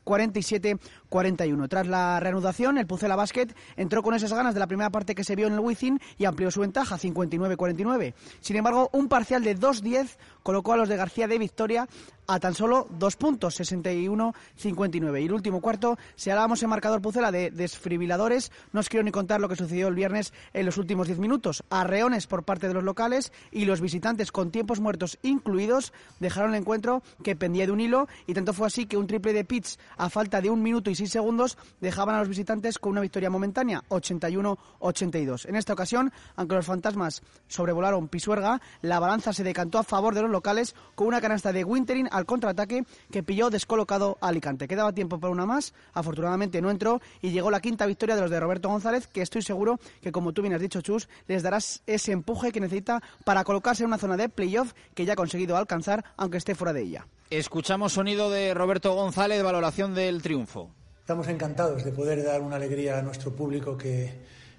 [1.15, 1.69] 47-41.
[1.69, 5.25] Tras la reanudación, el Pucela Basket entró con esas ganas de la primera parte que
[5.25, 8.15] se vio en el Wizzing y amplió su ventaja, 59-49.
[8.41, 11.89] Sin embargo, un parcial de 2-10 colocó a los de García de victoria
[12.27, 15.23] a tan solo dos puntos, 61-59.
[15.23, 19.11] Y el último cuarto, si hablábamos en marcador Pucela de desfibriladores, no os quiero ni
[19.11, 21.65] contar lo que sucedió el viernes en los últimos diez minutos.
[21.71, 26.61] Arreones por parte de los locales y los visitantes con tiempos muertos incluidos dejaron el
[26.61, 29.79] encuentro que pendía de un hilo y tanto fue así que un triple de Pitts
[29.97, 33.83] a falta de un minuto y segundos dejaban a los visitantes con una victoria momentánea,
[33.89, 35.49] 81-82.
[35.49, 40.23] En esta ocasión, aunque los fantasmas sobrevolaron Pisuerga, la balanza se decantó a favor de
[40.23, 44.69] los locales con una canasta de Wintering al contraataque que pilló descolocado a Alicante.
[44.69, 48.31] Quedaba tiempo para una más, afortunadamente no entró y llegó la quinta victoria de los
[48.31, 51.83] de Roberto González, que estoy seguro que, como tú bien has dicho, Chus, les darás
[51.87, 55.57] ese empuje que necesita para colocarse en una zona de playoff que ya ha conseguido
[55.57, 57.07] alcanzar, aunque esté fuera de ella.
[57.31, 60.71] Escuchamos sonido de Roberto González, valoración del triunfo.
[61.05, 64.11] Estamos encantados de poder dar una alegría a nuestro público que,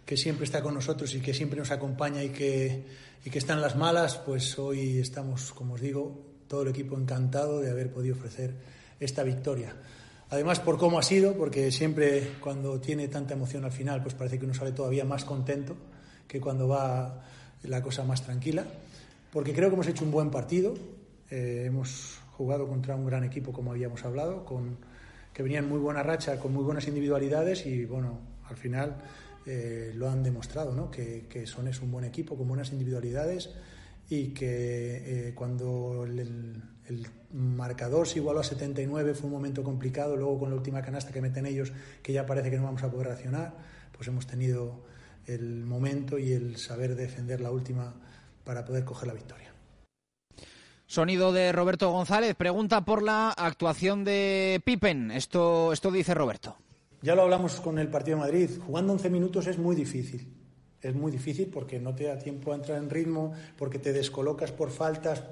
[0.05, 2.85] que siempre está con nosotros y que siempre nos acompaña y que,
[3.25, 6.99] y que está en las malas, pues hoy estamos, como os digo, todo el equipo
[6.99, 8.53] encantado de haber podido ofrecer
[8.99, 9.75] esta victoria.
[10.29, 14.37] Además, por cómo ha sido, porque siempre cuando tiene tanta emoción al final, pues parece
[14.37, 15.75] que uno sale todavía más contento
[16.27, 17.25] que cuando va
[17.63, 18.67] la cosa más tranquila.
[19.33, 20.75] Porque creo que hemos hecho un buen partido,
[21.31, 24.77] eh, hemos jugado contra un gran equipo, como habíamos hablado, con,
[25.35, 28.95] que venía en muy buena racha, con muy buenas individualidades y, bueno, al final
[29.45, 30.89] eh, lo han demostrado, ¿no?
[30.89, 33.49] Que, que Son es un buen equipo con buenas individualidades
[34.09, 36.19] y que eh, cuando el,
[36.87, 41.11] el, marcador se igualó a 79 fue un momento complicado, luego con la última canasta
[41.11, 43.55] que meten ellos, que ya parece que no vamos a poder reaccionar,
[43.91, 44.85] pues hemos tenido
[45.25, 47.93] el momento y el saber defender la última
[48.45, 49.54] para poder coger la victoria.
[50.87, 52.35] Sonido de Roberto González.
[52.35, 55.11] Pregunta por la actuación de Pippen.
[55.11, 56.57] Esto, esto dice Roberto.
[57.01, 58.49] Ya lo hablamos con el partido Madrid.
[58.65, 60.31] Jugando 11 minutos es muy difícil.
[60.81, 64.51] Es muy difícil porque no te da tiempo a entrar en ritmo, porque te descolocas
[64.51, 65.23] por faltas.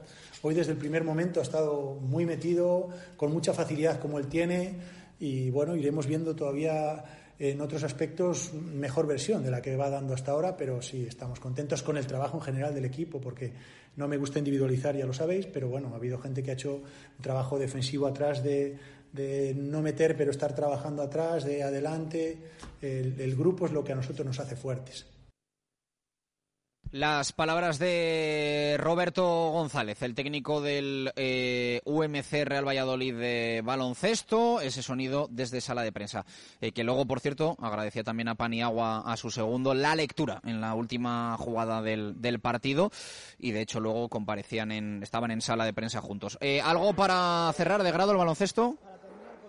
[0.41, 4.77] Hoy desde el primer momento ha estado muy metido, con mucha facilidad como él tiene.
[5.19, 7.03] Y bueno, iremos viendo todavía
[7.39, 11.39] en otros aspectos mejor versión de la que va dando hasta ahora, pero sí, estamos
[11.39, 13.53] contentos con el trabajo en general del equipo, porque
[13.95, 16.81] no me gusta individualizar, ya lo sabéis, pero bueno, ha habido gente que ha hecho
[17.21, 18.77] trabajo defensivo atrás de,
[19.11, 22.37] de no meter, pero estar trabajando atrás, de adelante.
[22.81, 25.05] El, el grupo es lo que a nosotros nos hace fuertes.
[26.93, 34.83] Las palabras de Roberto González, el técnico del eh, UMC Real Valladolid de baloncesto, ese
[34.83, 36.23] sonido desde sala de prensa.
[36.61, 40.61] Eh, que luego, por cierto, agradecía también a Paniagua a su segundo la lectura en
[40.61, 42.91] la última jugada del, partido
[43.39, 46.37] y de hecho luego comparecían en, estaban en sala de prensa juntos.
[46.41, 48.77] Eh, ¿Algo para cerrar de grado el baloncesto?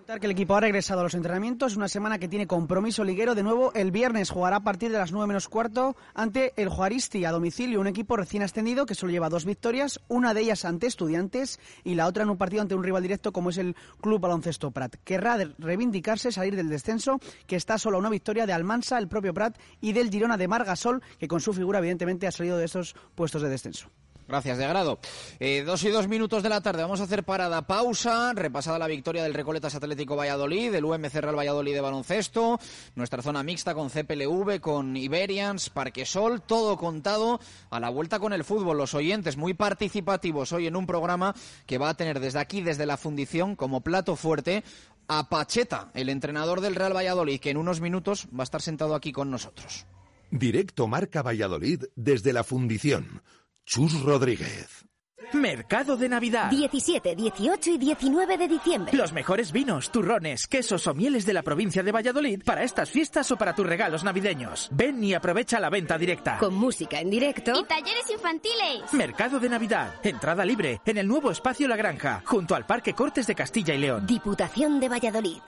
[0.05, 3.35] Que el equipo ha regresado a los entrenamientos, una semana que tiene compromiso liguero.
[3.35, 7.25] De nuevo, el viernes jugará a partir de las 9 menos cuarto ante el Juaristi
[7.25, 10.87] a domicilio, un equipo recién ascendido que solo lleva dos victorias, una de ellas ante
[10.87, 14.21] Estudiantes y la otra en un partido ante un rival directo como es el Club
[14.21, 14.95] Baloncesto Prat.
[15.05, 19.33] Querrá reivindicarse, salir del descenso, que está solo a una victoria de Almansa, el propio
[19.33, 22.95] Prat, y del Girona de Margasol, que con su figura evidentemente ha salido de esos
[23.15, 23.89] puestos de descenso.
[24.27, 24.99] Gracias, de grado.
[25.39, 26.83] Eh, dos y dos minutos de la tarde.
[26.83, 28.33] Vamos a hacer parada, pausa.
[28.35, 32.59] Repasada la victoria del Recoletas Atlético Valladolid, del UMC Real Valladolid de baloncesto.
[32.95, 36.41] Nuestra zona mixta con CPLV, con Iberians, Parquesol.
[36.41, 37.39] Todo contado
[37.71, 38.79] a la vuelta con el fútbol.
[38.79, 41.35] Los oyentes muy participativos hoy en un programa
[41.67, 44.65] que va a tener desde aquí, desde la fundición, como plato fuerte
[45.07, 48.95] a Pacheta, el entrenador del Real Valladolid, que en unos minutos va a estar sentado
[48.95, 49.87] aquí con nosotros.
[50.31, 53.23] Directo Marca Valladolid desde la fundición.
[53.67, 54.85] Chus Rodríguez.
[55.33, 56.51] Mercado de Navidad.
[56.51, 58.97] 17, 18 y 19 de diciembre.
[58.97, 63.31] Los mejores vinos, turrones, quesos o mieles de la provincia de Valladolid para estas fiestas
[63.31, 64.69] o para tus regalos navideños.
[64.71, 66.37] Ven y aprovecha la venta directa.
[66.39, 67.53] Con música en directo.
[67.59, 68.93] Y talleres infantiles.
[68.93, 69.95] Mercado de Navidad.
[70.03, 73.79] Entrada libre en el nuevo espacio La Granja, junto al Parque Cortes de Castilla y
[73.79, 74.07] León.
[74.07, 75.41] Diputación de Valladolid.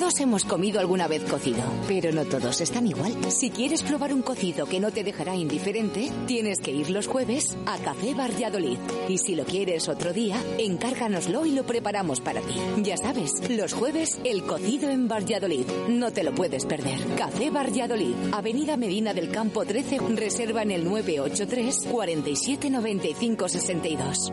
[0.00, 3.30] Todos hemos comido alguna vez cocido, pero no todos están igual.
[3.30, 7.54] Si quieres probar un cocido que no te dejará indiferente, tienes que ir los jueves
[7.66, 8.78] a Café Valladolid.
[9.10, 12.54] Y si lo quieres otro día, encárganoslo y lo preparamos para ti.
[12.82, 15.66] Ya sabes, los jueves el cocido en Valladolid.
[15.90, 16.98] No te lo puedes perder.
[17.18, 24.32] Café Valladolid, Avenida Medina del Campo 13, reserva en el 983 47 95 62.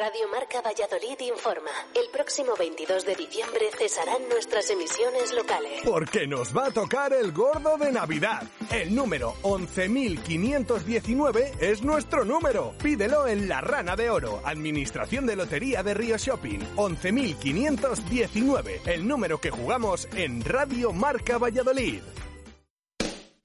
[0.00, 1.70] Radio Marca Valladolid informa.
[1.94, 5.82] El próximo 22 de diciembre cesarán nuestras emisiones locales.
[5.84, 8.44] Porque nos va a tocar el gordo de Navidad.
[8.72, 12.72] El número 11.519 es nuestro número.
[12.82, 16.60] Pídelo en La Rana de Oro, Administración de Lotería de Río Shopping.
[16.76, 22.00] 11.519, el número que jugamos en Radio Marca Valladolid.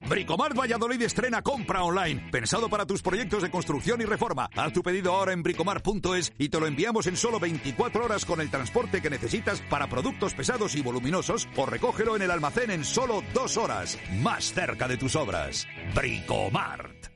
[0.08, 4.48] Bricomart Valladolid estrena compra online, pensado para tus proyectos de construcción y reforma.
[4.56, 8.40] Haz tu pedido ahora en bricomart.es y te lo enviamos en solo 24 horas con
[8.40, 12.84] el transporte que necesitas para productos pesados y voluminosos o recógelo en el almacén en
[12.84, 15.66] solo dos horas, más cerca de tus obras.
[15.94, 17.15] Bricomart.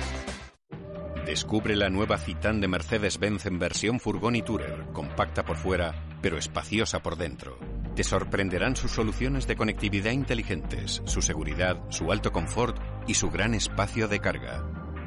[1.31, 6.37] Descubre la nueva Citan de Mercedes-Benz en versión furgón y tourer, compacta por fuera, pero
[6.37, 7.57] espaciosa por dentro.
[7.95, 12.77] Te sorprenderán sus soluciones de conectividad inteligentes, su seguridad, su alto confort
[13.07, 14.61] y su gran espacio de carga.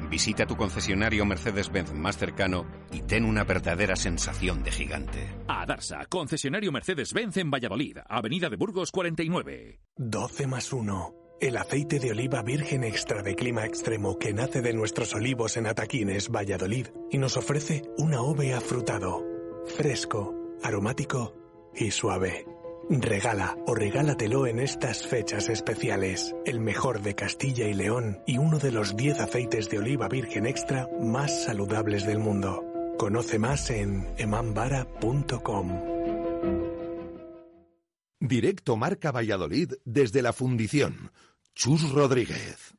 [0.09, 5.29] Visita tu concesionario Mercedes-Benz más cercano y ten una verdadera sensación de gigante.
[5.47, 9.79] A Darsa, concesionario Mercedes-Benz en Valladolid, Avenida de Burgos 49.
[9.95, 11.24] 12 más 1.
[11.41, 15.67] El aceite de oliva virgen extra de clima extremo que nace de nuestros olivos en
[15.67, 19.21] Ataquines, Valladolid, y nos ofrece un AOVE afrutado,
[19.65, 20.33] fresco,
[20.63, 21.35] aromático
[21.75, 22.45] y suave.
[22.89, 26.33] Regala o regálatelo en estas fechas especiales.
[26.45, 30.45] El mejor de Castilla y León y uno de los 10 aceites de oliva virgen
[30.45, 32.63] extra más saludables del mundo.
[32.97, 35.94] Conoce más en emambara.com.
[38.27, 41.11] Directo Marca Valladolid desde la Fundición.
[41.53, 42.73] Chus Rodríguez.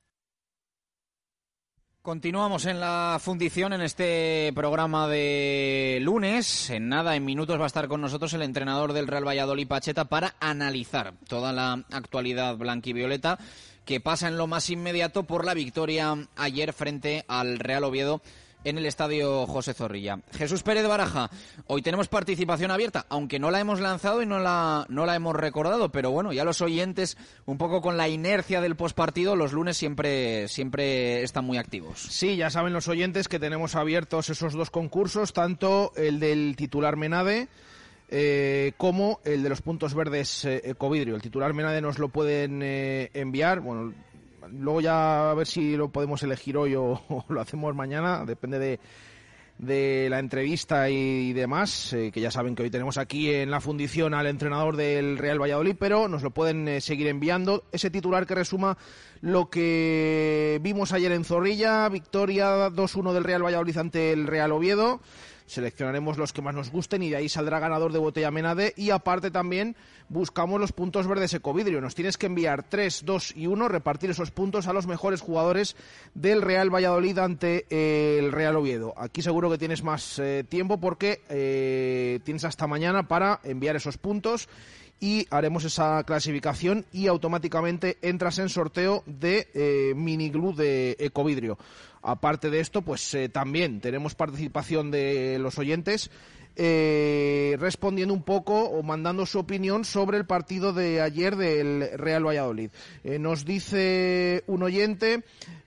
[2.03, 6.70] Continuamos en la fundición en este programa de lunes.
[6.70, 10.05] En nada, en minutos va a estar con nosotros el entrenador del Real Valladolid Pacheta
[10.05, 13.38] para analizar toda la actualidad blanquivioleta
[13.84, 18.20] que pasa en lo más inmediato por la victoria ayer frente al Real Oviedo
[18.67, 20.19] en el estadio José Zorrilla.
[20.33, 21.31] Jesús Pérez Baraja,
[21.69, 25.37] hoy tenemos participación abierta, aunque no la hemos lanzado y no la, no la hemos
[25.37, 29.77] recordado, pero bueno, ya los oyentes, un poco con la inercia del postpartido, los lunes
[29.77, 32.01] siempre, siempre están muy activos.
[32.11, 36.97] Sí, ya saben los oyentes que tenemos abiertos esos dos concursos, tanto el del titular
[36.97, 37.47] Menade,
[38.09, 41.14] eh, como el de los puntos verdes eh, Ecovidrio.
[41.14, 43.93] El titular Menade nos lo pueden eh, enviar, bueno,
[44.51, 48.80] luego ya a ver si lo podemos elegir hoy o, lo hacemos mañana, depende de,
[49.59, 53.61] de la entrevista y demás, eh, que ya saben que hoy tenemos aquí en la
[53.61, 57.64] fundición al entrenador del Real Valladolid, pero nos lo pueden eh, seguir enviando.
[57.72, 58.76] Ese titular que resuma
[59.20, 65.01] lo que vimos ayer en Zorrilla, victoria 2-1 del Real Valladolid ante el Real Oviedo
[65.47, 68.90] seleccionaremos los que más nos gusten y de ahí saldrá ganador de botella Menade y
[68.90, 69.76] aparte también
[70.09, 71.80] buscamos los puntos verdes Ecovidrio.
[71.80, 75.76] Nos tienes que enviar 3, 2 y 1, repartir esos puntos a los mejores jugadores
[76.14, 78.94] del Real Valladolid ante eh, el Real Oviedo.
[78.97, 83.99] Aquí seguro que tienes más eh, tiempo porque eh, tienes hasta mañana para enviar esos
[83.99, 84.49] puntos
[84.99, 91.59] y haremos esa clasificación y automáticamente entras en sorteo de mini glue de Ecovidrio.
[92.09, 96.09] Aparte de esto, pues eh, también tenemos participación de los oyentes
[96.57, 102.27] eh, respondiendo un poco o mandando su opinión sobre el partido de ayer del Real
[102.27, 102.71] Valladolid.
[103.05, 105.23] Eh, nos dice un oyente,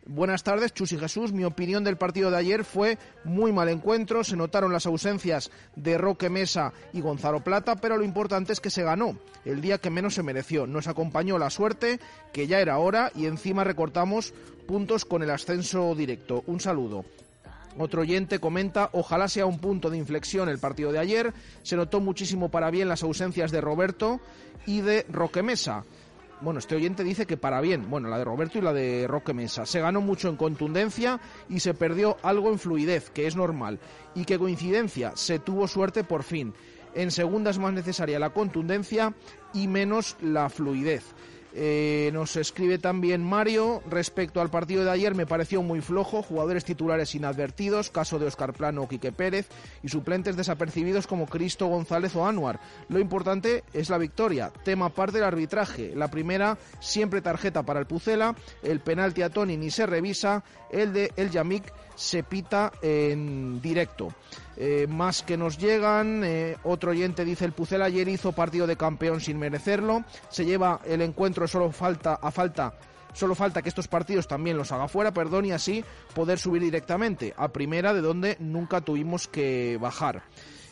[0.06, 4.24] buenas tardes, Chus y Jesús, mi opinión del partido de ayer fue muy mal encuentro,
[4.24, 8.72] se notaron las ausencias de Roque Mesa y Gonzalo Plata, pero lo importante es que
[8.72, 9.16] se ganó
[9.46, 10.68] el día que menos se mereció.
[10.68, 12.00] Nos acompañó la suerte,
[12.34, 14.34] que ya era hora, y encima recortamos
[14.68, 16.44] puntos con el ascenso directo.
[16.48, 17.06] Un saludo.
[17.82, 21.34] Otro oyente comenta, ojalá sea un punto de inflexión el partido de ayer.
[21.62, 24.20] Se notó muchísimo para bien las ausencias de Roberto
[24.66, 25.86] y de Roque Mesa.
[26.42, 29.34] Bueno, este oyente dice que para bien, bueno, la de Roberto y la de Roque
[29.34, 29.66] Mesa.
[29.66, 33.80] Se ganó mucho en contundencia y se perdió algo en fluidez, que es normal.
[34.14, 36.54] Y que coincidencia, se tuvo suerte por fin.
[36.96, 39.14] En segunda es más necesaria la contundencia
[39.54, 41.06] y menos la fluidez.
[41.54, 46.64] Eh, nos escribe también Mario, respecto al partido de ayer me pareció muy flojo, jugadores
[46.64, 49.48] titulares inadvertidos, caso de Oscar Plano o Quique Pérez,
[49.82, 52.60] y suplentes desapercibidos como Cristo González o Anuar.
[52.88, 55.94] Lo importante es la victoria, tema aparte del arbitraje.
[55.96, 60.94] La primera, siempre tarjeta para el Pucela, el penalti a Tony ni se revisa, el
[60.94, 61.64] de El Yamik
[61.96, 64.14] se pita en directo.
[64.62, 68.76] Eh, más que nos llegan, eh, otro oyente dice el Pucela ayer hizo partido de
[68.76, 72.74] campeón sin merecerlo, se lleva el encuentro solo falta a falta
[73.14, 75.84] Solo falta que estos partidos también los haga fuera, perdón, y así
[76.14, 80.24] poder subir directamente a primera, de donde nunca tuvimos que bajar.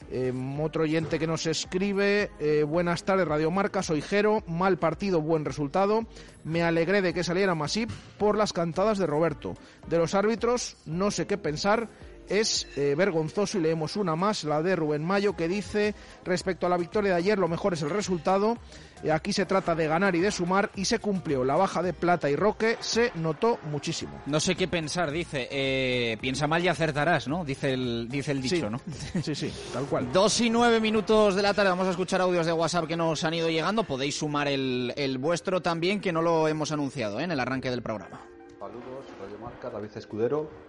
[0.10, 5.20] Em, otro oyente que nos escribe, eh, buenas tardes Radio Marca, soy Jero, mal partido,
[5.20, 6.06] buen resultado.
[6.46, 9.56] Me alegré de que saliera Masip por las cantadas de Roberto.
[9.88, 11.90] De los árbitros, no sé qué pensar,
[12.30, 16.70] es eh, vergonzoso y leemos una más, la de Rubén Mayo, que dice, respecto a
[16.70, 18.58] la victoria de ayer, lo mejor es el resultado.
[19.04, 21.44] Eh, aquí se trata de ganar y de sumar y se cumplió.
[21.44, 24.22] La baja de Plata y Roque se notó muchísimo.
[24.26, 25.48] No sé qué pensar, dice.
[25.52, 27.46] Eh, piensa mal y acertarás, ¿no?
[27.46, 28.82] Dice el, dice el dicho, ¿no?
[29.22, 30.12] Sí, sí, tal cual.
[30.12, 31.70] Dos y nueve minutos de la tarde.
[31.70, 33.84] Vamos a escuchar audios de WhatsApp que nos han ido llegando.
[33.84, 37.82] Podéis sumar el, el vuestro también, que no lo hemos anunciado en el arranque del
[37.82, 38.22] programa.
[38.60, 40.67] Saludos, Radio Marca, David Escudero.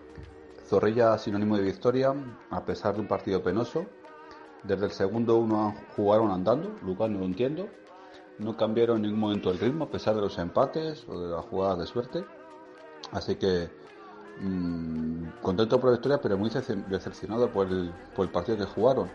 [0.69, 2.14] Zorrilla sinónimo de victoria,
[2.51, 3.87] a pesar de un partido penoso.
[4.62, 7.69] Desde el segundo uno jugaron andando, Lucas no lo entiendo.
[8.39, 11.45] No cambiaron en ningún momento el ritmo, a pesar de los empates o de las
[11.47, 12.25] jugadas de suerte.
[13.12, 13.71] Así que
[14.41, 19.09] mmm, contento por la victoria, pero muy decepcionado por el, por el partido que jugaron.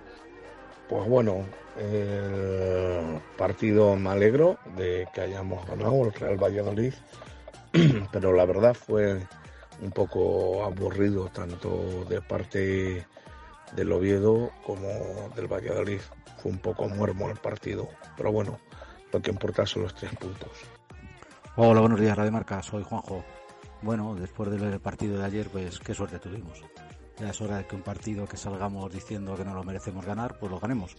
[0.90, 1.46] Pues bueno,
[1.78, 6.94] el partido me alegro de que hayamos ganado el Real Valladolid,
[8.12, 9.26] pero la verdad fue
[9.84, 13.06] un poco aburrido tanto de parte
[13.76, 14.88] del Oviedo como
[15.36, 16.00] del Valladolid.
[16.42, 18.60] Fue un poco muermo el partido, pero bueno,
[19.12, 20.52] lo que importa son los tres puntos.
[21.58, 23.24] Hola, buenos días, Radio Marca, soy Juanjo.
[23.82, 26.64] Bueno, después del partido de ayer, pues qué suerte tuvimos.
[27.20, 30.40] Ya es hora de que un partido que salgamos diciendo que no lo merecemos ganar,
[30.40, 30.96] pues lo ganemos.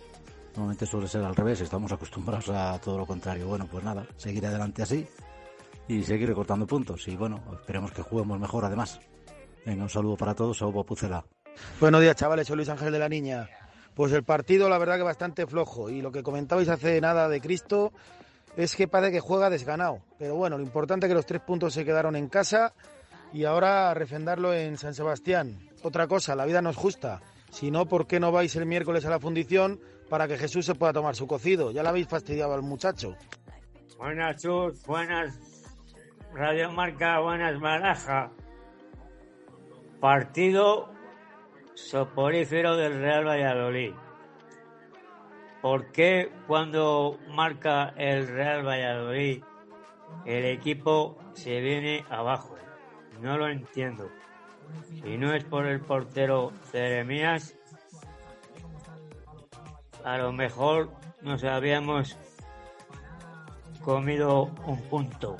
[0.48, 3.48] Normalmente suele ser al revés, estamos acostumbrados a todo lo contrario.
[3.48, 5.08] Bueno, pues nada, seguir adelante así
[5.88, 7.06] y seguir recortando puntos.
[7.08, 9.00] Y bueno, esperemos que juguemos mejor además.
[9.64, 11.24] Venga, un saludo para todos, a Hugo Pucela.
[11.80, 13.48] Buenos días, chavales, soy Luis Ángel de la Niña.
[13.94, 15.88] Pues el partido, la verdad que bastante flojo.
[15.88, 17.92] Y lo que comentabais hace nada de Cristo
[18.56, 20.00] es que parece que juega desganado.
[20.18, 22.74] Pero bueno, lo importante es que los tres puntos se quedaron en casa
[23.32, 25.58] y ahora refendarlo en San Sebastián.
[25.82, 27.20] Otra cosa, la vida no es justa.
[27.50, 30.74] Si no, ¿por qué no vais el miércoles a la fundición para que Jesús se
[30.74, 31.70] pueda tomar su cocido?
[31.70, 33.16] Ya le habéis fastidiado al muchacho.
[33.96, 35.53] Buenas, Chus, buenas
[36.34, 38.32] Radio Marca Buenas Baraja.
[40.00, 40.90] Partido
[41.74, 43.92] soporífero del Real Valladolid.
[45.62, 49.44] ¿Por qué cuando marca el Real Valladolid
[50.26, 52.56] el equipo se viene abajo?
[53.20, 54.10] No lo entiendo.
[54.90, 57.56] Si no es por el portero Jeremías,
[60.02, 60.90] a lo mejor
[61.22, 62.18] nos habíamos
[63.84, 65.36] comido un punto.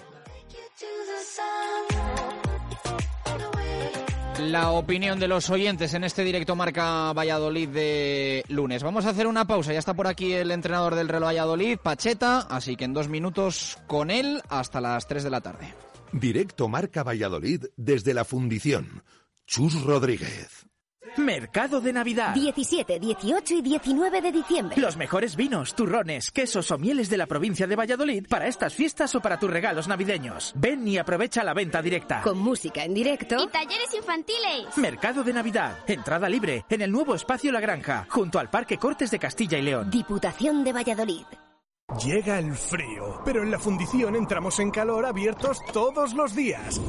[4.51, 8.83] La opinión de los oyentes en este directo marca Valladolid de lunes.
[8.83, 9.73] Vamos a hacer una pausa.
[9.73, 12.41] Ya está por aquí el entrenador del reloj Valladolid, Pacheta.
[12.41, 15.75] Así que en dos minutos con él hasta las 3 de la tarde.
[16.13, 19.03] Directo marca Valladolid desde la fundición.
[19.47, 20.67] Chus Rodríguez.
[21.17, 22.35] Mercado de Navidad.
[22.35, 24.81] 17, 18 y 19 de diciembre.
[24.81, 29.15] Los mejores vinos, turrones, quesos o mieles de la provincia de Valladolid para estas fiestas
[29.15, 30.53] o para tus regalos navideños.
[30.57, 32.23] Ven y aprovecha la venta directa.
[32.23, 33.37] Con música en directo.
[33.43, 34.77] Y talleres infantiles.
[34.77, 35.79] Mercado de Navidad.
[35.87, 39.63] Entrada libre en el nuevo espacio La Granja, junto al Parque Cortes de Castilla y
[39.63, 39.91] León.
[39.91, 41.25] Diputación de Valladolid.
[42.03, 46.81] Llega el frío, pero en la fundición entramos en calor abiertos todos los días.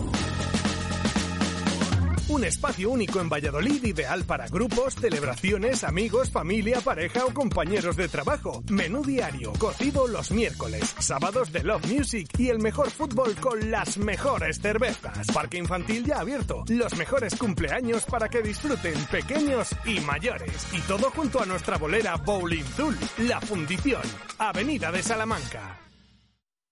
[2.27, 8.07] Un espacio único en Valladolid ideal para grupos, celebraciones, amigos, familia, pareja o compañeros de
[8.07, 8.63] trabajo.
[8.67, 13.99] Menú diario, cocido los miércoles, sábados de Love Music y el mejor fútbol con las
[13.99, 15.27] mejores cervezas.
[15.27, 20.65] Parque infantil ya abierto, los mejores cumpleaños para que disfruten pequeños y mayores.
[20.73, 24.01] Y todo junto a nuestra bolera Bowling Zul, La Fundición,
[24.39, 25.84] Avenida de Salamanca.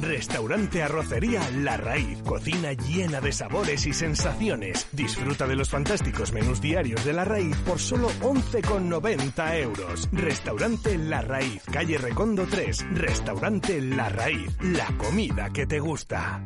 [0.00, 2.22] Restaurante Arrocería La Raíz.
[2.22, 4.88] Cocina llena de sabores y sensaciones.
[4.92, 10.08] Disfruta de los fantásticos menús diarios de La Raíz por solo 11,90 euros.
[10.12, 12.86] Restaurante La Raíz, calle Recondo 3.
[12.92, 14.56] Restaurante La Raíz.
[14.60, 16.42] La comida que te gusta.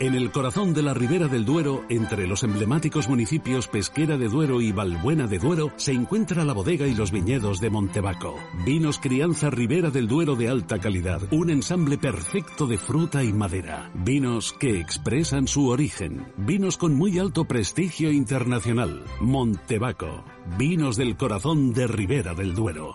[0.00, 4.62] En el corazón de la Ribera del Duero, entre los emblemáticos municipios Pesquera de Duero
[4.62, 8.34] y Valbuena de Duero, se encuentra la bodega y los viñedos de Montebaco.
[8.64, 13.90] Vinos Crianza Ribera del Duero de alta calidad, un ensamble perfecto de fruta y madera.
[13.92, 16.32] Vinos que expresan su origen.
[16.38, 19.04] Vinos con muy alto prestigio internacional.
[19.20, 20.24] Montebaco.
[20.56, 22.94] Vinos del corazón de Ribera del Duero.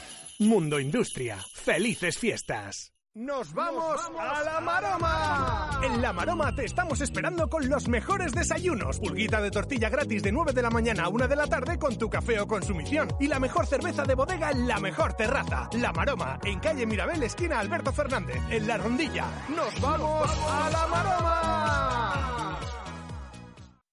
[0.41, 1.37] Mundo Industria.
[1.53, 2.91] ¡Felices fiestas!
[3.13, 5.81] ¡Nos vamos, a la Maroma!
[5.83, 8.99] En la Maroma te estamos esperando con los mejores desayunos.
[8.99, 11.95] Pulguita de tortilla gratis de 9 de la mañana a 1 de la tarde con
[11.95, 13.09] tu café o consumición.
[13.19, 15.69] Y la mejor cerveza de bodega en la mejor terraza.
[15.73, 19.27] La Maroma, en calle Mirabel, esquina Alberto Fernández, en La Rondilla.
[19.55, 22.59] ¡Nos vamos a la Maroma!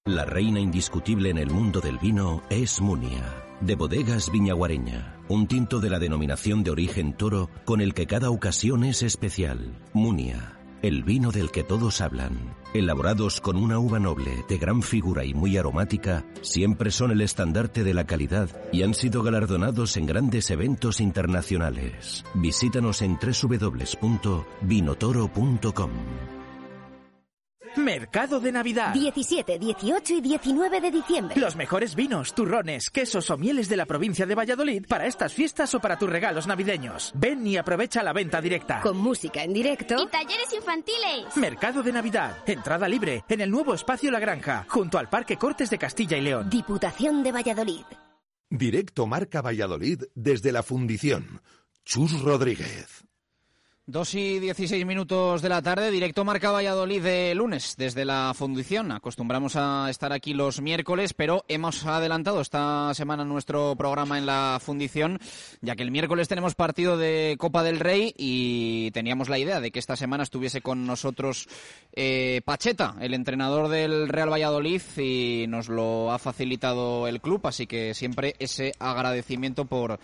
[0.07, 5.18] La reina indiscutible en el mundo del vino es Munia, de bodegas Viñaguareña.
[5.29, 9.79] Un tinto de la denominación de origen toro con el que cada ocasión es especial.
[9.93, 12.57] Munia, el vino del que todos hablan.
[12.73, 17.85] Elaborados con una uva noble, de gran figura y muy aromática, siempre son el estandarte
[17.85, 22.25] de la calidad y han sido galardonados en grandes eventos internacionales.
[22.35, 25.91] Visítanos en www.vinotoro.com.
[27.79, 28.93] Mercado de Navidad.
[28.93, 31.41] 17, 18 y 19 de diciembre.
[31.41, 35.73] Los mejores vinos, turrones, quesos o mieles de la provincia de Valladolid para estas fiestas
[35.75, 37.13] o para tus regalos navideños.
[37.15, 38.81] Ven y aprovecha la venta directa.
[38.81, 39.95] Con música en directo.
[40.03, 41.37] Y talleres infantiles.
[41.37, 42.39] Mercado de Navidad.
[42.47, 46.23] Entrada libre en el nuevo espacio La Granja, junto al Parque Cortes de Castilla y
[46.23, 46.51] León.
[46.51, 47.85] Diputación de Valladolid.
[48.51, 51.43] Directo Marca Valladolid desde la Fundición.
[51.85, 53.07] Chus Rodríguez.
[53.90, 58.93] Dos y dieciséis minutos de la tarde, directo Marca Valladolid de lunes desde la fundición.
[58.93, 64.59] Acostumbramos a estar aquí los miércoles, pero hemos adelantado esta semana nuestro programa en la
[64.60, 65.19] fundición,
[65.62, 69.70] ya que el miércoles tenemos partido de Copa del Rey y teníamos la idea de
[69.70, 71.48] que esta semana estuviese con nosotros
[71.94, 77.66] eh, Pacheta, el entrenador del Real Valladolid, y nos lo ha facilitado el club, así
[77.66, 79.98] que siempre ese agradecimiento por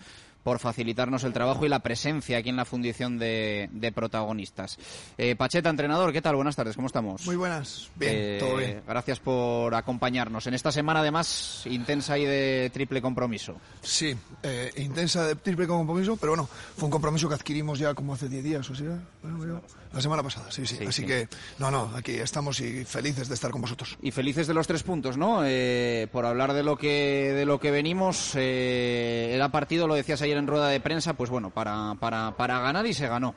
[0.45, 4.77] por facilitarnos el trabajo y la presencia aquí en la fundición de, de protagonistas.
[5.17, 6.35] Eh, Pacheta, entrenador, ¿qué tal?
[6.35, 7.25] Buenas tardes, ¿cómo estamos?
[7.25, 8.83] Muy buenas, bien, Eh, todo bien.
[8.87, 10.45] Gracias por acompañarnos.
[10.45, 13.55] En esta semana, además, intensa y de triple compromiso.
[13.81, 16.47] Sí, eh, intensa de triple compromiso, pero bueno,
[16.77, 19.61] fue un compromiso que adquirimos ya como hace 10 días, o sea, bueno, ya-
[19.95, 20.75] la semana pasada, sí, sí.
[20.75, 21.07] Sí, Así sí.
[21.07, 21.27] que,
[21.57, 23.97] no, no, aquí estamos y felices de estar con vosotros.
[24.03, 25.41] Y felices de los tres puntos, ¿no?
[25.45, 30.21] Eh, por hablar de lo que de lo que venimos, eh, era partido, lo decías
[30.21, 33.35] ayer en rueda de prensa, pues bueno, para, para, para ganar y se ganó.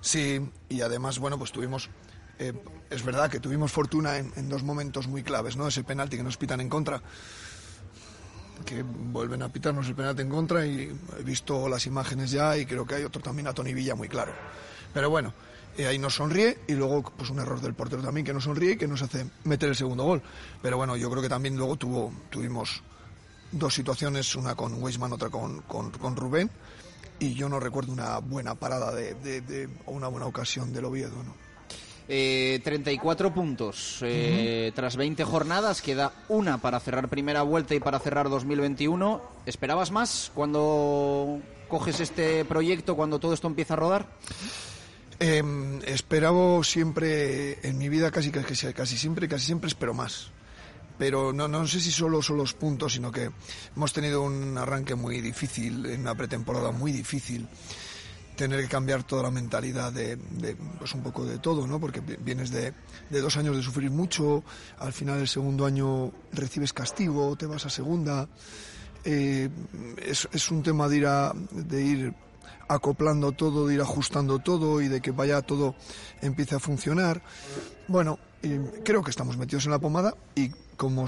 [0.00, 1.90] Sí, y además, bueno, pues tuvimos,
[2.38, 2.52] eh,
[2.90, 5.66] es verdad que tuvimos fortuna en, en dos momentos muy claves, ¿no?
[5.66, 7.02] Ese penalti que nos pitan en contra,
[8.64, 12.66] que vuelven a pitarnos el penalti en contra y he visto las imágenes ya y
[12.66, 14.32] creo que hay otro también a Tony Villa muy claro.
[14.94, 15.34] Pero bueno,
[15.76, 18.72] eh, ahí nos sonríe y luego pues un error del portero también que nos sonríe
[18.72, 20.22] y que nos hace meter el segundo gol.
[20.62, 22.82] Pero bueno, yo creo que también luego tuvo, tuvimos
[23.52, 26.50] dos situaciones, una con Weisman, otra con, con, con Rubén,
[27.18, 30.84] y yo no recuerdo una buena parada de, de- de- o una buena ocasión del
[30.84, 31.16] Oviedo.
[31.24, 31.34] ¿no?
[32.08, 33.98] Eh, 34 puntos.
[34.02, 39.22] Eh, Tras 20 jornadas, queda una para cerrar primera vuelta y para cerrar 2021.
[39.46, 44.06] ¿Esperabas más cuando coges este proyecto, cuando todo esto empieza a rodar?
[45.18, 45.42] Eh,
[45.86, 50.30] esperaba siempre, en mi vida casi, casi, casi siempre, casi siempre espero más.
[50.98, 53.30] Pero no, no sé si solo son los puntos, sino que
[53.76, 57.46] hemos tenido un arranque muy difícil, una pretemporada muy difícil.
[58.36, 60.18] Tener que cambiar toda la mentalidad de,
[60.78, 61.80] pues un poco de todo, ¿no?
[61.80, 62.74] Porque vi- vienes de,
[63.08, 64.44] de dos años de sufrir mucho,
[64.78, 68.28] al final del segundo año recibes castigo, te vas a segunda.
[69.04, 69.48] Eh,
[70.04, 71.06] es, es un tema de ir,
[71.52, 72.14] de ir
[72.68, 75.74] acoplando todo, de ir ajustando todo y de que vaya todo
[76.20, 77.22] empiece a funcionar.
[77.88, 78.18] Bueno,
[78.84, 81.06] creo que estamos metidos en la pomada y como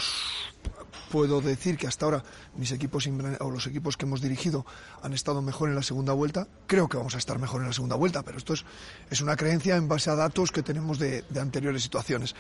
[1.11, 2.23] puedo decir que hasta ahora
[2.59, 3.09] mis equipos
[3.41, 4.67] o los equipos que hemos dirigido
[5.03, 6.47] han estado mejor en la segunda vuelta.
[6.67, 8.65] Creo que vamos a estar mejor en la segunda vuelta, pero esto es,
[9.11, 12.35] es una creencia en base a datos que tenemos de, anteriores situaciones.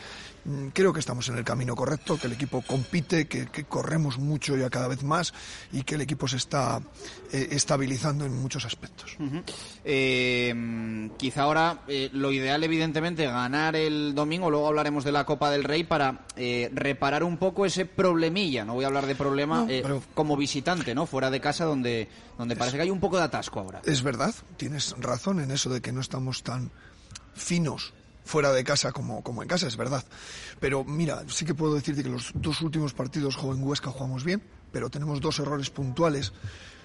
[0.44, 4.56] Mm, creo que estamos en el camino correcto, que el equipo compite, que, corremos mucho
[4.56, 5.32] ya cada vez más
[5.72, 6.80] y que el equipo se está
[7.32, 9.16] eh, estabilizando en muchos aspectos.
[9.84, 15.50] Eh, quizá ahora eh, lo ideal, evidentemente, ganar el domingo, luego hablaremos de la Copa
[15.50, 16.26] del Rey para
[16.72, 19.66] reparar un poco ese problemilla no voy a hablar de problema,
[20.14, 21.06] como visitante, ¿no?
[21.06, 23.82] Fuera de casa donde, donde parece que hay un poco de atasco ahora.
[23.84, 26.70] Es verdad, tienes razón en eso de que no estamos tan
[27.34, 27.94] finos
[28.24, 30.04] fuera de casa como, como en casa, es verdad.
[30.60, 34.42] Pero mira, sí que puedo decirte que los dos últimos partidos en Huesca jugamos bien,
[34.70, 36.32] pero tenemos dos errores puntuales,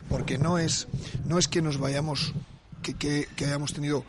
[0.10, 0.88] porque no es,
[1.26, 2.34] no es que nos vayamos,
[2.82, 4.06] que, que, que hayamos tenido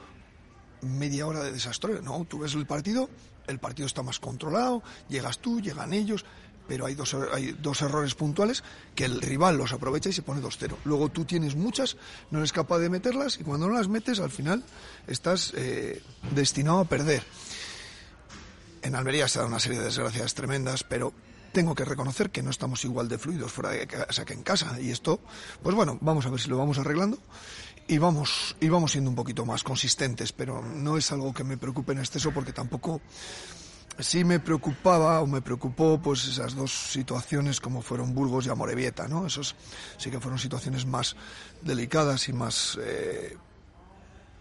[0.81, 3.11] media hora de desastre, no, tú ves el partido,
[3.47, 6.24] el partido está más controlado, llegas tú, llegan ellos,
[6.66, 8.62] pero hay dos, hay dos errores puntuales
[8.95, 10.77] que el rival los aprovecha y se pone 2-0.
[10.85, 11.97] Luego tú tienes muchas,
[12.31, 14.65] no eres capaz de meterlas y cuando no las metes al final
[15.07, 17.23] estás eh, destinado a perder.
[18.82, 21.12] En Almería se da una serie de desgracias tremendas, pero
[21.53, 24.78] tengo que reconocer que no estamos igual de fluidos fuera de casa que en casa
[24.81, 25.20] y esto,
[25.62, 27.19] pues bueno, vamos a ver si lo vamos arreglando
[27.86, 31.57] y vamos, y vamos siendo un poquito más consistentes, pero no es algo que me
[31.57, 33.01] preocupe en exceso porque tampoco
[33.99, 39.09] sí me preocupaba o me preocupó pues esas dos situaciones como fueron Burgos y Amorebieta,
[39.09, 39.27] ¿no?
[39.27, 39.55] Esos
[39.97, 41.16] sí que fueron situaciones más
[41.62, 43.37] delicadas y más eh,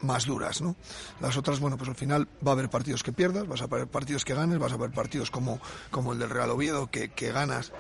[0.02, 0.76] más duras, ¿no?
[1.22, 3.88] Las otras, bueno, pues al final va a haber partidos que pierdas, vas a haber
[3.88, 5.60] partidos que ganes, vas a haber partidos como,
[5.92, 7.72] como el del Real Oviedo que, que ganas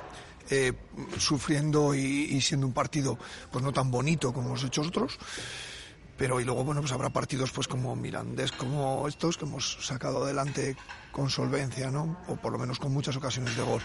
[0.49, 0.73] eh,
[1.17, 3.17] sufriendo y, siendo un partido
[3.49, 5.17] pues no tan bonito como los hechos otros
[6.17, 10.25] pero y luego bueno pues habrá partidos pues como Mirandés como estos que hemos sacado
[10.25, 10.75] adelante
[11.13, 13.81] con solvencia no o por lo menos con muchas ocasiones de gol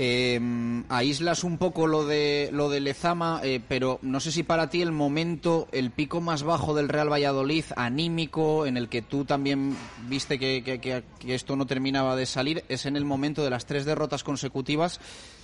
[0.00, 0.40] eh,
[0.88, 4.80] aíslas un poco lo de lo de Lezama, eh, pero no sé si para ti
[4.80, 9.76] el momento, el pico más bajo del Real Valladolid, anímico, en el que tú también
[10.06, 13.84] viste que, que, esto no terminaba de salir, es en el momento de las tres
[13.84, 15.00] derrotas consecutivas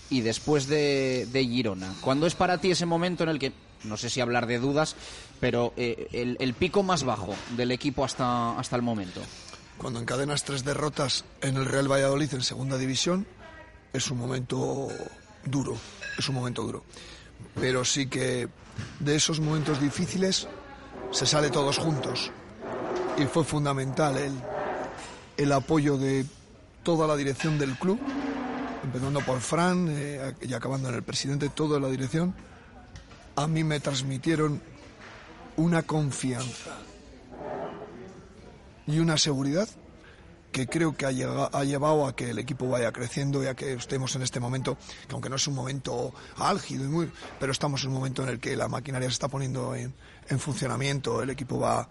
[0.08, 1.92] y después de, de Girona.
[2.00, 4.94] ¿Cuándo es para ti ese momento en el que, no sé si hablar de dudas,
[5.40, 9.20] pero eh, el, el, pico más bajo del equipo hasta, hasta el momento.
[9.78, 13.26] Cuando encadenas tres derrotas en el Real Valladolid en segunda división,
[13.92, 14.88] es un momento
[15.44, 15.76] duro,
[16.18, 16.84] es un momento duro.
[17.54, 18.48] Pero sí que
[19.00, 20.48] de esos momentos difíciles
[21.10, 22.30] se sale todos juntos.
[23.18, 24.32] Y fue fundamental el,
[25.36, 26.24] el apoyo de
[26.82, 27.98] toda la dirección del club,
[28.82, 32.34] empezando por Fran eh, y acabando en el presidente, toda la dirección.
[33.36, 34.60] A mí me transmitieron
[35.56, 36.76] una confianza
[38.86, 39.68] y una seguridad
[40.54, 44.14] que creo que ha, llevado a que el equipo vaya creciendo y a que estemos
[44.14, 44.78] en este momento,
[45.08, 48.28] que aunque no es un momento álgido, y muy, pero estamos en un momento en
[48.28, 49.92] el que la maquinaria se está poniendo en,
[50.38, 51.88] funcionamiento, el equipo va,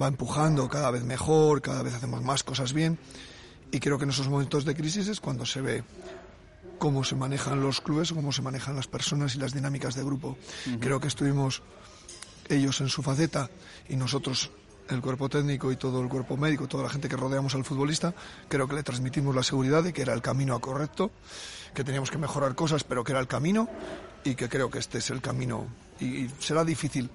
[0.00, 2.98] va empujando cada vez mejor, cada vez hacemos más cosas bien
[3.70, 5.84] y creo que en esos momentos de crisis es cuando se ve
[6.78, 10.38] cómo se manejan los clubes, cómo se manejan las personas y las dinámicas de grupo.
[10.80, 11.62] Creo que estuvimos
[12.48, 13.50] ellos en su faceta
[13.88, 14.50] y nosotros
[14.88, 18.14] el cuerpo técnico y todo el cuerpo médico, toda la gente que rodeamos al futbolista,
[18.48, 21.10] creo que le transmitimos la seguridad de que era el camino correcto,
[21.74, 23.68] que teníamos que mejorar cosas, pero que era el camino
[24.24, 25.66] y que creo que este es el camino
[26.00, 27.10] y será difícil.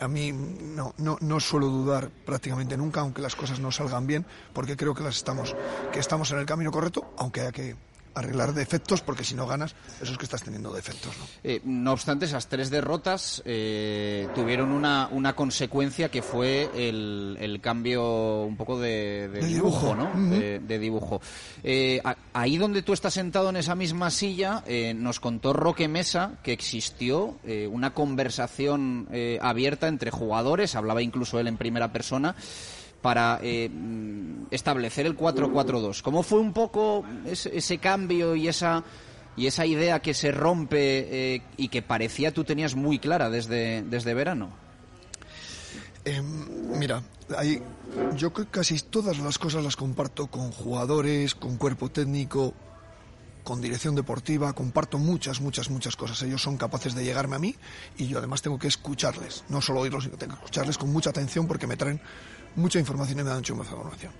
[0.00, 4.24] A mí no, no, no suelo dudar prácticamente nunca, aunque las cosas no salgan bien,
[4.52, 5.54] porque creo que las estamos,
[5.92, 7.76] que estamos en el camino correcto, aunque haya que
[8.14, 11.16] arreglar defectos, porque si no ganas, eso es que estás teniendo defectos.
[11.18, 11.24] ¿no?
[11.44, 17.60] Eh, no obstante, esas tres derrotas eh, tuvieron una, una consecuencia que fue el, el
[17.60, 20.10] cambio un poco de, dibujo, ¿no?
[20.30, 21.20] de, dibujo.
[21.62, 22.00] Eh,
[22.32, 24.64] ahí donde tú estás sentado en esa misma silla,
[24.94, 27.38] nos contó Roque Mesa que existió
[27.70, 29.08] una conversación
[29.40, 32.34] abierta entre jugadores, hablaba incluso él en primera persona,
[33.02, 33.70] para eh,
[34.50, 36.02] establecer el 4-4-2.
[36.02, 38.84] ¿Cómo fue un poco ese, cambio y esa,
[39.36, 43.82] y esa idea que se rompe eh, y que parecía tú tenías muy clara desde,
[43.82, 44.50] desde verano?
[46.04, 47.02] Em, mira,
[47.36, 47.62] hay,
[48.16, 52.54] yo casi todas las cosas las comparto con jugadores, con cuerpo técnico,
[53.44, 56.22] con dirección deportiva, comparto muchas, muchas, muchas cosas.
[56.22, 57.56] Ellos son capaces de llegarme a mí
[57.98, 61.10] y yo además tengo que escucharles, no solo oírlos, sino tengo que escucharles con mucha
[61.10, 62.00] atención porque me traen
[62.56, 64.12] mucha información y me dan mucha información.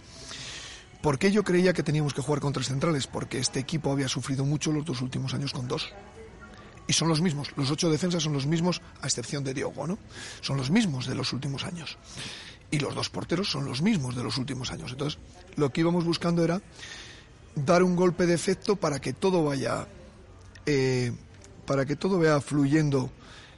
[1.02, 3.06] ¿Por qué yo creía que teníamos que jugar con tres centrales?
[3.06, 5.92] Porque este equipo había sufrido mucho los dos últimos años con dos.
[6.86, 9.98] Y son los mismos, los ocho defensas son los mismos, a excepción de Diogo, ¿no?
[10.40, 11.96] Son los mismos de los últimos años.
[12.70, 14.92] Y los dos porteros son los mismos de los últimos años.
[14.92, 15.18] Entonces,
[15.56, 16.60] lo que íbamos buscando era
[17.54, 19.86] dar un golpe de efecto para que todo vaya
[20.66, 21.12] eh,
[21.66, 23.10] para que todo vaya fluyendo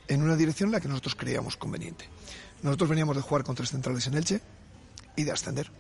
[0.07, 2.09] en una dirección en la que nosotros creíamos conveniente.
[2.63, 4.41] Nosotros veníamos de jugar con tres centrales en Elche
[5.17, 5.71] y de ascender.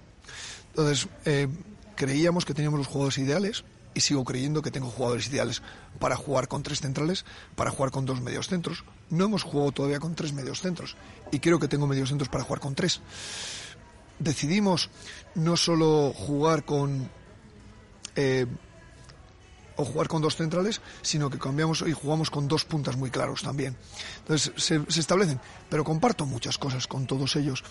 [0.70, 1.48] Entonces, eh,
[1.96, 3.64] creíamos que teníamos los jugadores ideales
[3.94, 5.62] y sigo creyendo que tengo jugadores ideales
[5.98, 8.84] para jugar con tres centrales, para jugar con dos medios centros.
[9.10, 10.96] No hemos jugado todavía con tres medios centros
[11.30, 13.00] y creo que tengo medios centros para jugar con tres.
[14.18, 14.90] Decidimos
[15.34, 17.10] no solo jugar con
[18.16, 18.46] eh,
[19.76, 23.42] o jugar con dos centrales, sino que cambiamos y jugamos con dos puntas muy claros
[23.42, 23.76] también.
[24.18, 27.64] Entonces se, se establecen, pero comparto muchas cosas con todos ellos.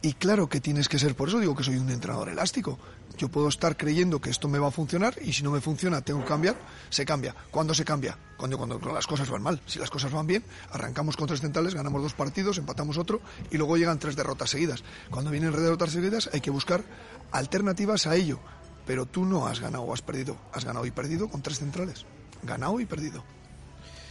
[0.00, 2.78] Y claro que tienes que ser, por eso digo que soy un entrenador elástico.
[3.16, 6.02] Yo puedo estar creyendo que esto me va a funcionar y si no me funciona
[6.02, 6.56] tengo que cambiar,
[6.88, 7.34] se cambia.
[7.50, 8.16] ¿Cuándo se cambia?
[8.36, 9.60] Cuando, cuando las cosas van mal.
[9.66, 13.20] Si las cosas van bien, arrancamos con tres centrales, ganamos dos partidos, empatamos otro
[13.50, 14.84] y luego llegan tres derrotas seguidas.
[15.10, 16.84] Cuando vienen derrotas seguidas hay que buscar
[17.32, 18.38] alternativas a ello.
[18.86, 20.36] Pero tú no has ganado o has perdido.
[20.52, 22.06] Has ganado y perdido con tres centrales.
[22.44, 23.24] Ganado y perdido.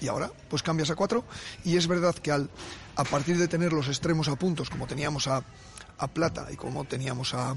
[0.01, 1.23] Y ahora, pues cambias a cuatro.
[1.63, 2.49] Y es verdad que al,
[2.95, 5.43] a partir de tener los extremos a puntos, como teníamos a,
[5.97, 7.55] a Plata y como teníamos a,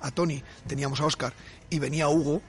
[0.00, 1.32] a Tony, teníamos a Oscar
[1.70, 2.42] y venía Hugo,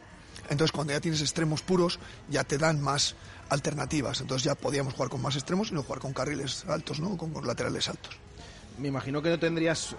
[0.49, 1.99] entonces cuando ya tienes extremos puros
[2.29, 3.15] ya te dan más
[3.49, 4.21] alternativas.
[4.21, 7.17] Entonces ya podíamos jugar con más extremos y no jugar con carriles altos, ¿no?
[7.17, 8.17] Con, laterales altos.
[8.77, 9.95] Me imagino que no tendrías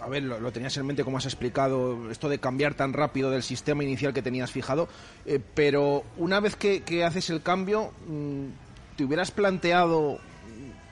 [0.00, 3.42] a ver, lo, tenías en mente como has explicado, esto de cambiar tan rápido del
[3.42, 4.86] sistema inicial que tenías fijado,
[5.24, 8.48] eh, pero una vez que, haces el cambio, mmm,
[8.96, 10.18] ¿te hubieras planteado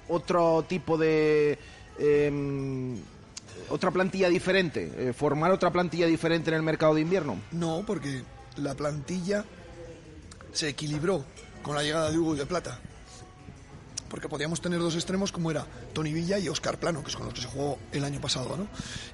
[0.09, 1.59] otro tipo de...
[1.99, 2.97] Eh,
[3.73, 7.41] otra plantilla diferente, eh, formar otra plantilla diferente en el mercado de invierno?
[7.53, 8.23] No, porque
[8.57, 9.45] la plantilla
[10.53, 11.25] se equilibró
[11.63, 12.79] con la llegada de Hugo y de Plata
[14.13, 17.25] porque podíamos tener dos extremos como era Tony Villa y Oscar Plano, que es con
[17.25, 18.67] los que se jugó el año pasado, ¿no?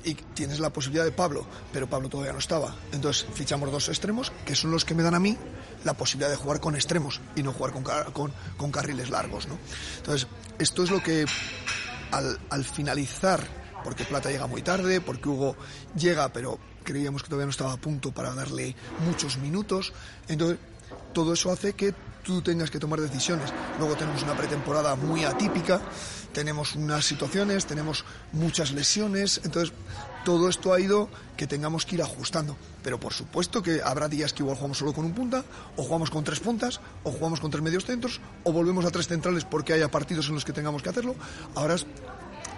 [0.02, 2.74] Y tienes la posibilidad de Pablo, pero Pablo todavía no estaba.
[2.90, 5.38] Entonces fichamos dos extremos, que son los que me dan a mí
[5.84, 9.56] la posibilidad de jugar con extremos y no jugar con, con, con carriles largos, ¿no?
[9.98, 10.26] Entonces,
[10.58, 11.26] esto es lo que
[12.10, 13.46] al, al finalizar,
[13.84, 15.56] porque Plata llega muy tarde, porque Hugo
[15.96, 18.74] llega, pero creíamos que todavía no estaba a punto para darle
[19.06, 19.92] muchos minutos,
[20.28, 20.58] entonces
[21.12, 23.52] todo eso hace que tú tengas que tomar decisiones.
[23.78, 25.80] Luego tenemos una pretemporada muy atípica,
[26.32, 29.74] tenemos unas situaciones, tenemos muchas lesiones, entonces
[30.24, 32.56] todo esto ha ido que tengamos que ir ajustando.
[32.82, 35.42] Pero por supuesto que habrá días que igual jugamos solo con un punta,
[35.76, 39.08] o jugamos con tres puntas, o jugamos con tres medios centros, o volvemos a tres
[39.08, 41.14] centrales porque haya partidos en los que tengamos que hacerlo.
[41.54, 41.76] Ahora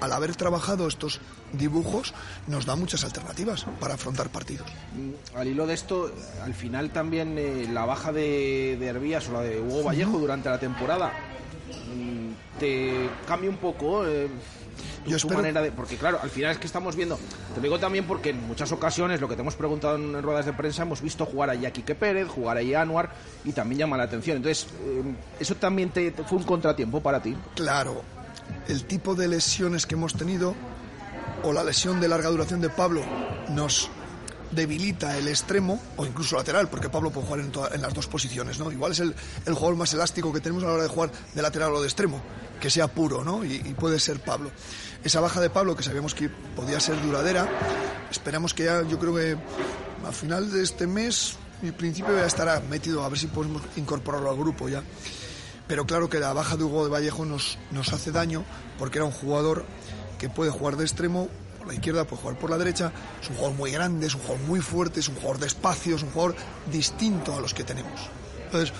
[0.00, 1.20] al haber trabajado estos
[1.52, 2.14] dibujos,
[2.46, 4.66] nos da muchas alternativas para afrontar partidos.
[5.34, 6.12] Al hilo de esto,
[6.42, 10.48] al final también eh, la baja de, de Herbías o la de Hugo Vallejo durante
[10.48, 11.12] la temporada
[12.58, 14.06] te cambia un poco.
[14.06, 14.28] Eh,
[15.04, 15.36] tu, Yo tu espero...
[15.36, 17.18] manera de porque claro al final es que estamos viendo
[17.54, 20.46] te digo también porque en muchas ocasiones lo que te hemos preguntado en, en ruedas
[20.46, 23.10] de prensa hemos visto jugar a Quique Pérez jugar a Anuar
[23.44, 25.02] y también llama la atención entonces eh,
[25.38, 28.02] eso también te, te fue un contratiempo para ti claro
[28.68, 30.54] el tipo de lesiones que hemos tenido
[31.42, 33.02] o la lesión de larga duración de Pablo
[33.48, 33.90] nos
[34.50, 37.40] debilita el extremo o incluso lateral, porque Pablo puede jugar
[37.72, 38.70] en, las dos posiciones, ¿no?
[38.72, 39.14] Igual es el,
[39.46, 41.86] el, jugador más elástico que tenemos a la hora de jugar de lateral o de
[41.86, 42.20] extremo,
[42.60, 43.44] que sea puro, ¿no?
[43.44, 44.50] Y, puede ser Pablo.
[45.04, 47.48] Esa baja de Pablo, que sabíamos que podía ser duradera,
[48.10, 49.36] esperamos que ya, yo creo que
[50.06, 54.30] a final de este mes, en principio ya estará metido, a ver si podemos incorporarlo
[54.30, 54.82] al grupo ya.
[55.70, 58.44] Pero claro que la baja de Hugo de Vallejo nos, nos hace daño,
[58.76, 59.64] porque era un jugador
[60.18, 61.28] que puede jugar de extremo
[61.58, 62.90] por la izquierda, puede jugar por la derecha.
[63.22, 65.94] Es un jugador muy grande, es un jugador muy fuerte, es un jugador de espacio,
[65.94, 66.34] es un jugador
[66.72, 68.00] distinto a los que tenemos.
[68.46, 68.72] Entonces,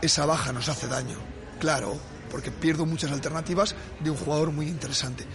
[0.00, 1.18] esa baja nos hace daño,
[1.60, 1.98] claro,
[2.30, 5.26] porque pierdo muchas alternativas de un jugador muy interesante.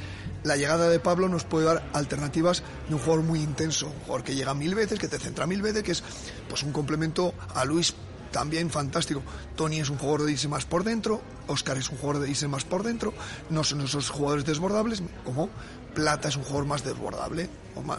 [0.43, 4.23] La llegada de Pablo nos puede dar alternativas de un jugador muy intenso, un jugador
[4.23, 6.03] que llega mil veces, que te centra mil veces, que es
[6.49, 7.93] pues un complemento a Luis
[8.37, 9.23] también fantástico.
[9.55, 12.47] Tony es un jugador de irse más por dentro, Oscar es un jugador de irse
[12.47, 13.11] más por dentro,
[13.49, 15.49] no son esos jugadores desbordables, como
[15.95, 17.97] Plata es un jugador más desbordable, o más,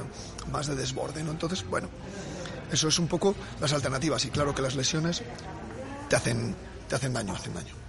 [0.53, 1.33] más de desborde, ¿no?
[1.33, 1.89] Entonces, bueno,
[2.71, 5.25] eso es un poco las alternativas, y claro que las lesiones
[6.09, 6.55] te hacen,
[6.89, 7.88] te hacen daño, hacen daño.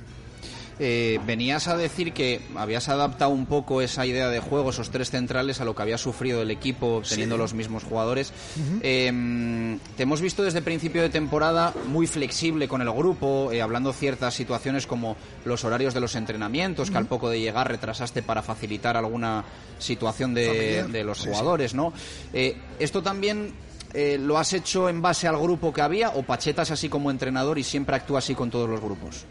[0.79, 5.11] Eh, venías a decir que habías adaptado un poco esa idea de juego, esos tres
[5.11, 7.39] centrales, a lo que había sufrido el equipo teniendo sí.
[7.39, 8.31] los mismos jugadores.
[8.55, 8.79] Uh -huh.
[8.83, 13.91] eh, te hemos visto desde principio de temporada muy flexible con el grupo, eh, hablando
[13.93, 16.93] ciertas situaciones como los horarios de los entrenamientos, uh -huh.
[16.93, 19.43] que al poco de llegar retrasaste para facilitar alguna
[19.79, 21.77] situación de, de los jugadores, sí.
[21.77, 21.93] ¿no?
[22.33, 23.53] Eh, esto también
[23.93, 27.57] eh, ¿lo has hecho en base al grupo que había o Pachetas así como entrenador
[27.57, 29.25] y siempre actúa así con todos los grupos?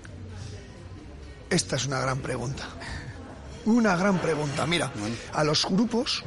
[1.50, 2.64] Esta es una gran pregunta.
[3.64, 4.66] Una gran pregunta.
[4.66, 4.92] Mira,
[5.32, 6.24] a los grupos,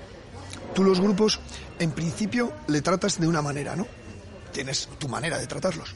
[0.74, 1.40] tú los grupos,
[1.80, 3.86] en principio, le tratas de una manera, ¿no?
[4.52, 5.96] Tienes tu manera de tratarlos.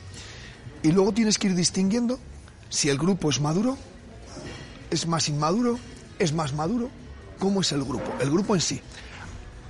[0.84, 2.20] Y luego tienes que ir distinguiendo
[2.70, 3.78] si el grupo es maduro,
[4.92, 5.80] es más inmaduro,
[6.20, 6.90] es más maduro,
[7.40, 8.14] ¿cómo es el grupo?
[8.20, 8.82] El grupo en sí.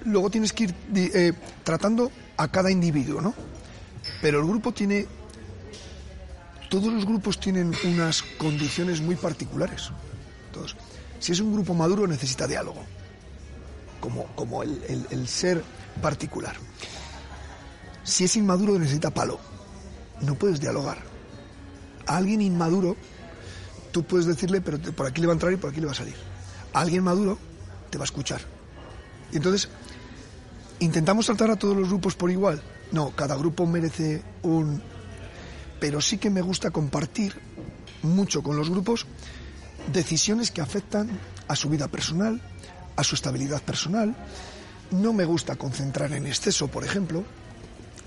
[0.04, 1.34] Luego tienes que ir eh,
[1.64, 3.34] tratando a cada individuo, ¿no?
[4.22, 5.08] Pero el grupo tiene
[6.70, 9.92] todos los grupos tienen unas condiciones muy particulares.
[10.52, 10.76] Todos.
[11.20, 12.84] Si es un grupo maduro necesita diálogo,
[14.00, 15.64] como, como el, el ser
[16.02, 16.56] particular.
[18.04, 19.40] Si es inmaduro necesita palo.
[20.22, 21.00] No puedes dialogar.
[22.06, 22.96] A alguien inmaduro,
[23.92, 25.94] tú puedes decirle, pero por aquí le va a entrar y por aquí le va
[25.94, 26.16] a salir.
[26.74, 27.40] A alguien maduro
[27.90, 28.42] te va a escuchar.
[29.32, 29.70] Y entonces,
[30.80, 32.62] ¿intentamos tratar a todos los grupos por igual?
[32.92, 34.82] No, cada grupo merece un...
[35.86, 37.40] Pero sí que me gusta compartir
[38.02, 39.06] mucho con los grupos
[39.94, 41.08] decisiones que afectan
[41.48, 42.42] a su vida personal,
[42.96, 44.16] a su estabilidad personal.
[44.90, 47.24] No me gusta concentrar en exceso, por ejemplo,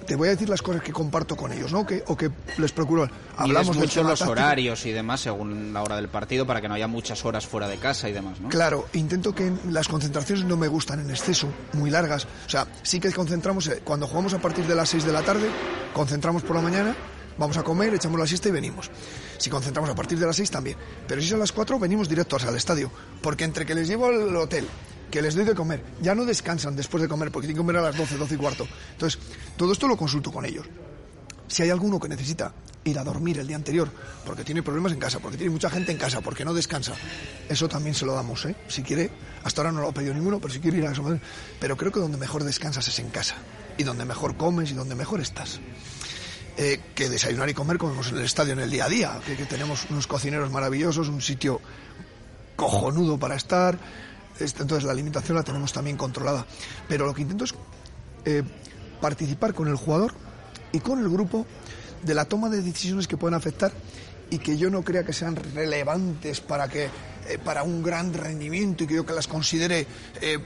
[0.09, 1.86] te voy a decir las cosas que comparto con ellos, ¿no?
[1.86, 3.09] Que, o que les procuro.
[3.36, 6.88] Hablamos mucho los horarios y demás según la hora del partido para que no haya
[6.88, 8.48] muchas horas fuera de casa y demás, ¿no?
[8.48, 12.24] Claro, intento que las concentraciones no me gustan en exceso, muy largas.
[12.24, 15.22] O sea, sí que concentramos, eh, cuando jugamos a partir de las 6 de la
[15.22, 15.48] tarde,
[15.92, 16.96] concentramos por la mañana,
[17.39, 18.90] vamos a comer, echamos la siesta y venimos.
[19.39, 20.77] Si concentramos a partir de las 6 también.
[21.06, 22.90] Pero si a las 4, venimos directos al estadio.
[23.23, 24.66] Porque entre que les llevo al hotel,
[25.10, 25.82] que les doy de comer.
[26.01, 28.39] Ya no descansan después de comer porque tienen que comer a las 12, 12 y
[28.39, 28.69] cuarto.
[28.93, 29.20] Entonces,
[29.56, 30.66] todo esto lo consulto con ellos.
[31.47, 32.52] Si hay alguno que necesita
[32.85, 33.90] ir a dormir el día anterior
[34.24, 36.94] porque tiene problemas en casa, porque tiene mucha gente en casa, porque no descansa,
[37.48, 38.55] eso también se lo damos, ¿eh?
[38.69, 39.10] Si quiere,
[39.44, 41.19] hasta ahora no lo ha pedido ninguno, pero si quiere ir a eso.
[41.59, 43.36] Pero creo que donde mejor descansas es en casa.
[43.78, 45.60] Y donde mejor comes y donde mejor estás.
[46.60, 49.47] Eh, que desayunar y comer comemos en el estadio en el día a día, que
[49.47, 51.60] tenemos unos cocineros maravillosos, un sitio
[52.56, 53.78] cojonudo para estar,
[54.40, 56.44] entonces la alimentación la tenemos también controlada.
[56.89, 57.55] Pero lo que intento es
[58.24, 58.43] eh,
[59.01, 60.12] participar con el jugador
[60.72, 61.47] y con el grupo
[62.02, 63.72] de la toma de decisiones que pueden afectar
[64.28, 66.86] y que yo no crea que sean relevantes para que
[67.28, 69.86] eh, para un gran rendimiento y que yo que las considere
[70.20, 70.39] eh,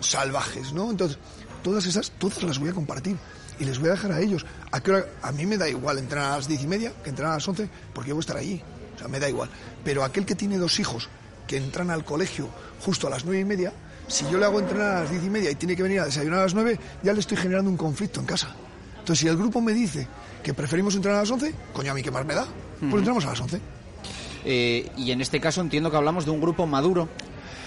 [0.00, 0.90] salvajes, ¿no?
[0.90, 1.18] Entonces,
[1.62, 3.16] todas esas, todas las voy a compartir
[3.58, 4.44] y les voy a dejar a ellos.
[4.72, 5.06] ¿A qué hora?
[5.22, 7.48] A mí me da igual entrenar a las diez y media que entrenar a las
[7.48, 8.62] once porque yo voy a estar allí.
[8.94, 9.48] O sea, me da igual.
[9.84, 11.08] Pero aquel que tiene dos hijos
[11.46, 12.48] que entran al colegio
[12.80, 13.72] justo a las nueve y media,
[14.08, 16.06] si yo le hago entrenar a las diez y media y tiene que venir a
[16.06, 18.54] desayunar a las nueve, ya le estoy generando un conflicto en casa.
[18.98, 20.06] Entonces, si el grupo me dice
[20.42, 22.46] que preferimos entrenar a las once, coño, a mí qué más me da,
[22.80, 23.60] pues entramos a las once.
[24.44, 27.08] Eh, y en este caso entiendo que hablamos de un grupo maduro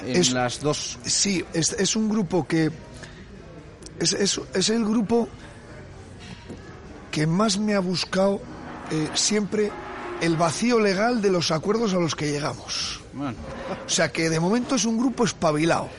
[0.06, 1.00] en es, las dos.
[1.04, 2.72] Sí, es, es un grupo que.
[4.00, 5.28] Es, es, es, el grupo
[7.18, 8.40] que más me ha buscado
[8.92, 9.72] eh, siempre
[10.22, 13.02] el vacío legal de los acuerdos a los que llegamos.
[13.88, 15.90] O sea que de momento es un grupo espabilado.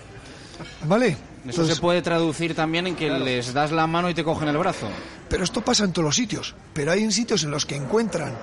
[0.84, 1.16] ¿Vale?
[1.44, 4.58] Eso se puede traducir también en que les das la mano y te cogen el
[4.58, 4.86] brazo.
[5.28, 6.54] Pero esto pasa en todos los sitios.
[6.72, 8.38] Pero hay en sitios en los que encuentran,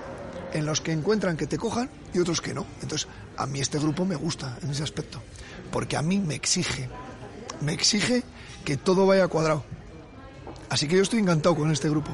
[0.51, 2.65] en los que encuentran que te cojan y otros que no.
[2.81, 3.07] Entonces,
[3.37, 5.21] a mí este grupo me gusta en ese aspecto.
[5.71, 6.89] Porque a mí me exige,
[7.61, 8.23] me exige
[8.65, 9.63] que todo vaya cuadrado.
[10.69, 12.11] Así que yo estoy encantado con este grupo.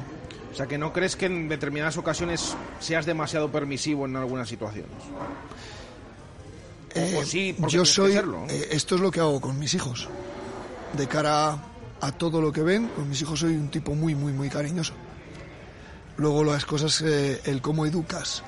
[0.52, 4.90] O sea, que no crees que en determinadas ocasiones seas demasiado permisivo en algunas situaciones.
[6.94, 8.16] Eh, sí, yo soy.
[8.16, 10.08] Eh, esto es lo que hago con mis hijos.
[10.92, 11.58] De cara
[12.00, 14.92] a, todo lo que ven, con mis hijos soy un tipo muy, muy, muy cariñoso.
[16.18, 18.42] Luego las cosas, eh, el cómo educas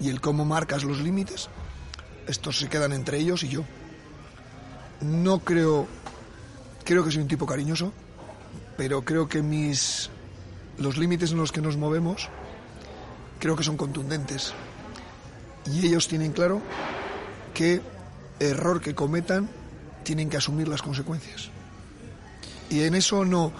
[0.00, 1.48] y el cómo marcas los límites,
[2.26, 3.64] estos se quedan entre ellos y yo.
[5.00, 5.86] No creo.
[6.84, 7.92] Creo que soy un tipo cariñoso,
[8.76, 10.10] pero creo que mis
[10.78, 12.28] los límites en los que nos movemos
[13.38, 14.52] creo que son contundentes.
[15.66, 16.62] Y ellos tienen claro
[17.54, 17.80] que
[18.38, 19.48] error que cometan
[20.04, 21.50] tienen que asumir las consecuencias.
[22.70, 23.52] Y en eso no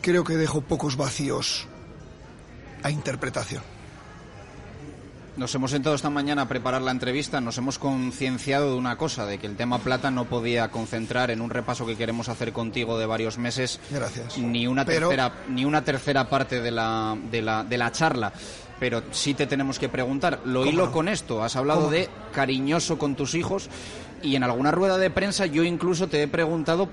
[0.00, 1.66] creo que dejo pocos vacíos
[2.82, 3.62] a interpretación.
[5.40, 9.24] Nos hemos sentado esta mañana a preparar la entrevista, nos hemos concienciado de una cosa,
[9.24, 12.98] de que el tema plata no podía concentrar en un repaso que queremos hacer contigo
[12.98, 13.80] de varios meses.
[13.90, 14.36] Gracias.
[14.36, 18.34] Ni una tercera, ni una tercera parte de la, de la, de la charla.
[18.78, 23.16] Pero sí te tenemos que preguntar, lo hilo con esto, has hablado de cariñoso con
[23.16, 23.70] tus hijos
[24.22, 26.90] y en alguna rueda de prensa yo incluso te he preguntado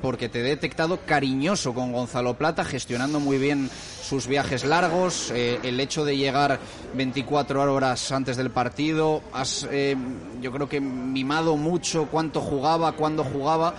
[0.00, 3.70] porque te he detectado cariñoso con Gonzalo Plata, gestionando muy bien
[4.02, 6.58] sus viajes largos, eh, el hecho de llegar
[6.94, 9.96] 24 horas antes del partido, has, eh,
[10.40, 13.74] yo creo que mimado mucho cuánto jugaba, cuándo jugaba.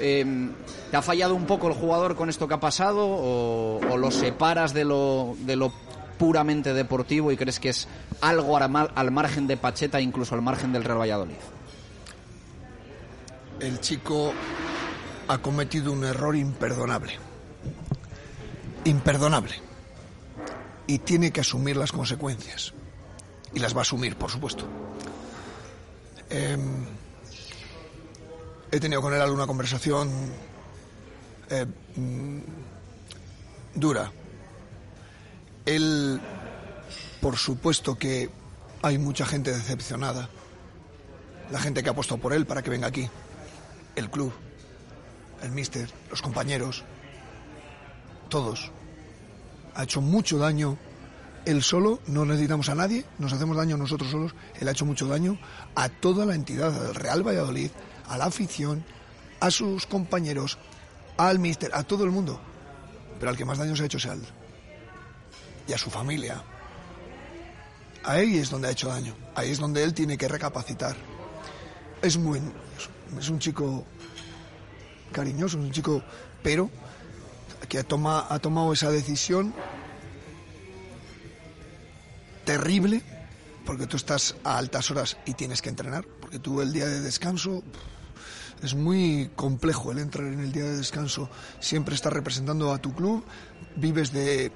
[0.00, 0.50] Eh,
[0.90, 4.72] ¿Te ha fallado un poco el jugador con esto que ha pasado o, lo separas
[4.72, 5.72] de lo, de lo
[6.18, 7.86] puramente deportivo y crees que es
[8.20, 11.36] algo al margen de Pacheta, incluso al margen del Real Valladolid?
[13.60, 14.32] El chico
[15.30, 17.12] ha cometido un error imperdonable.
[18.84, 19.54] Imperdonable.
[20.88, 22.74] Y tiene que asumir las consecuencias.
[23.52, 24.64] y las va a asumir, por supuesto.
[26.28, 26.86] Em,
[28.70, 30.08] he tenido con él alguna conversación
[31.48, 31.66] eh,
[31.96, 32.38] mm,
[33.74, 34.12] dura.
[35.66, 36.20] Él,
[37.20, 38.30] por supuesto que
[38.82, 40.28] hay mucha gente decepcionada.
[41.50, 43.08] La gente que ha apostado por él para que venga aquí.
[43.96, 44.32] El club,
[45.42, 46.84] el míster, los compañeros,
[48.28, 48.70] todos.
[49.74, 50.78] Ha hecho mucho daño.
[51.46, 54.34] Él solo, no necesitamos a nadie, nos hacemos daño nosotros solos.
[54.58, 55.38] Él ha hecho mucho daño
[55.74, 57.70] a toda la entidad, al Real Valladolid,
[58.08, 58.84] a la afición,
[59.40, 60.58] a sus compañeros,
[61.16, 62.40] al míster, a todo el mundo.
[63.18, 64.22] Pero al que más daño se ha hecho es a él.
[65.66, 66.42] Y a su familia.
[68.04, 69.14] Ahí es donde ha hecho daño.
[69.34, 70.96] Ahí es donde él tiene que recapacitar.
[72.02, 72.40] Es muy.
[73.18, 73.84] Es un chico
[75.12, 76.02] cariñoso, un chico.
[76.42, 76.70] Pero
[77.68, 79.54] que ha, toma, ha tomado esa decisión
[82.44, 83.02] terrible,
[83.64, 87.00] porque tú estás a altas horas y tienes que entrenar, porque tú el día de
[87.00, 87.62] descanso
[88.62, 91.30] es muy complejo el entrar en el día de descanso,
[91.60, 93.24] siempre estás representando a tu club,
[93.76, 94.52] vives de,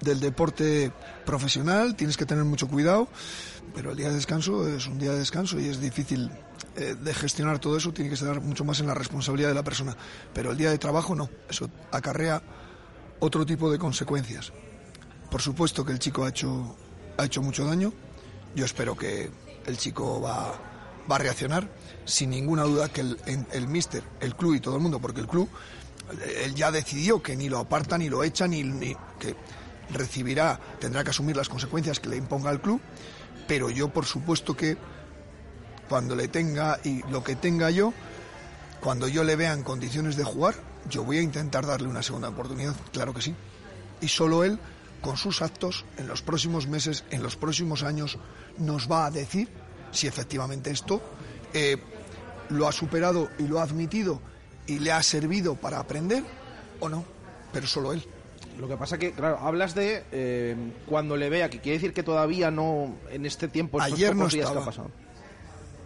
[0.00, 0.92] del deporte
[1.24, 3.08] profesional, tienes que tener mucho cuidado,
[3.74, 6.30] pero el día de descanso es un día de descanso y es difícil
[6.76, 9.62] eh, de gestionar todo eso, tiene que estar mucho más en la responsabilidad de la
[9.64, 9.96] persona,
[10.32, 12.42] pero el día de trabajo no, eso acarrea
[13.18, 14.52] otro tipo de consecuencias.
[15.30, 16.76] Por supuesto que el chico ha hecho,
[17.18, 17.92] ha hecho mucho daño,
[18.54, 19.30] yo espero que
[19.66, 20.58] el chico va,
[21.10, 21.68] va a reaccionar,
[22.04, 23.68] sin ninguna duda que el, el,
[24.20, 25.48] el club y todo el mundo, porque el club,
[26.42, 29.36] él ya decidió que ni lo aparta, ni lo echa, ni, ni que
[29.92, 32.80] recibirá, tendrá que asumir las consecuencias que le imponga el club,
[33.46, 34.76] pero yo por supuesto que
[35.88, 37.92] cuando le tenga y lo que tenga yo,
[38.80, 40.54] cuando yo le vea en condiciones de jugar,
[40.88, 43.34] yo voy a intentar darle una segunda oportunidad, claro que sí.
[44.00, 44.58] Y solo él,
[45.02, 48.18] con sus actos, en los próximos meses, en los próximos años,
[48.58, 49.48] nos va a decir
[49.92, 51.02] si efectivamente esto
[51.52, 51.76] eh,
[52.48, 54.20] lo ha superado y lo ha admitido
[54.66, 56.22] y le ha servido para aprender
[56.78, 57.04] o no,
[57.52, 58.06] pero solo él.
[58.60, 60.54] Lo que pasa que, claro, hablas de eh,
[60.86, 64.20] cuando le vea, que quiere decir que todavía no, en este tiempo, estos Ayer no
[64.20, 64.62] pocos días que estaba.
[64.62, 64.90] ha pasado.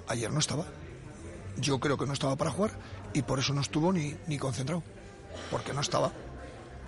[0.09, 0.67] Ayer no estaba.
[1.57, 2.73] Yo creo que no estaba para jugar
[3.13, 4.83] y por eso no estuvo ni, ni concentrado.
[5.51, 6.13] Porque no estaba.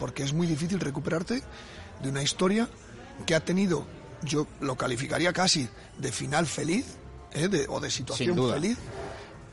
[0.01, 1.43] Porque es muy difícil recuperarte
[2.03, 2.69] de una historia
[3.25, 3.87] que ha tenido,
[4.23, 5.69] yo lo calificaría casi
[5.99, 6.85] de final feliz
[7.33, 7.49] ¿eh?
[7.49, 8.77] de- o de situación feliz.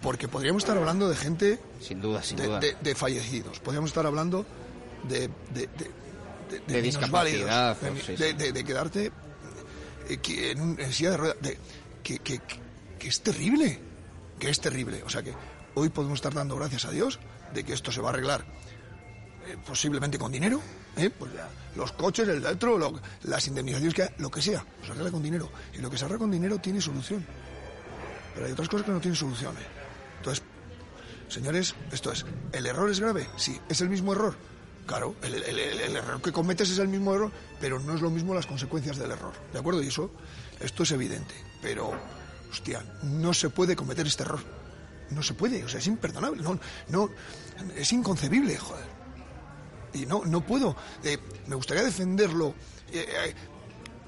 [0.01, 2.59] Porque podríamos estar hablando de gente Sin duda, sin de, duda.
[2.59, 3.59] de- de fallecidos.
[3.59, 4.45] Podríamos estar hablando
[5.07, 5.29] de,
[6.67, 8.33] de, discapacidad, de, sí, de- sí.
[8.33, 9.11] de- de quedarte
[10.09, 10.19] eh,
[10.51, 11.37] en, un, en silla de ruedas.
[12.03, 12.41] que, que-
[12.99, 13.79] que es terrible.
[14.39, 15.03] Que es terrible.
[15.03, 15.33] O sea que
[15.75, 17.19] hoy podemos estar dando gracias a Dios
[17.53, 18.45] de que esto se va a arreglar
[19.47, 20.61] eh, posiblemente con dinero.
[20.97, 21.09] ¿eh?
[21.09, 24.65] Pues ya, los coches, el electro, lo- las indemnizaciones, que, lo que sea.
[24.85, 25.49] Se arregla con dinero.
[25.73, 27.25] Y lo que se arregla con dinero tiene solución.
[28.33, 29.53] Pero hay otras cosas que no tienen solución.
[29.55, 29.67] ¿eh?
[30.17, 30.43] Entonces,
[31.29, 33.27] señores, esto es, ¿el error es grave?
[33.37, 34.35] Sí, es el mismo error.
[34.85, 38.45] Claro, el, error que cometes es el mismo error, pero no es lo mismo las
[38.45, 39.33] consecuencias del error.
[39.53, 39.81] ¿De acuerdo?
[39.81, 40.11] Y eso,
[40.59, 41.33] esto es evidente.
[41.61, 41.91] Pero,
[42.51, 44.41] hostia, no se puede cometer este error.
[45.09, 46.43] No se puede, o sea, es imperdonable.
[46.43, 47.09] No, no,
[47.75, 48.85] es inconcebible, joder.
[49.93, 50.75] Y no, no puedo.
[51.03, 52.53] eh, me gustaría defenderlo,
[52.91, 53.33] eh, eh,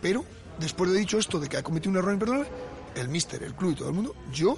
[0.01, 0.25] pero
[0.59, 2.49] después de dicho esto de que ha cometido un error imperdonable,
[2.95, 4.57] el míster, el club y todo el mundo, yo,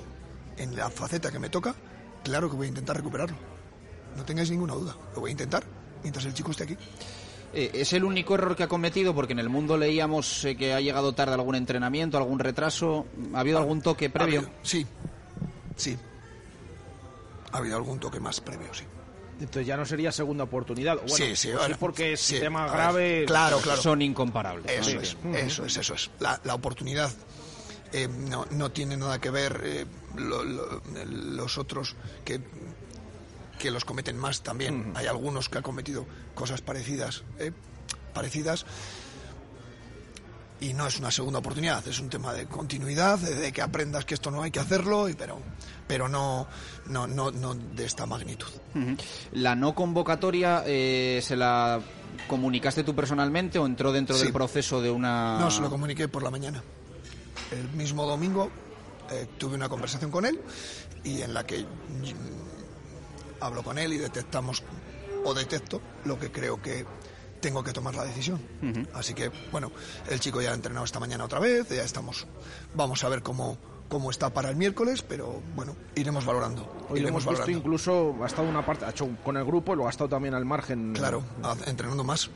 [0.58, 1.76] en la faceta que me toca,
[2.24, 3.38] claro que voy a intentar recuperarlo.
[4.16, 4.96] No tengáis ninguna duda.
[5.14, 6.78] Lo voy a intentar mientras el chico esté aquí.
[7.54, 9.16] Eh, ¿Es el único error que ha cometido?
[9.16, 13.06] Porque en el mundo leíamos eh, que ha llegado tarde algún entrenamiento, algún retraso.
[13.34, 14.40] ¿Ha habido algún toque previo?
[14.42, 14.86] habido, sí,
[15.76, 15.98] sí.
[17.52, 18.84] Ha habido algún toque más previo, sí.
[19.40, 20.96] Entonces ya no sería segunda oportunidad.
[20.96, 23.24] Bueno, Sí, sí, o bueno, porque es sí, tema grave.
[23.28, 23.82] claro, claro.
[23.82, 24.70] Son incomparables.
[24.72, 25.02] Eso ¿no?
[25.02, 26.10] es, eso es, eso es.
[26.20, 27.12] La, la oportunidad
[27.94, 31.96] eh, no, no tiene nada que ver eh, lo- lo- los otros
[32.26, 32.42] que,
[33.60, 34.94] que los cometen más también.
[34.96, 36.06] Hay algunos que han cometido
[36.36, 37.52] cosas parecidas, eh,
[38.14, 38.66] parecidas.
[40.60, 44.16] Y no es una segunda oportunidad, es un tema de continuidad, de, que aprendas que
[44.16, 45.40] esto no hay que hacerlo, y, pero,
[45.88, 46.48] pero no,
[46.88, 48.48] no, no, no de esta magnitud.
[49.34, 51.80] ¿La no convocatoria eh, se la
[52.28, 54.24] comunicaste tú personalmente o entró dentro Sí.
[54.24, 55.38] del proceso de una...?
[55.38, 56.64] No, se lo comuniqué por la mañana.
[57.52, 58.50] El mismo domingo
[59.12, 60.42] eh, tuve una conversación con él
[61.04, 61.68] y en la que
[63.40, 64.64] hablo con él y detectamos
[65.24, 66.86] o detecto lo que creo que
[67.40, 68.42] tengo que tomar la decisión.
[68.94, 69.72] Así que, bueno,
[70.10, 72.28] el chico ya ha entrenado esta mañana otra vez, ya estamos,
[72.76, 73.58] vamos a ver cómo,
[73.90, 76.64] cómo está para el miércoles, pero bueno, iremos valorando.
[76.90, 77.58] Hoy iremos hemos visto valorando.
[77.60, 80.46] incluso, ha estado una parte, ha hecho con el grupo lo ha estado también al
[80.46, 80.94] margen.
[80.94, 81.24] Claro,
[81.66, 82.30] entrenando más.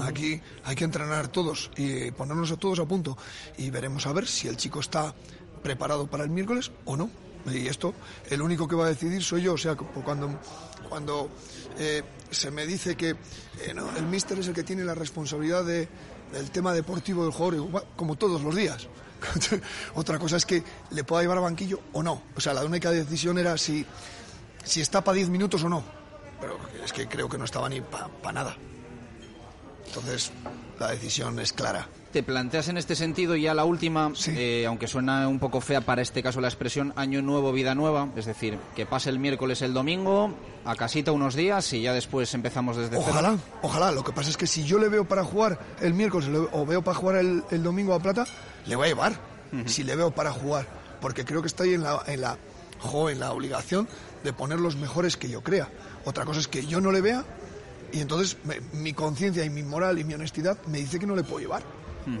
[0.00, 3.16] Aquí hay que entrenar todos y ponernos a todos a punto
[3.56, 5.14] y veremos a ver si el chico está
[5.62, 7.10] preparado para el miércoles o no.
[7.46, 7.94] Y esto,
[8.30, 9.54] el único que va a decidir soy yo.
[9.54, 10.40] O sea, cuando,
[10.88, 11.30] cuando
[11.78, 15.64] eh, se me dice que eh, no, el míster es el que tiene la responsabilidad
[15.64, 15.88] de,
[16.32, 18.88] del tema deportivo del jugador, como todos los días.
[19.94, 22.22] Otra cosa es que le pueda llevar a banquillo o no.
[22.36, 23.84] O sea, la única decisión era si,
[24.64, 25.84] si está para 10 minutos o no.
[26.40, 28.56] Pero es que creo que no estaba ni para nada.
[29.86, 30.32] Entonces,
[30.78, 31.88] la decisión es clara.
[32.14, 36.00] ¿Te planteas en este sentido ya la última, eh, aunque suena un poco fea para
[36.00, 38.08] este caso la expresión año nuevo, vida nueva?
[38.14, 40.32] Es decir, que pase el miércoles, el domingo,
[40.64, 43.58] a casita unos días y ya después empezamos desde ojalá, cero.
[43.62, 46.64] Ojalá, Lo que pasa es que si yo le veo para jugar el miércoles o
[46.64, 48.26] veo para jugar el, domingo a Plata,
[48.64, 49.14] le voy a llevar.
[49.66, 50.68] Si le veo para jugar.
[51.00, 52.38] Porque creo que estoy en la, en la,
[53.10, 53.88] en la obligación
[54.22, 55.68] de poner los mejores que yo crea.
[56.04, 57.24] Otra cosa es que yo no le vea
[57.92, 58.36] y entonces
[58.72, 61.64] mi conciencia y mi moral y mi honestidad me dice que no le puedo llevar.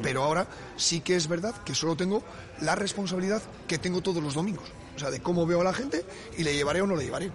[0.02, 0.46] Pero ahora
[0.76, 2.22] sí que es verdad que solo tengo
[2.62, 4.68] la responsabilidad que tengo todos los domingos.
[4.96, 6.04] O sea, de cómo veo a la gente
[6.38, 7.30] y le llevaré o no le llevaré.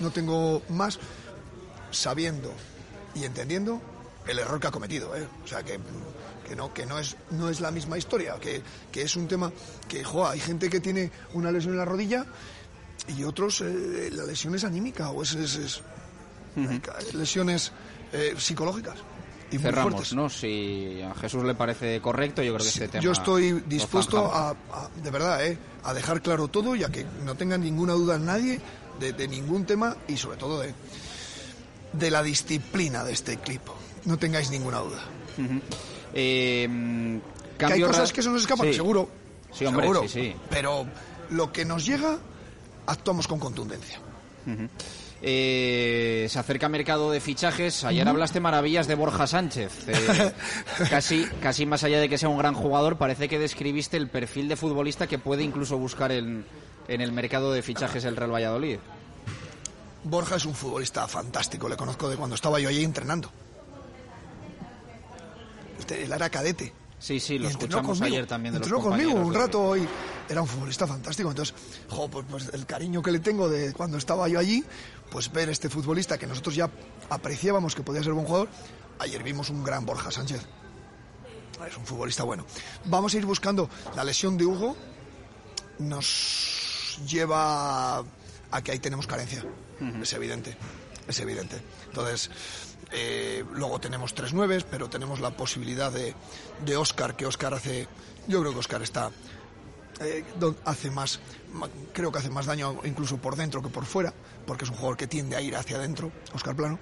[0.00, 0.98] No tengo más
[1.90, 2.52] sabiendo
[3.14, 3.80] y entendiendo
[4.26, 5.14] el error que ha cometido.
[5.16, 5.26] ¿eh?
[5.44, 5.78] O sea, que,
[6.48, 9.52] que, no, que no, es, no es la misma historia, que, que es un tema
[9.88, 12.26] que, jo, hay gente que tiene una lesión en la rodilla
[13.16, 15.82] y otros eh, la lesión es anímica o es, es,
[17.12, 17.72] lesiones
[18.12, 18.96] eh, psicológicas.
[19.50, 20.28] Y Cerramos, ¿no?
[20.28, 23.02] Si a Jesús le parece correcto, yo creo que este tema.
[23.02, 24.56] Yo estoy dispuesto a,
[25.02, 25.58] de verdad, ¿eh?
[25.84, 28.60] a dejar claro todo, ya que no tenga ninguna duda nadie
[28.98, 30.74] de, ningún tema y sobre todo de,
[31.92, 33.74] de la disciplina de este equipo.
[34.04, 35.02] No tengáis ninguna duda.
[36.14, 37.20] Eh,
[37.58, 39.08] que hay cosas que se nos escapan, seguro.
[39.52, 40.36] Sí, hombre, seguro, sí, sí.
[40.50, 40.86] Pero
[41.30, 42.18] lo que nos llega,
[42.86, 44.00] actuamos con contundencia.
[45.22, 47.84] Eh, se acerca mercado de fichajes.
[47.84, 49.88] Ayer hablaste maravillas de Borja Sánchez.
[49.88, 50.32] Eh,
[50.90, 54.48] casi, casi más allá de que sea un gran jugador, parece que describiste el perfil
[54.48, 56.44] de futbolista que puede incluso buscar en,
[56.88, 58.78] en el mercado de fichajes el Real Valladolid.
[60.04, 61.68] Borja es un futbolista fantástico.
[61.68, 63.30] Le conozco de cuando estaba yo allí entrenando.
[65.90, 66.72] Él era cadete.
[66.98, 69.86] Sí, sí, lo escuchamos ayer también de entrenó conmigo un rato hoy.
[70.28, 71.28] Era un futbolista fantástico.
[71.28, 71.54] Entonces,
[71.88, 74.64] pues, pues, el cariño que le tengo de cuando estaba yo allí,
[75.10, 76.70] pues ver este futbolista que nosotros ya
[77.10, 78.48] apreciábamos que podía ser buen jugador,
[78.98, 80.42] ayer vimos un gran Borja Sánchez.
[81.66, 82.44] Es un futbolista bueno.
[82.84, 84.76] Vamos a ir buscando la lesión de Hugo.
[85.78, 89.44] Nos lleva a que ahí tenemos carencia.
[90.02, 90.56] Es evidente.
[91.08, 91.62] Es evidente.
[91.86, 92.30] Entonces,
[92.92, 96.14] eh, luego tenemos tres nueves, pero tenemos la posibilidad de,
[96.64, 97.88] de Oscar, que Oscar hace.
[98.28, 99.10] Yo creo que Oscar está.
[100.00, 100.24] Eh,
[100.64, 101.20] hace más.
[101.92, 104.12] Creo que hace más daño incluso por dentro que por fuera
[104.46, 106.78] porque es un jugador que tiende a ir hacia adentro, Oscar Plano.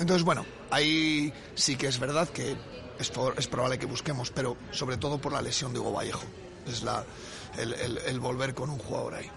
[0.00, 2.56] Entonces, bueno, ahí sí que es verdad que
[2.98, 6.24] es, es probable que busquemos, pero sobre todo por la lesión de Hugo Vallejo.
[6.66, 7.04] Es la,
[7.56, 9.30] el, volver con un jugador ahí.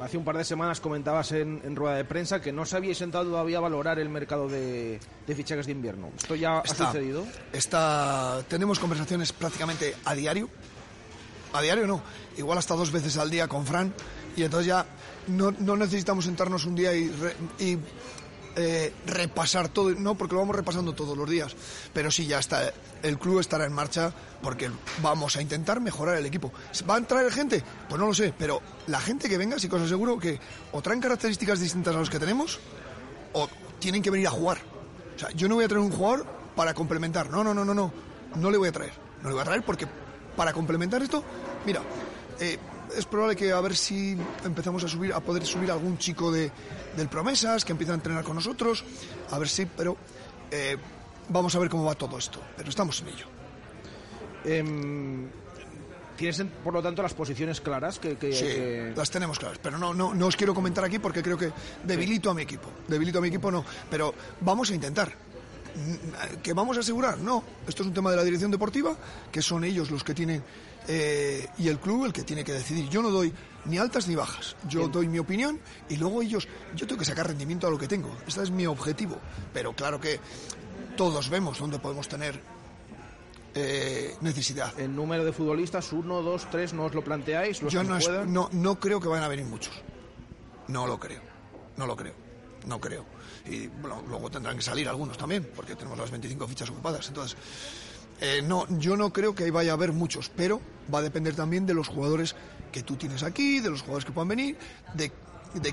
[0.00, 3.24] Hace un par de semanas comentabas en, rueda de prensa que no se había sentado
[3.24, 6.10] todavía a valorar el mercado de, fichajes de invierno.
[6.16, 7.26] ¿Esto ya ha sucedido?
[7.52, 10.48] Está, tenemos conversaciones prácticamente a diario.
[11.54, 12.02] A diario no,
[12.36, 13.94] igual hasta dos veces al día con Fran.
[14.36, 14.84] Y entonces ya
[15.28, 17.78] no, no necesitamos sentarnos un día y,
[18.56, 21.54] eh, repasar todo, no porque lo vamos repasando todos los días,
[21.92, 22.72] pero sí ya está,
[23.04, 24.12] el club estará en marcha
[24.42, 24.68] porque
[25.00, 26.52] vamos a intentar mejorar el equipo.
[26.90, 27.62] ¿Va a traer gente?
[27.88, 30.40] Pues no lo sé, pero la gente que venga, sí que os aseguro que
[30.72, 32.58] o traen características distintas a las que tenemos
[33.32, 33.48] o
[33.78, 34.58] tienen que venir a jugar.
[35.14, 36.26] O sea, yo no voy a traer un jugador
[36.56, 37.92] para complementar, no, no, no, no, no,
[38.34, 39.86] no le voy a traer, no le voy a traer porque
[40.36, 41.22] para complementar esto,
[41.66, 41.80] mira,
[42.40, 42.58] eh,
[42.96, 46.50] es probable que a ver si empezamos a subir, a poder subir algún chico de,
[46.96, 48.84] del Promesas que empieza a entrenar con nosotros,
[49.30, 49.96] a ver si, pero
[50.50, 50.76] eh,
[51.28, 53.26] vamos a ver cómo va todo esto, pero estamos en ello.
[54.44, 55.28] Em,
[56.16, 57.98] ¿Tienes, por lo tanto, las posiciones claras?
[57.98, 61.36] Que, sí, las tenemos claras, pero no, no, no os quiero comentar aquí porque creo
[61.36, 61.50] que
[61.82, 62.70] debilito a mi equipo.
[62.86, 65.12] Debilito a mi equipo, no, pero vamos a intentar.
[66.42, 67.18] ¿Que vamos a asegurar?
[67.18, 68.96] No, esto es un tema de la dirección deportiva,
[69.32, 70.42] que son ellos los que tienen
[70.86, 72.88] eh, y el club el que tiene que decidir.
[72.88, 73.32] Yo no doy
[73.64, 74.56] ni altas ni bajas.
[74.68, 77.88] Yo doy mi opinión y luego ellos, yo tengo que sacar rendimiento a lo que
[77.88, 78.14] tengo.
[78.26, 79.16] Este es mi objetivo.
[79.52, 80.20] Pero claro que
[80.96, 82.40] todos vemos dónde podemos tener
[83.54, 84.78] eh, necesidad.
[84.78, 87.60] ¿El número de futbolistas, uno, dos, tres, no os lo planteáis?
[87.60, 89.74] Yo no, no, creo que vayan a venir muchos.
[90.68, 91.20] No lo creo.
[91.76, 92.14] No lo creo.
[92.66, 93.04] No creo.
[93.46, 93.68] Y
[94.08, 97.08] luego tendrán que salir algunos también, porque tenemos las 25 fichas ocupadas.
[97.08, 97.36] Entonces,
[98.20, 100.60] eh, no, yo no creo que vaya a haber muchos, pero
[100.92, 102.34] va a depender también de los jugadores
[102.72, 104.56] que tú tienes aquí, de los jugadores que puedan venir,
[104.94, 105.12] de,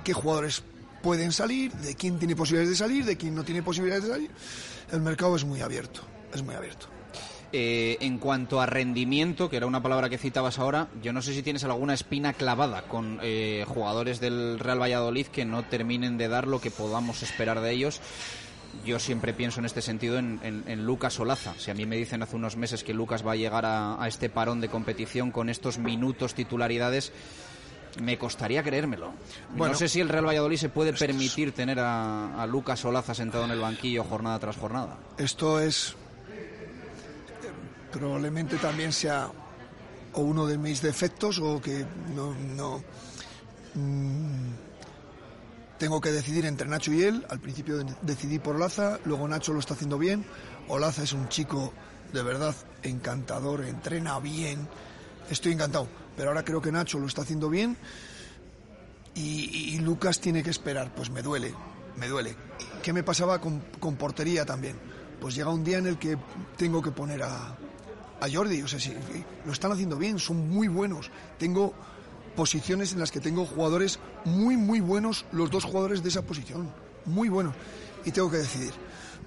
[0.04, 0.64] qué jugadores
[1.02, 4.32] pueden salir, de quién tiene posibilidades de salir, de quién no tiene posibilidades de salir.
[4.92, 6.02] El mercado es muy abierto,
[6.34, 6.88] es muy abierto.
[7.54, 11.34] Eh, en cuanto a rendimiento, que era una palabra que citabas ahora, yo no sé
[11.34, 16.30] si tienes alguna espina clavada con eh, jugadores del Real Valladolid que no terminen de
[16.30, 18.00] dar lo que podamos esperar de ellos.
[18.86, 21.54] Yo siempre pienso en este sentido en, Lucas Olaza.
[21.58, 24.30] Si a mí me dicen hace unos meses que Lucas va a llegar a, este
[24.30, 27.12] parón de competición con estos minutos titularidades,
[28.02, 29.12] me costaría creérmelo.
[29.54, 33.44] no sé si el Real Valladolid se puede permitir tener a, a Lucas Olaza sentado
[33.44, 34.96] en el banquillo jornada tras jornada.
[35.18, 35.98] Esto es
[37.92, 39.32] probablemente también sea
[40.14, 41.86] o uno de mis defectos o que
[42.16, 42.84] no, no
[43.76, 44.52] mm,
[45.78, 47.26] tengo que decidir entre Nacho y él.
[47.30, 50.26] Al principio decidí por Olaza, luego Nacho lo está haciendo bien.
[50.68, 51.74] Olaza es un chico
[52.14, 54.68] de verdad encantador, entrena bien.
[55.30, 55.88] Estoy encantado,
[56.18, 57.78] pero ahora creo que Nacho lo está haciendo bien
[59.16, 60.94] y, Lucas tiene que esperar.
[60.94, 61.54] Pues me duele,
[61.98, 62.36] me duele.
[62.84, 64.78] ¿Qué me pasaba con, con portería también?
[65.20, 66.18] Pues llega un día en el que
[66.58, 67.58] tengo que poner a,
[68.22, 68.62] a Jordi.
[68.62, 68.94] O sea, sí,
[69.46, 71.12] lo están haciendo bien, son muy buenos.
[71.38, 71.74] Tengo
[72.36, 76.72] posiciones en las que tengo jugadores muy, muy buenos, los dos jugadores de esa posición.
[77.06, 77.54] Muy buenos.
[78.06, 78.72] Y tengo que decidir.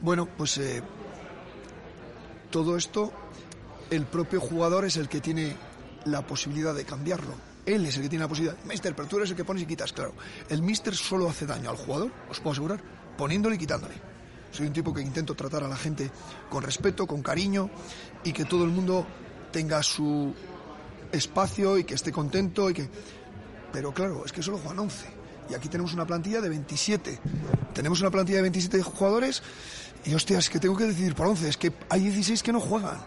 [0.00, 0.82] Bueno, pues eh,
[2.50, 3.12] todo esto,
[3.90, 5.56] el propio jugador es el que tiene
[6.04, 7.34] la posibilidad de cambiarlo.
[7.66, 8.58] Él es el que tiene la posibilidad.
[8.64, 10.12] Mister, pero tú eres el que pones y quitas, claro.
[10.48, 12.82] El mister solo hace daño al jugador, os puedo asegurar,
[13.16, 13.94] poniéndole y quitándole.
[14.54, 16.10] Soy un tipo que intento tratar a la gente
[16.48, 17.70] con respeto, con cariño
[18.24, 19.06] y que todo el mundo
[19.52, 20.34] tenga su
[21.12, 22.88] espacio y que esté contento y que...
[23.72, 27.18] Pero claro, es que solo juegan 11 y aquí tenemos una plantilla de 27.
[27.74, 29.42] Tenemos una plantilla de 27 jugadores
[30.04, 31.48] y hostias, que tengo que decidir por 11.
[31.48, 32.98] Es que hay 16 que no juegan.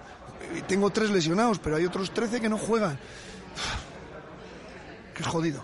[0.67, 2.99] Tengo tres lesionados, pero hay otros 13 que no juegan.
[5.15, 5.63] Qué jodido.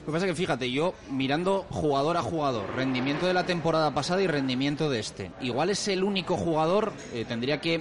[0.00, 3.94] Lo que pasa es que fíjate, yo mirando jugador a jugador, rendimiento de la temporada
[3.94, 5.30] pasada y rendimiento de este.
[5.40, 7.80] Igual es el único jugador, eh, tendría que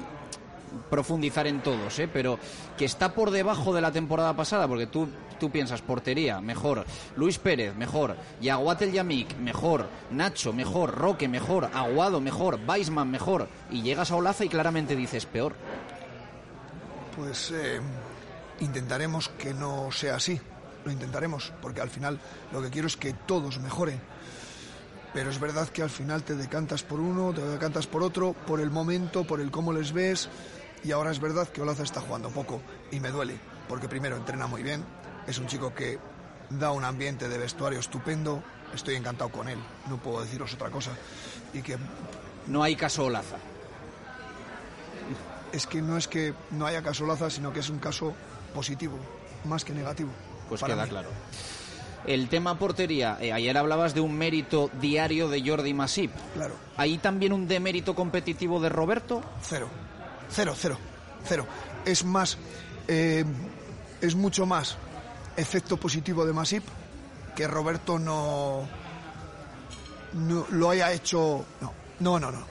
[0.89, 2.10] profundizar en todos, ¿eh?
[2.11, 2.39] pero
[2.77, 5.07] que está por debajo de la temporada pasada, porque tú,
[5.39, 6.85] tú piensas portería, mejor,
[7.15, 13.81] Luis Pérez, mejor, Yaguatel Yamik, mejor, Nacho, mejor, Roque, mejor, Aguado, mejor, Weisman, mejor, y
[13.81, 15.56] llegas a Olaza y claramente dices peor.
[17.15, 17.80] Pues eh,
[18.61, 20.39] intentaremos que no sea así
[20.85, 22.19] lo intentaremos, porque al final
[22.52, 23.99] lo que quiero es que todos mejoren.
[25.14, 28.61] Pero es verdad que al final te decantas por uno, te decantas por otro, por
[28.61, 30.30] el momento, por el cómo les ves.
[30.84, 33.38] Y ahora es verdad que Olaza está jugando poco y me duele,
[33.68, 34.84] porque primero entrena muy bien,
[35.28, 35.99] es un chico que
[36.49, 38.44] da un ambiente de vestuario estupendo,
[38.74, 39.60] estoy encantado con él,
[39.90, 40.91] no puedo deciros otra cosa.
[41.53, 41.78] Y que...
[42.48, 43.38] No hay caso Olaza.
[45.52, 48.14] Es que no es que no haya caso Olaza, sino que es un caso
[48.53, 48.98] positivo,
[49.45, 50.10] más que negativo.
[50.49, 51.10] Pues queda claro.
[52.06, 56.12] El tema portería, eh, ayer hablabas de un mérito diario de Jordi Masip.
[56.34, 56.56] Claro.
[56.76, 59.22] ¿Ahí también un demérito competitivo de Roberto?
[59.44, 59.70] Cero.
[60.32, 60.78] Cero, cero.
[61.28, 61.45] Cero.
[61.86, 62.38] Es más,
[62.88, 63.24] eh,
[64.02, 64.78] es mucho más
[65.38, 66.64] efecto positivo de Masip
[67.36, 68.68] que Roberto no,
[70.14, 71.45] no lo haya hecho.
[71.99, 72.40] No, no, no.
[72.40, 72.45] no.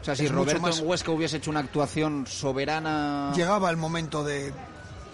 [0.00, 3.32] O sea, si Roberto en Huesca hubiese hecho una actuación soberana.
[3.34, 4.52] Llegaba el momento de,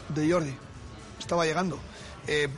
[0.09, 0.55] de Jordi.
[1.19, 1.79] Estaba llegando.
[2.27, 2.49] Eh,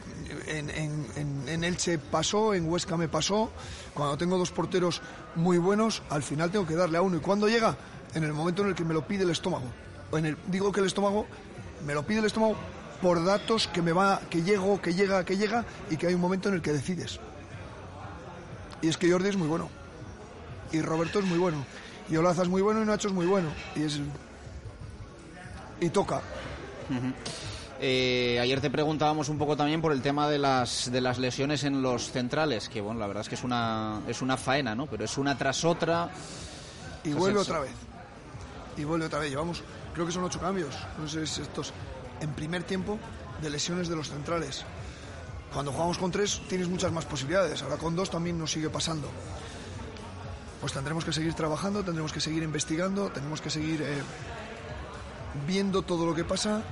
[0.47, 3.51] en, Elche pasó, en Huesca me pasó.
[3.95, 5.03] Cuando tengo dos porteros
[5.35, 7.17] muy buenos, al final tengo que darle a uno.
[7.17, 7.77] ¿Y cuando llega?
[8.15, 9.65] En el momento en el que me lo pide el estómago.
[10.13, 11.27] En el, digo que el estómago
[11.87, 12.57] me lo pide el estómago
[13.01, 16.21] por datos que me va, que llego, que llega, que llega y que hay un
[16.21, 17.19] momento en el que decides.
[18.81, 19.69] Y es que Jordi es muy bueno.
[20.73, 21.65] Y Roberto es muy bueno.
[22.09, 23.49] Y Olaza es muy bueno y Nacho es muy bueno.
[23.77, 24.01] Y es.
[25.81, 26.21] Y toca.
[27.81, 31.65] Eh, ayer te preguntábamos un poco también por el tema de las, de las lesiones
[31.65, 34.87] en los centrales, que bueno, la verdad es que es una, es una faena, ¿no?
[34.87, 36.11] Pero es una tras otra.
[37.03, 37.73] Y vuelve otra vez.
[38.77, 39.31] Y vuelve otra vez.
[39.31, 39.63] Llevamos,
[39.95, 40.75] creo que son ocho cambios.
[40.99, 41.73] No sé si estos
[42.21, 42.99] en primer tiempo
[43.41, 44.65] de lesiones de los centrales.
[45.53, 47.63] Cuando jugamos con tres tienes muchas más posibilidades.
[47.63, 49.09] Ahora con dos también nos sigue pasando.
[50.61, 54.01] Pues tendremos que seguir trabajando, tendremos que seguir investigando, tenemos que seguir eh,
[55.47, 56.63] viendo todo lo que pasa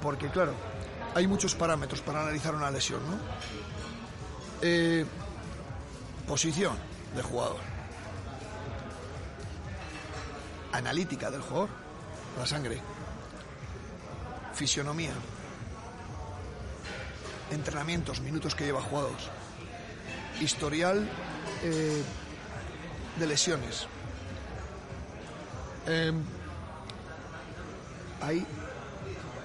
[0.00, 0.52] porque claro,
[1.14, 3.18] hay muchos parámetros para analizar una lesión, ¿no?
[4.62, 5.04] Eh,
[6.26, 6.76] posición
[7.14, 7.77] del jugador.
[10.72, 11.68] Analítica del jugador,
[12.38, 12.80] la sangre.
[14.54, 15.12] Fisionomía.
[17.50, 19.30] Entrenamientos, minutos que lleva jugados.
[20.40, 21.08] Historial
[21.62, 22.02] eh,
[23.18, 23.86] de lesiones.
[25.86, 26.12] Eh,
[28.20, 28.46] hay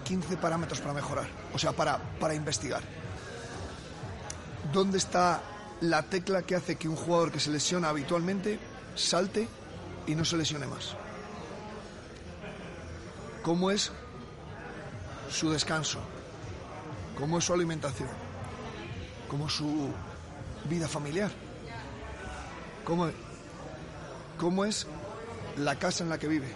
[0.03, 2.81] 15 parámetros para mejorar, o sea, para, para investigar.
[4.73, 5.41] ¿Dónde está
[5.83, 8.57] la tecla que hace que un jugador que se lesiona habitualmente
[8.95, 9.47] salte
[10.07, 10.95] y no se lesione más.
[13.43, 13.91] ¿Cómo es
[15.29, 15.99] su descanso?
[17.17, 18.07] ¿Cómo es su alimentación?
[19.29, 19.91] ¿Cómo es su
[20.69, 21.29] vida familiar?
[22.85, 23.09] ¿Cómo,
[24.39, 24.87] cómo es
[25.57, 26.47] la casa en la que vive?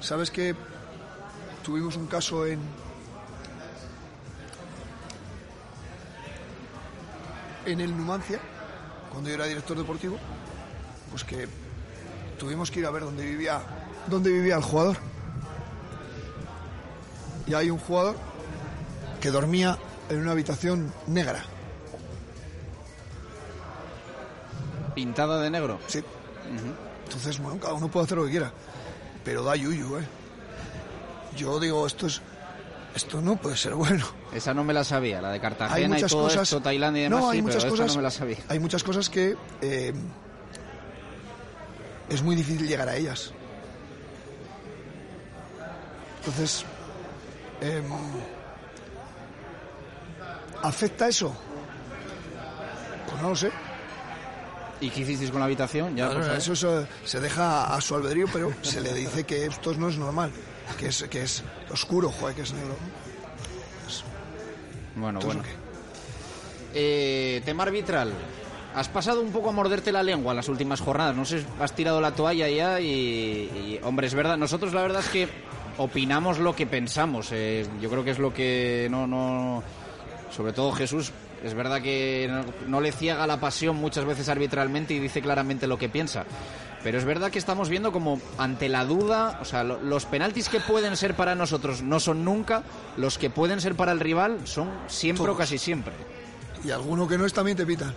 [0.00, 0.54] ¿Sabes que
[1.62, 2.60] tuvimos un caso en,
[7.64, 8.38] en el Numancia,
[9.10, 10.18] cuando yo era director deportivo,
[11.10, 11.48] pues que
[12.38, 13.62] tuvimos que ir a ver dónde vivía,
[14.08, 14.96] dónde vivía el jugador.
[17.46, 18.16] Y hay un jugador
[19.20, 19.78] que dormía
[20.08, 21.44] en una habitación negra.
[24.94, 25.78] ¿Pintada de negro?
[25.86, 26.02] Sí.
[27.04, 28.52] Entonces, bueno, cada uno puede hacer lo que quiera.
[29.24, 30.04] Pero da yuyu, ¿eh?
[31.36, 32.20] Yo digo, esto es.
[32.94, 34.04] Esto no puede ser bueno.
[34.32, 36.42] Esa no me la sabía, la de Hay Cartagena y muchas todo cosas.
[36.42, 37.88] esto, Tailandia y demás, no, hay sí, muchas pero cosas.
[37.88, 38.36] no me la sabía.
[38.48, 39.92] Hay muchas cosas que eh,
[42.08, 43.32] es muy difícil llegar a ellas.
[46.26, 46.64] Entonces,
[47.60, 47.84] em,
[50.62, 51.34] ¿afecta eso?
[53.10, 53.50] Pues no lo sé.
[54.80, 55.96] ¿Y qué hicisteis con la habitación?
[55.96, 56.38] Ya, No, por no, favor.
[56.38, 60.30] eso se, deja a su albedrío, pero se le dice que esto no es normal,
[60.78, 62.74] que es, que es oscuro, joder, que es negro.
[64.96, 65.58] Bueno, Entonces, bueno.
[66.74, 68.12] Eh, tema arbitral.
[68.74, 71.14] Has pasado un poco a morderte la lengua en las últimas jornadas.
[71.14, 74.36] No sé, has tirado la toalla ya y, y, hombre, es verdad.
[74.36, 75.28] Nosotros la verdad es que
[75.78, 77.28] opinamos lo que pensamos.
[77.32, 79.62] eh, yo creo que es lo que no, no,
[80.30, 81.12] sobre todo Jesús.
[81.42, 85.66] Es verdad que no, no le ciega la pasión muchas veces arbitralmente y dice claramente
[85.66, 86.24] lo que piensa.
[86.82, 90.48] Pero es verdad que estamos viendo como ante la duda, o sea, lo- los penaltis
[90.48, 92.62] que pueden ser para nosotros no son nunca,
[92.96, 95.92] los que pueden ser para el rival son siempre o casi siempre.
[96.64, 97.94] Y alguno que no es también te pitan.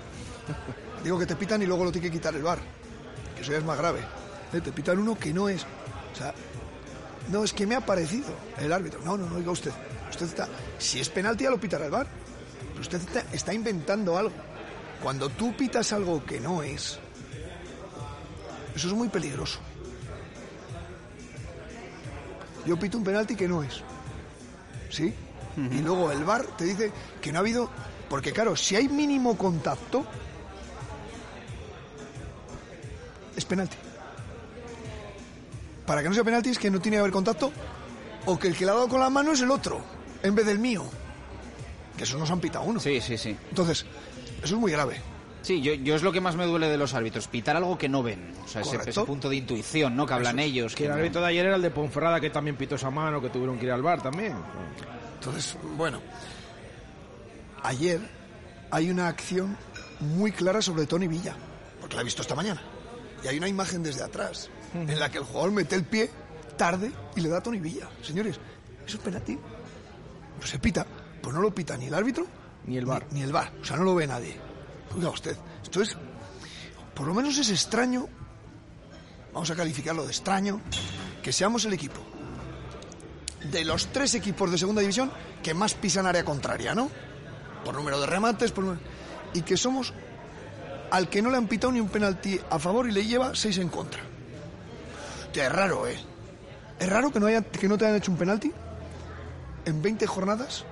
[1.03, 2.59] Digo que te pitan y luego lo tiene que quitar el bar.
[3.35, 3.99] Que eso ya es más grave.
[4.53, 5.63] Eh, Te pitan uno que no es.
[5.63, 6.33] O sea,
[7.29, 9.01] no, es que me ha parecido el árbitro.
[9.03, 9.71] No, no, no, oiga usted.
[10.09, 10.47] Usted está.
[10.77, 12.07] Si es penalti, ya lo pitará el bar.
[12.69, 14.33] Pero usted está, está inventando algo.
[15.01, 16.99] Cuando tú pitas algo que no es,
[18.75, 19.59] eso es muy peligroso.
[22.65, 23.81] Yo pito un penalti que no es.
[24.89, 25.13] ¿Sí?
[25.57, 26.91] Y luego el bar te dice
[27.21, 27.69] que no ha habido.
[28.09, 30.05] Porque claro, si hay mínimo contacto,
[33.35, 33.77] es penalti.
[35.87, 37.51] Para que no sea penalti es que no tiene que haber contacto
[38.25, 39.81] o que el que le ha dado con la mano es el otro,
[40.21, 40.83] en vez del mío.
[41.97, 42.79] Que eso nos han pitado uno.
[42.79, 43.35] Sí, sí, sí.
[43.49, 43.85] Entonces,
[44.43, 45.01] eso es muy grave.
[45.41, 47.87] Sí, yo, yo es lo que más me duele de los árbitros, pitar algo que
[47.87, 48.33] no ven.
[48.43, 50.05] O sea, ese, ese punto de intuición, ¿no?
[50.05, 50.75] Que hablan ellos.
[50.75, 53.21] Que el no- árbitro de ayer era el de Ponferrada que también pitó esa mano,
[53.21, 54.35] que tuvieron que ir al bar también.
[55.19, 56.01] Entonces, bueno,
[57.63, 57.99] ayer
[58.71, 59.57] hay una acción
[60.01, 61.35] muy clara sobre Tony Villa,
[61.79, 62.61] porque la he visto esta mañana.
[63.23, 66.09] Y hay una imagen desde atrás en la que el jugador mete el pie
[66.57, 67.87] tarde y le da a Tony Villa.
[68.01, 68.39] Señores,
[68.85, 69.37] eso es penalti.
[70.37, 70.85] Pues se pita.
[71.21, 72.25] Pues no lo pita ni el árbitro
[72.65, 73.05] ni el bar.
[73.11, 73.51] Ni, el bar.
[73.61, 74.37] O sea, no lo ve nadie.
[74.95, 75.95] Oiga usted, esto es.
[76.93, 78.07] Por lo menos es extraño.
[79.33, 80.61] Vamos a calificarlo de extraño.
[81.21, 81.99] Que seamos el equipo
[83.51, 85.11] de los tres equipos de segunda división
[85.43, 86.89] que más pisan área contraria, ¿no?
[87.63, 88.81] Por número de remates, por número-
[89.33, 89.93] y que somos
[90.91, 93.57] al que no le han pitado ni un penalti a favor y le lleva seis
[93.57, 94.01] en contra.
[95.37, 95.95] Hostia, es raro, ¿eh?
[96.79, 98.51] Es raro que no, haya, que no te hayan hecho un penalti
[99.65, 100.65] en 20 jornadas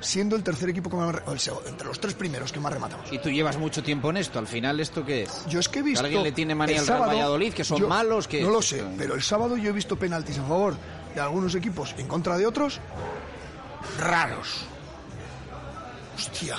[0.00, 1.40] siendo el tercer equipo que más, o el
[1.70, 3.10] entre los tres primeros que más rematamos.
[3.10, 5.46] Y tú llevas mucho tiempo en esto, al final, ¿esto qué es?
[5.46, 6.04] Yo es que he visto.
[6.04, 8.42] alguien le tiene manía el al Real Valladolid, que son yo- malos, que...
[8.42, 10.76] No lo sé, pero el sábado yo he visto penaltis a favor
[11.14, 12.78] de algunos equipos en contra de otros
[13.98, 14.66] raros.
[16.14, 16.56] Hostia.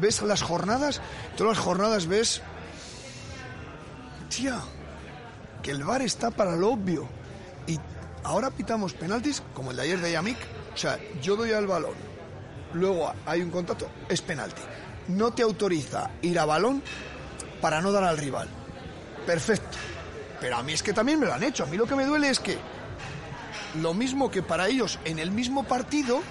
[0.00, 1.00] ¿Ves las jornadas?
[1.36, 2.42] Todas las jornadas ves.
[4.28, 4.60] Tía,
[5.62, 7.08] que el VAR está para lo obvio.
[7.66, 7.78] Y
[8.24, 10.38] ahora pitamos penaltis como el de ayer de Yamik.
[10.74, 11.94] O sea, yo doy al balón,
[12.74, 14.62] luego hay un contacto, es penalti.
[15.08, 16.82] No te autoriza ir a balón
[17.60, 18.48] para no dar al rival.
[19.26, 19.78] Perfecto.
[20.40, 21.64] Pero a mí es que también me lo han hecho.
[21.64, 22.58] A mí lo que me duele es que
[23.80, 26.22] lo mismo que para ellos en el mismo partido,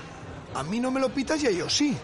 [0.55, 1.95] a mí no me lo pitas y a ellos sí.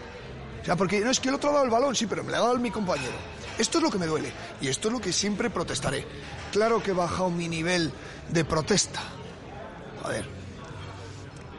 [0.62, 2.30] O sea, porque no es que el otro ha dado el balón, sí, pero me
[2.30, 3.14] lo ha dado mi compañero.
[3.58, 6.06] Esto es lo que me duele y esto es lo que siempre protestaré.
[6.52, 7.92] Claro que he bajado mi nivel
[8.28, 9.00] de protesta.
[10.04, 10.26] A ver,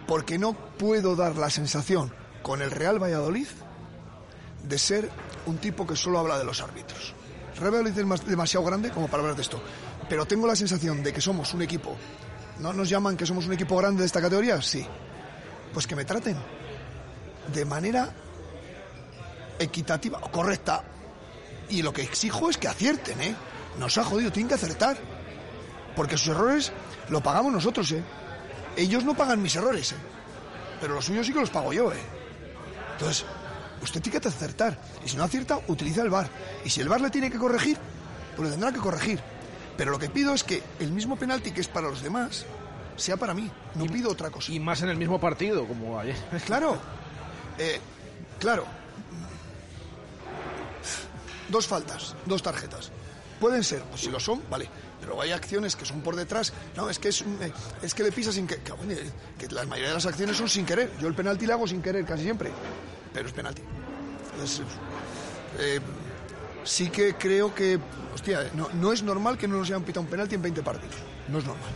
[0.06, 3.48] porque no puedo dar la sensación con el Real Valladolid
[4.64, 5.10] de ser
[5.46, 7.14] un tipo que solo habla de los árbitros.
[7.56, 9.62] El Real Valladolid es demasiado grande como para hablar de esto,
[10.08, 11.96] pero tengo la sensación de que somos un equipo.
[12.60, 14.62] ¿No nos llaman que somos un equipo grande de esta categoría?
[14.62, 14.86] Sí.
[15.74, 16.38] Pues que me traten
[17.54, 18.14] de manera
[19.60, 20.84] equitativa o correcta.
[21.70, 23.36] Y lo que exijo es que acierten, ¿eh?
[23.78, 24.98] Nos ha jodido, tienen que acertar.
[25.96, 26.72] Porque sus errores
[27.10, 28.04] lo pagamos nosotros, ¿eh?
[28.76, 29.96] Ellos no pagan mis errores, ¿eh?
[30.80, 31.98] Pero los suyos sí que los pago yo, ¿eh?
[32.94, 33.26] Entonces,
[33.82, 34.78] usted tiene que acertar.
[35.06, 36.30] Y si no acierta, utiliza el VAR.
[36.64, 37.78] Y si el VAR le tiene que corregir,
[38.36, 39.20] pues le tendrá que corregir.
[39.76, 42.46] Pero lo que pido es que el mismo penalti que es para los demás
[42.96, 43.50] sea para mí.
[43.76, 44.52] No pido otra cosa.
[44.52, 46.16] Y más en el mismo partido, como ayer.
[46.46, 46.78] Claro.
[47.58, 47.80] Eh,
[48.40, 48.66] claro.
[51.50, 52.92] Dos faltas, dos tarjetas.
[53.40, 54.68] Pueden ser, pues si lo son, vale.
[55.00, 56.54] Pero hay acciones que son por detrás.
[56.76, 57.52] No, es que es, eh,
[57.82, 60.66] es que le pisa sin que, eh, que la mayoría de las acciones son sin
[60.66, 60.92] querer.
[61.00, 62.52] Yo el penalti le hago sin querer casi siempre.
[63.14, 63.62] Pero es penalti.
[65.60, 65.80] Eh,
[66.64, 67.80] sí que creo que,
[68.14, 70.96] hostia, no, no es normal que no nos hayan pitado un penalti en 20 partidos.
[71.28, 71.70] No es normal.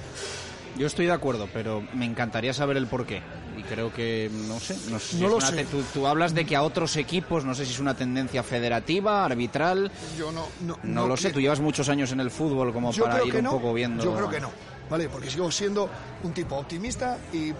[0.77, 3.21] Yo estoy de acuerdo, pero me encantaría saber el porqué.
[3.57, 5.65] Y creo que, no sé, no sé No lo sé.
[5.65, 9.25] Tú, tú hablas de que a otros equipos, no sé si es una tendencia federativa,
[9.25, 9.91] arbitral.
[10.17, 13.05] Yo no, no, No, lo sé, tú llevas muchos años en el fútbol como Yo
[13.05, 14.03] para ir un poco viendo.
[14.03, 14.51] Yo creo que no,
[14.89, 15.09] ¿vale?
[15.09, 15.89] Porque sigo siendo
[16.23, 17.51] un tipo optimista y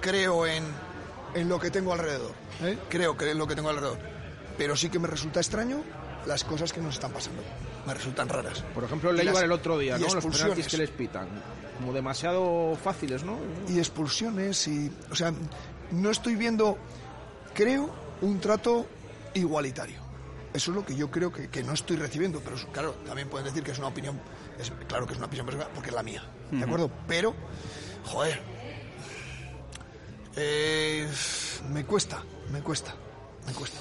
[0.00, 0.64] creo en,
[1.34, 2.32] en lo que tengo alrededor.
[2.62, 2.78] ¿eh?
[2.88, 3.98] Creo que en lo que tengo alrededor.
[4.56, 5.82] Pero sí que me resulta extraño
[6.26, 7.42] las cosas que nos están pasando.
[7.86, 8.62] Me resultan raras.
[8.74, 10.06] Por ejemplo, las- Eibar el otro día, ¿no?
[10.14, 11.28] Los penaltis que les pitan.
[11.78, 13.38] Como demasiado fáciles, ¿no?
[13.68, 14.90] Y expulsiones y...
[15.10, 15.32] O sea,
[15.90, 16.78] no estoy viendo,
[17.54, 18.86] creo, un trato
[19.34, 20.00] igualitario.
[20.54, 22.40] Eso es lo que yo creo que, que no estoy recibiendo.
[22.40, 24.20] Pero claro, también pueden decir que es una opinión...
[24.60, 26.22] Es, claro que es una opinión personal porque es la mía.
[26.52, 26.90] ¿De acuerdo?
[27.08, 27.34] Pero,
[28.04, 28.40] joder...
[30.36, 31.08] eh,
[31.70, 32.22] me cuesta,
[32.52, 32.94] me cuesta,
[33.46, 33.78] me cuesta.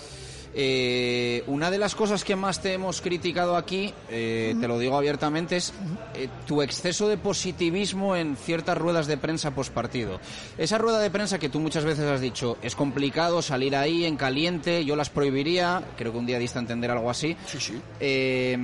[0.53, 4.97] Eh, una de las cosas que más te hemos criticado aquí, eh, te lo digo
[4.97, 5.73] abiertamente, es
[6.15, 10.19] eh, tu exceso de positivismo en ciertas ruedas de prensa postpartido.
[10.57, 14.17] Esa rueda de prensa que tú muchas veces has dicho, es complicado salir ahí en
[14.17, 17.37] caliente, yo las prohibiría, creo que un día diste a entender algo así.
[17.47, 17.81] Sí, sí.
[17.99, 18.57] Eh,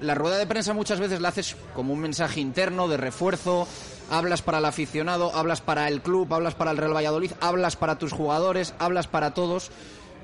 [0.00, 3.68] la rueda de prensa muchas veces la haces como un mensaje interno de refuerzo.
[4.10, 7.98] Hablas para el aficionado, hablas para el club, hablas para el Real Valladolid, hablas para
[7.98, 9.70] tus jugadores, hablas para todos.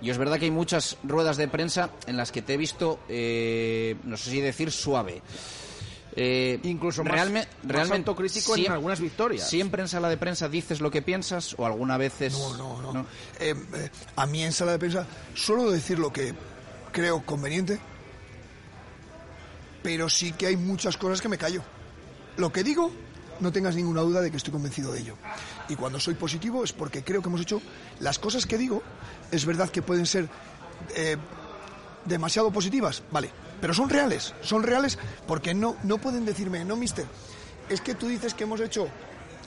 [0.03, 3.01] Y es verdad que hay muchas ruedas de prensa en las que te he visto,
[3.09, 5.23] eh, no sé si decir suave.
[6.19, 9.49] Eh, Incluso más- realme- más realmente autocrítico en siem- algunas victorias.
[9.49, 12.33] ¿Siempre en sala de prensa dices lo que piensas o alguna vez es...
[12.39, 13.07] No, no, no.
[13.39, 16.35] Eh, eh, a mí en sala de prensa suelo decir lo que
[16.93, 17.79] creo conveniente,
[19.83, 21.63] pero sí que hay muchas cosas que me callo.
[22.39, 22.91] Lo que digo,
[23.41, 25.17] no tengas ninguna duda de que estoy convencido de ello.
[25.69, 27.61] Y cuando soy positivo es porque creo que hemos hecho
[28.01, 28.83] las cosas que digo,
[29.31, 30.29] es verdad que pueden ser
[30.95, 31.17] eh,
[32.05, 33.31] demasiado positivas, vale,
[33.61, 37.07] pero son reales, son reales porque no, no pueden decirme, no, mister,
[37.69, 38.89] es que tú dices que hemos hecho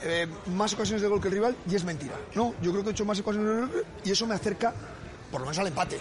[0.02, 2.14] eh, más ocasiones de gol que el rival y es mentira.
[2.34, 3.70] No, yo creo que he hecho más ocasiones
[4.04, 4.74] y eso me acerca
[5.30, 5.98] por lo menos al empate.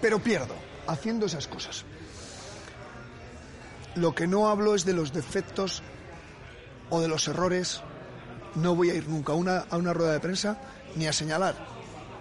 [0.00, 0.54] Pero pierdo
[0.86, 1.84] haciendo esas cosas.
[3.94, 5.82] Lo que no hablo es de los defectos
[6.90, 7.80] o de los errores.
[8.54, 10.58] No voy a ir nunca a una, a una rueda de prensa
[10.94, 11.75] ni a señalar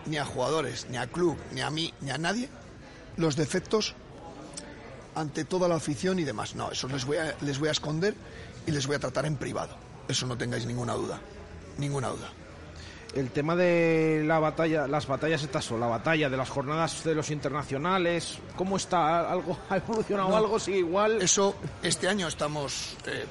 [0.05, 2.49] ni a jugadores, ni a club, ni a mí, ni a nadie
[3.17, 3.95] los defectos
[5.15, 6.55] ante toda la afición y demás.
[6.55, 8.13] No, eso les voy a, les voy a esconder
[8.67, 9.75] y les voy a tratar en privado.
[10.07, 11.19] Eso no tengáis ninguna duda.
[11.77, 12.29] Ninguna duda.
[13.13, 17.15] El tema de la batalla, las batallas estas o la batalla de las jornadas de
[17.15, 19.31] los internacionales, ¿cómo está?
[19.31, 20.35] ¿Algo ha evolucionado No.
[20.37, 20.59] algo?
[20.59, 21.21] ¿Sigue igual?
[21.21, 22.97] Eso, este año estamos...
[23.07, 23.25] eh,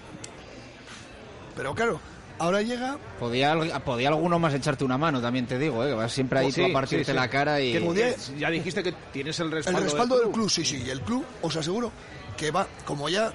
[1.55, 2.01] pero claro,
[2.39, 2.99] ahora llega...
[3.19, 3.55] Podía,
[3.85, 5.89] podía alguno más echarte una mano, también te digo, ¿eh?
[5.89, 7.17] que vas siempre ahí Sí, tú a partirte sí, sí.
[7.17, 7.73] la cara y...
[7.73, 10.83] Que Podía- ya dijiste que tienes el El respaldo, respaldo del club, sí, sí.
[10.87, 11.91] Y el club, os aseguro,
[12.37, 13.33] que va, como ya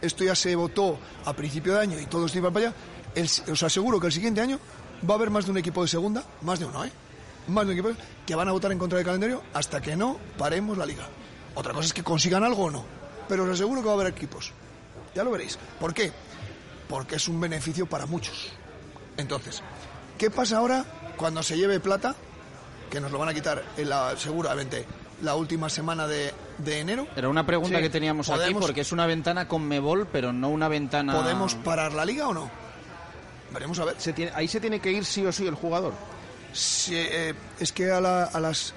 [0.00, 2.76] esto ya se votó a principio de año y todos iban para allá,
[3.14, 4.58] el- os aseguro que el siguiente año
[5.08, 6.90] va a haber más de un equipo de segunda, más de uno, ¿eh?
[7.48, 7.94] Más de un equipo
[8.26, 11.06] que van a votar en contra del calendario hasta que no paremos la liga.
[11.54, 12.84] Otra cosa es que consigan algo o no.
[13.28, 14.52] Pero os aseguro que va a haber equipos.
[15.14, 15.58] Ya lo veréis.
[15.80, 16.12] ¿Por qué?
[16.88, 18.52] Porque es un beneficio para muchos.
[19.16, 19.62] Entonces,
[20.18, 20.84] ¿qué pasa ahora
[21.16, 22.14] cuando se lleve plata?
[22.90, 24.86] Que nos lo van a quitar en la, seguramente
[25.22, 27.08] la última semana de, de enero.
[27.16, 27.82] Era una pregunta Sí.
[27.82, 31.14] que teníamos aquí ¿Podemos- porque es una ventana con Mebol, pero no una ventana...
[31.14, 32.50] ¿Podemos parar la liga o no?
[33.52, 33.94] Veremos a ver.
[33.98, 35.94] Se tiene- ahí se tiene que ir sí o sí el jugador.
[36.52, 38.74] Sí, eh, es que a, la- a las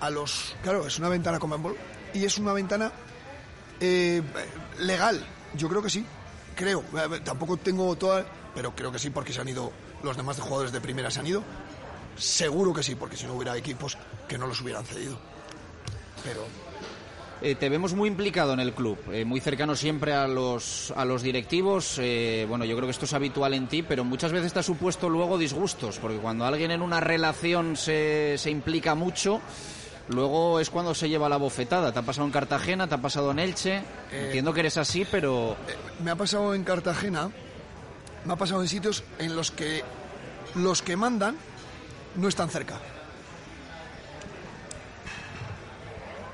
[0.00, 1.76] a los claro es una ventana con handball
[2.14, 2.90] y es una ventana
[3.80, 4.22] eh,
[4.78, 5.22] legal
[5.54, 6.06] yo creo que sí
[6.60, 6.84] creo.
[7.24, 8.24] Tampoco tengo toda
[8.54, 9.72] pero creo que sí porque se han ido
[10.02, 11.42] los demás jugadores de primera se han ido.
[12.16, 13.96] Seguro que sí porque si no hubiera equipos
[14.28, 15.18] que no los hubieran cedido.
[16.22, 16.46] Pero
[17.42, 21.06] Eh, te vemos muy implicado en el club, eh, muy cercano siempre a los, a
[21.06, 21.96] los directivos.
[21.98, 24.62] eh, bueno, yo creo que esto es habitual en ti, pero muchas veces te ha
[24.62, 29.40] supuesto luego disgustos, porque cuando alguien en una relación se, se implica mucho,
[30.10, 31.92] luego es cuando se lleva la bofetada.
[31.92, 33.82] Te ha pasado en Cartagena, te ha pasado en Elche.
[34.12, 35.56] Eh, Entiendo que eres así, pero
[36.02, 37.30] Me ha pasado en Cartagena,
[38.24, 39.82] me ha pasado en sitios en los que
[40.54, 41.36] los que mandan
[42.16, 42.74] no están cerca.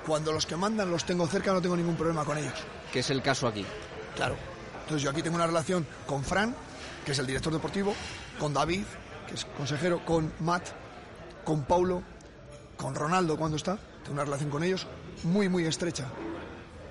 [0.07, 2.55] Cuando los que mandan los tengo cerca no tengo ningún problema con ellos.
[2.93, 3.67] que es el caso aquí.
[4.15, 4.37] Claro.
[4.83, 6.55] Entonces yo aquí tengo una relación con Fran,
[7.05, 7.95] que es el director deportivo,
[8.39, 8.85] con David,
[9.27, 10.69] que es consejero, con Matt,
[11.45, 12.03] con Paulo,
[12.77, 13.79] con Ronaldo cuando está.
[14.03, 14.87] Tengo una relación con ellos
[15.25, 16.07] muy, muy estrecha.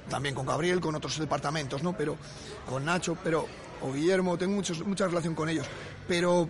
[0.10, 1.96] También con Gabriel, con otros departamentos, ¿no?
[1.98, 2.18] Pero
[2.66, 3.48] con Nacho, pero
[3.82, 5.68] o Guillermo, tengo muchos, mucha relación con ellos.
[6.08, 6.50] Pero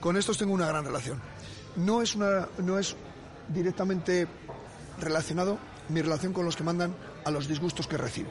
[0.00, 1.20] con estos tengo una gran relación.
[1.76, 2.96] No es, una, no es
[3.48, 4.26] directamente
[4.98, 6.94] relacionado mi relación con los que mandan
[7.24, 8.30] a los disgustos que recibo.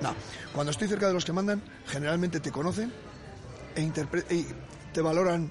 [0.00, 0.14] No,
[0.52, 2.92] cuando estoy cerca de los que mandan, generalmente te conocen
[3.76, 3.82] e,
[4.30, 4.46] y
[4.92, 5.50] te valoran,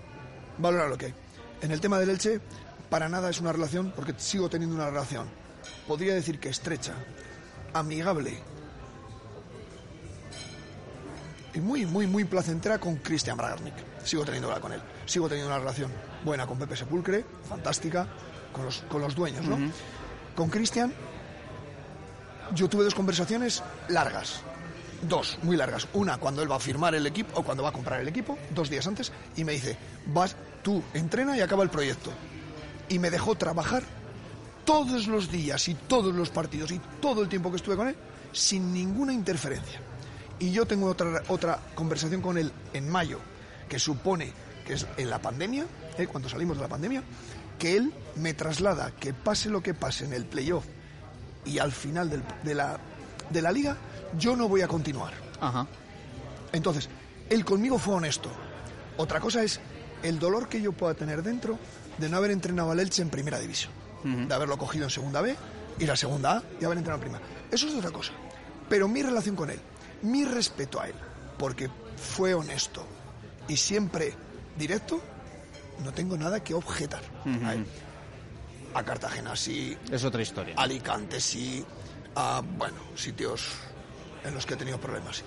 [0.58, 1.14] valoran lo que hay.
[1.62, 2.42] En el tema del Elche,
[2.94, 5.28] para nada es una relación, porque sigo teniendo una relación.
[5.88, 6.94] Podría decir que estrecha,
[7.74, 8.38] amigable
[11.56, 13.74] y muy, muy, muy placentera con Christian Bragarnik.
[14.04, 14.82] Sigo teniéndola con él.
[15.08, 15.92] Sigo teniendo una relación
[16.24, 18.08] buena con Pepe Sepulcre, fantástica,
[18.52, 19.58] con los, con los dueños, ¿no?
[20.36, 20.94] Con Cristian,
[22.54, 24.42] yo tuve dos conversaciones largas.
[25.02, 25.88] Dos, muy largas.
[25.94, 28.38] Una cuando él va a firmar el equipo o cuando va a comprar el equipo,
[28.52, 32.12] dos días antes, y me dice, vas, tú entrena y acaba el proyecto.
[32.94, 33.82] Y me dejó trabajar
[34.66, 37.96] todos los días y todos los partidos y todo el tiempo que estuve con él
[38.32, 39.80] sin ninguna interferencia.
[40.40, 43.20] Y yo tengo otra, otra conversación con él en mayo,
[43.68, 44.32] que supone
[44.66, 45.66] que es en la pandemia,
[45.98, 46.06] ¿eh?
[46.08, 47.04] cuando salimos de la pandemia,
[47.58, 50.66] que él me traslada que pase lo que pase en el playoff
[51.46, 52.80] y al final del- de, la,
[53.32, 53.76] de la liga,
[54.20, 55.14] yo no voy a continuar.
[55.42, 55.66] Ajá.
[56.52, 56.90] Entonces,
[57.30, 58.30] él conmigo fue honesto.
[58.98, 59.60] Otra cosa es
[60.04, 61.58] el dolor que yo pueda tener dentro
[61.98, 63.72] de no haber entrenado al Elche en primera división.
[64.04, 65.36] De haberlo cogido en segunda B,
[65.80, 67.24] ir a segunda A y haber entrenado en primera.
[67.52, 68.12] Eso es otra cosa.
[68.68, 69.60] Pero mi relación con él,
[70.02, 70.96] mi respeto a él,
[71.38, 72.86] porque fue honesto
[73.48, 74.14] y siempre
[74.58, 75.00] directo,
[75.84, 77.02] no tengo nada que objetar
[77.46, 77.66] a él.
[78.74, 80.56] A Cartagena sí, Es otra historia.
[80.58, 81.64] Alicante sí,
[82.16, 83.52] a, bueno, sitios
[84.26, 85.18] en los que he tenido problemas.
[85.18, 85.24] sí.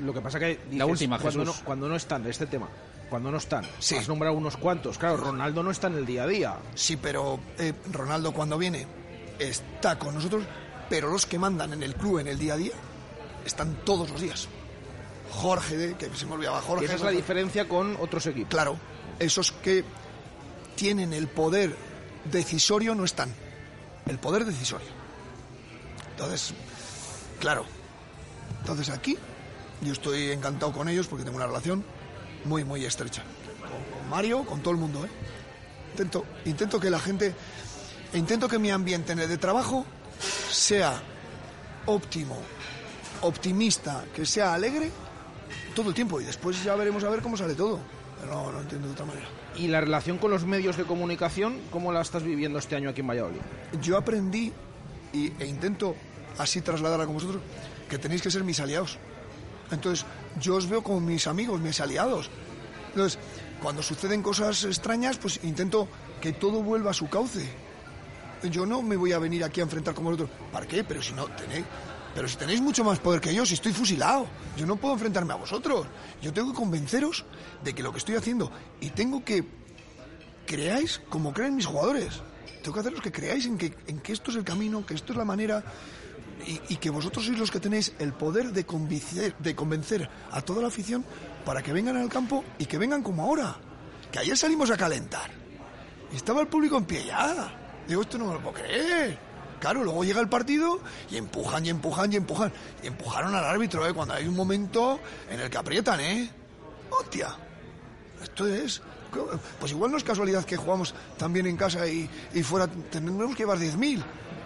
[0.00, 1.64] Lo que pasa que dices, La última, cuando no, Jesús.
[1.64, 2.68] cuando no están de este tema,
[3.14, 4.98] cuando no están, has nombrado unos cuantos.
[4.98, 6.56] Claro, Ronaldo no está en el día a día.
[6.74, 8.88] Sí, pero eh, Ronaldo cuando viene
[9.38, 10.42] está con nosotros,
[10.90, 12.72] pero los que mandan en el club en el día a día
[13.46, 14.48] están todos los días.
[15.30, 16.86] Jorge, que se me olvidaba Jorge.
[16.86, 18.50] esa es la diferencia con otros equipos.
[18.50, 18.78] Claro,
[19.20, 19.84] esos que
[20.74, 21.76] tienen el poder
[22.24, 23.32] decisorio no están.
[24.08, 24.88] El poder decisorio.
[26.10, 26.52] Entonces,
[27.38, 27.64] claro.
[28.58, 29.16] Entonces aquí
[29.82, 31.84] yo estoy encantado con ellos porque tengo una relación
[32.44, 33.22] muy, muy estrecha.
[33.60, 35.08] Con, Mario, con todo el mundo, ¿eh?
[35.92, 37.34] Intento, intento que la gente,
[38.14, 39.86] intento que mi ambiente de trabajo
[40.50, 41.00] sea
[41.86, 42.36] óptimo,
[43.20, 44.90] optimista, que sea alegre
[45.74, 47.78] todo el tiempo y después ya veremos a ver cómo sale todo.
[48.20, 49.26] Pero no, no entiendo de otra manera.
[49.56, 53.02] ¿Y la relación con los medios de comunicación, cómo la estás viviendo este año aquí
[53.02, 53.40] en Valladolid?
[53.80, 54.52] Yo aprendí
[55.12, 55.94] y, e intento
[56.38, 57.42] así trasladarla con vosotros
[57.88, 58.98] que tenéis que ser mis aliados.
[59.70, 60.06] Entonces,
[60.40, 62.30] yo os veo como mis amigos, mis aliados.
[62.90, 63.18] Entonces,
[63.62, 65.88] cuando suceden cosas extrañas, pues intento
[66.20, 67.48] que todo vuelva a su cauce.
[68.50, 70.30] Yo no me voy a venir aquí a enfrentar con vosotros.
[70.52, 70.84] ¿Para qué?
[70.84, 71.64] Pero si no tenéis,
[72.14, 74.26] pero si tenéis mucho más poder que yo, si estoy fusilado,
[74.56, 75.86] yo no puedo enfrentarme a vosotros.
[76.22, 77.24] Yo tengo que convenceros
[77.64, 79.44] de que lo que estoy haciendo y tengo que
[80.46, 82.20] creáis como creen mis jugadores.
[82.62, 85.12] Tengo que haceros que creáis en que, en que esto es el camino, que esto
[85.12, 85.64] es la manera
[86.68, 90.62] y, que vosotros sois los que tenéis el poder de convencer, de convencer a toda
[90.62, 91.04] la afición
[91.44, 93.56] para que vengan al campo y que vengan como ahora.
[94.10, 95.30] Que ayer salimos a calentar.
[96.12, 97.82] Y estaba el público en pie ya.
[97.86, 99.18] Digo, esto no me lo puedo creer.
[99.60, 100.80] Claro, luego llega el partido
[101.10, 102.52] y empujan y empujan y empujan.
[102.82, 103.94] Y empujaron al árbitro, ¿eh?
[103.94, 105.00] Cuando hay un momento
[105.30, 106.30] en el que aprietan, ¿eh?
[106.90, 107.34] ¡Hostia!
[108.22, 108.82] Esto es...
[109.60, 113.44] Pues igual no es casualidad que jugamos también en casa y, y fuera tendremos que
[113.44, 114.02] llevar 10.000.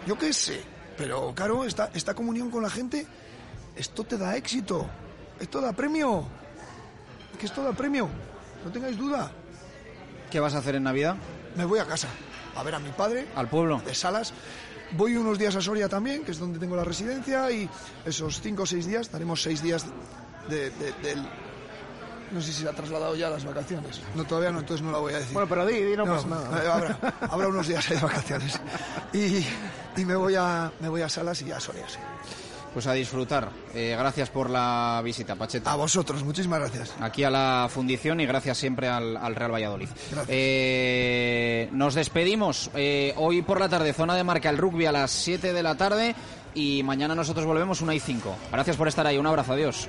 [0.07, 0.78] Yo qué sé.
[0.99, 3.07] Pero claro, esta, esta comunión con la gente,
[3.77, 4.87] esto te da éxito.
[5.41, 6.27] Esto da premio.
[7.39, 8.09] Que esto da premio.
[8.65, 9.31] No tengáis duda.
[10.31, 11.17] ¿Qué vas a hacer en Navidad?
[11.57, 12.09] Me voy a casa
[12.59, 13.29] a ver a mi padre.
[13.37, 13.81] ¿Al pueblo?
[13.87, 14.35] De Salas.
[14.93, 17.69] Voy unos días a Soria también, que es donde tengo la residencia, y
[18.05, 19.87] esos cinco o seis días, estaremos seis días
[20.49, 20.73] de.
[22.33, 24.01] No sé si se ha trasladado ya a las vacaciones.
[24.15, 25.33] No, todavía no, entonces no la voy a decir.
[25.33, 26.63] Bueno, pero di, di, no pasa nada.
[26.65, 26.99] eh, Habrá,
[27.31, 28.61] habrá unos días ahí de vacaciones.
[29.13, 31.99] Y, y me, voy a, me voy a Salas y a Soria, sí.
[32.75, 33.49] Pues a disfrutar.
[33.75, 35.73] Eh, gracias por la visita, Pacheta.
[35.73, 36.93] A vosotros, muchísimas gracias.
[37.01, 39.89] Aquí a la fundición y gracias siempre al, al Real Valladolid.
[40.29, 42.71] Eh, nos despedimos.
[42.75, 45.77] Eh, hoy por la tarde, zona de marca el rugby a las 7 de la
[45.77, 46.15] tarde
[46.55, 48.37] y mañana nosotros volvemos una y 5.
[48.53, 49.17] Gracias por estar ahí.
[49.17, 49.55] Un abrazo.
[49.55, 49.89] Adiós.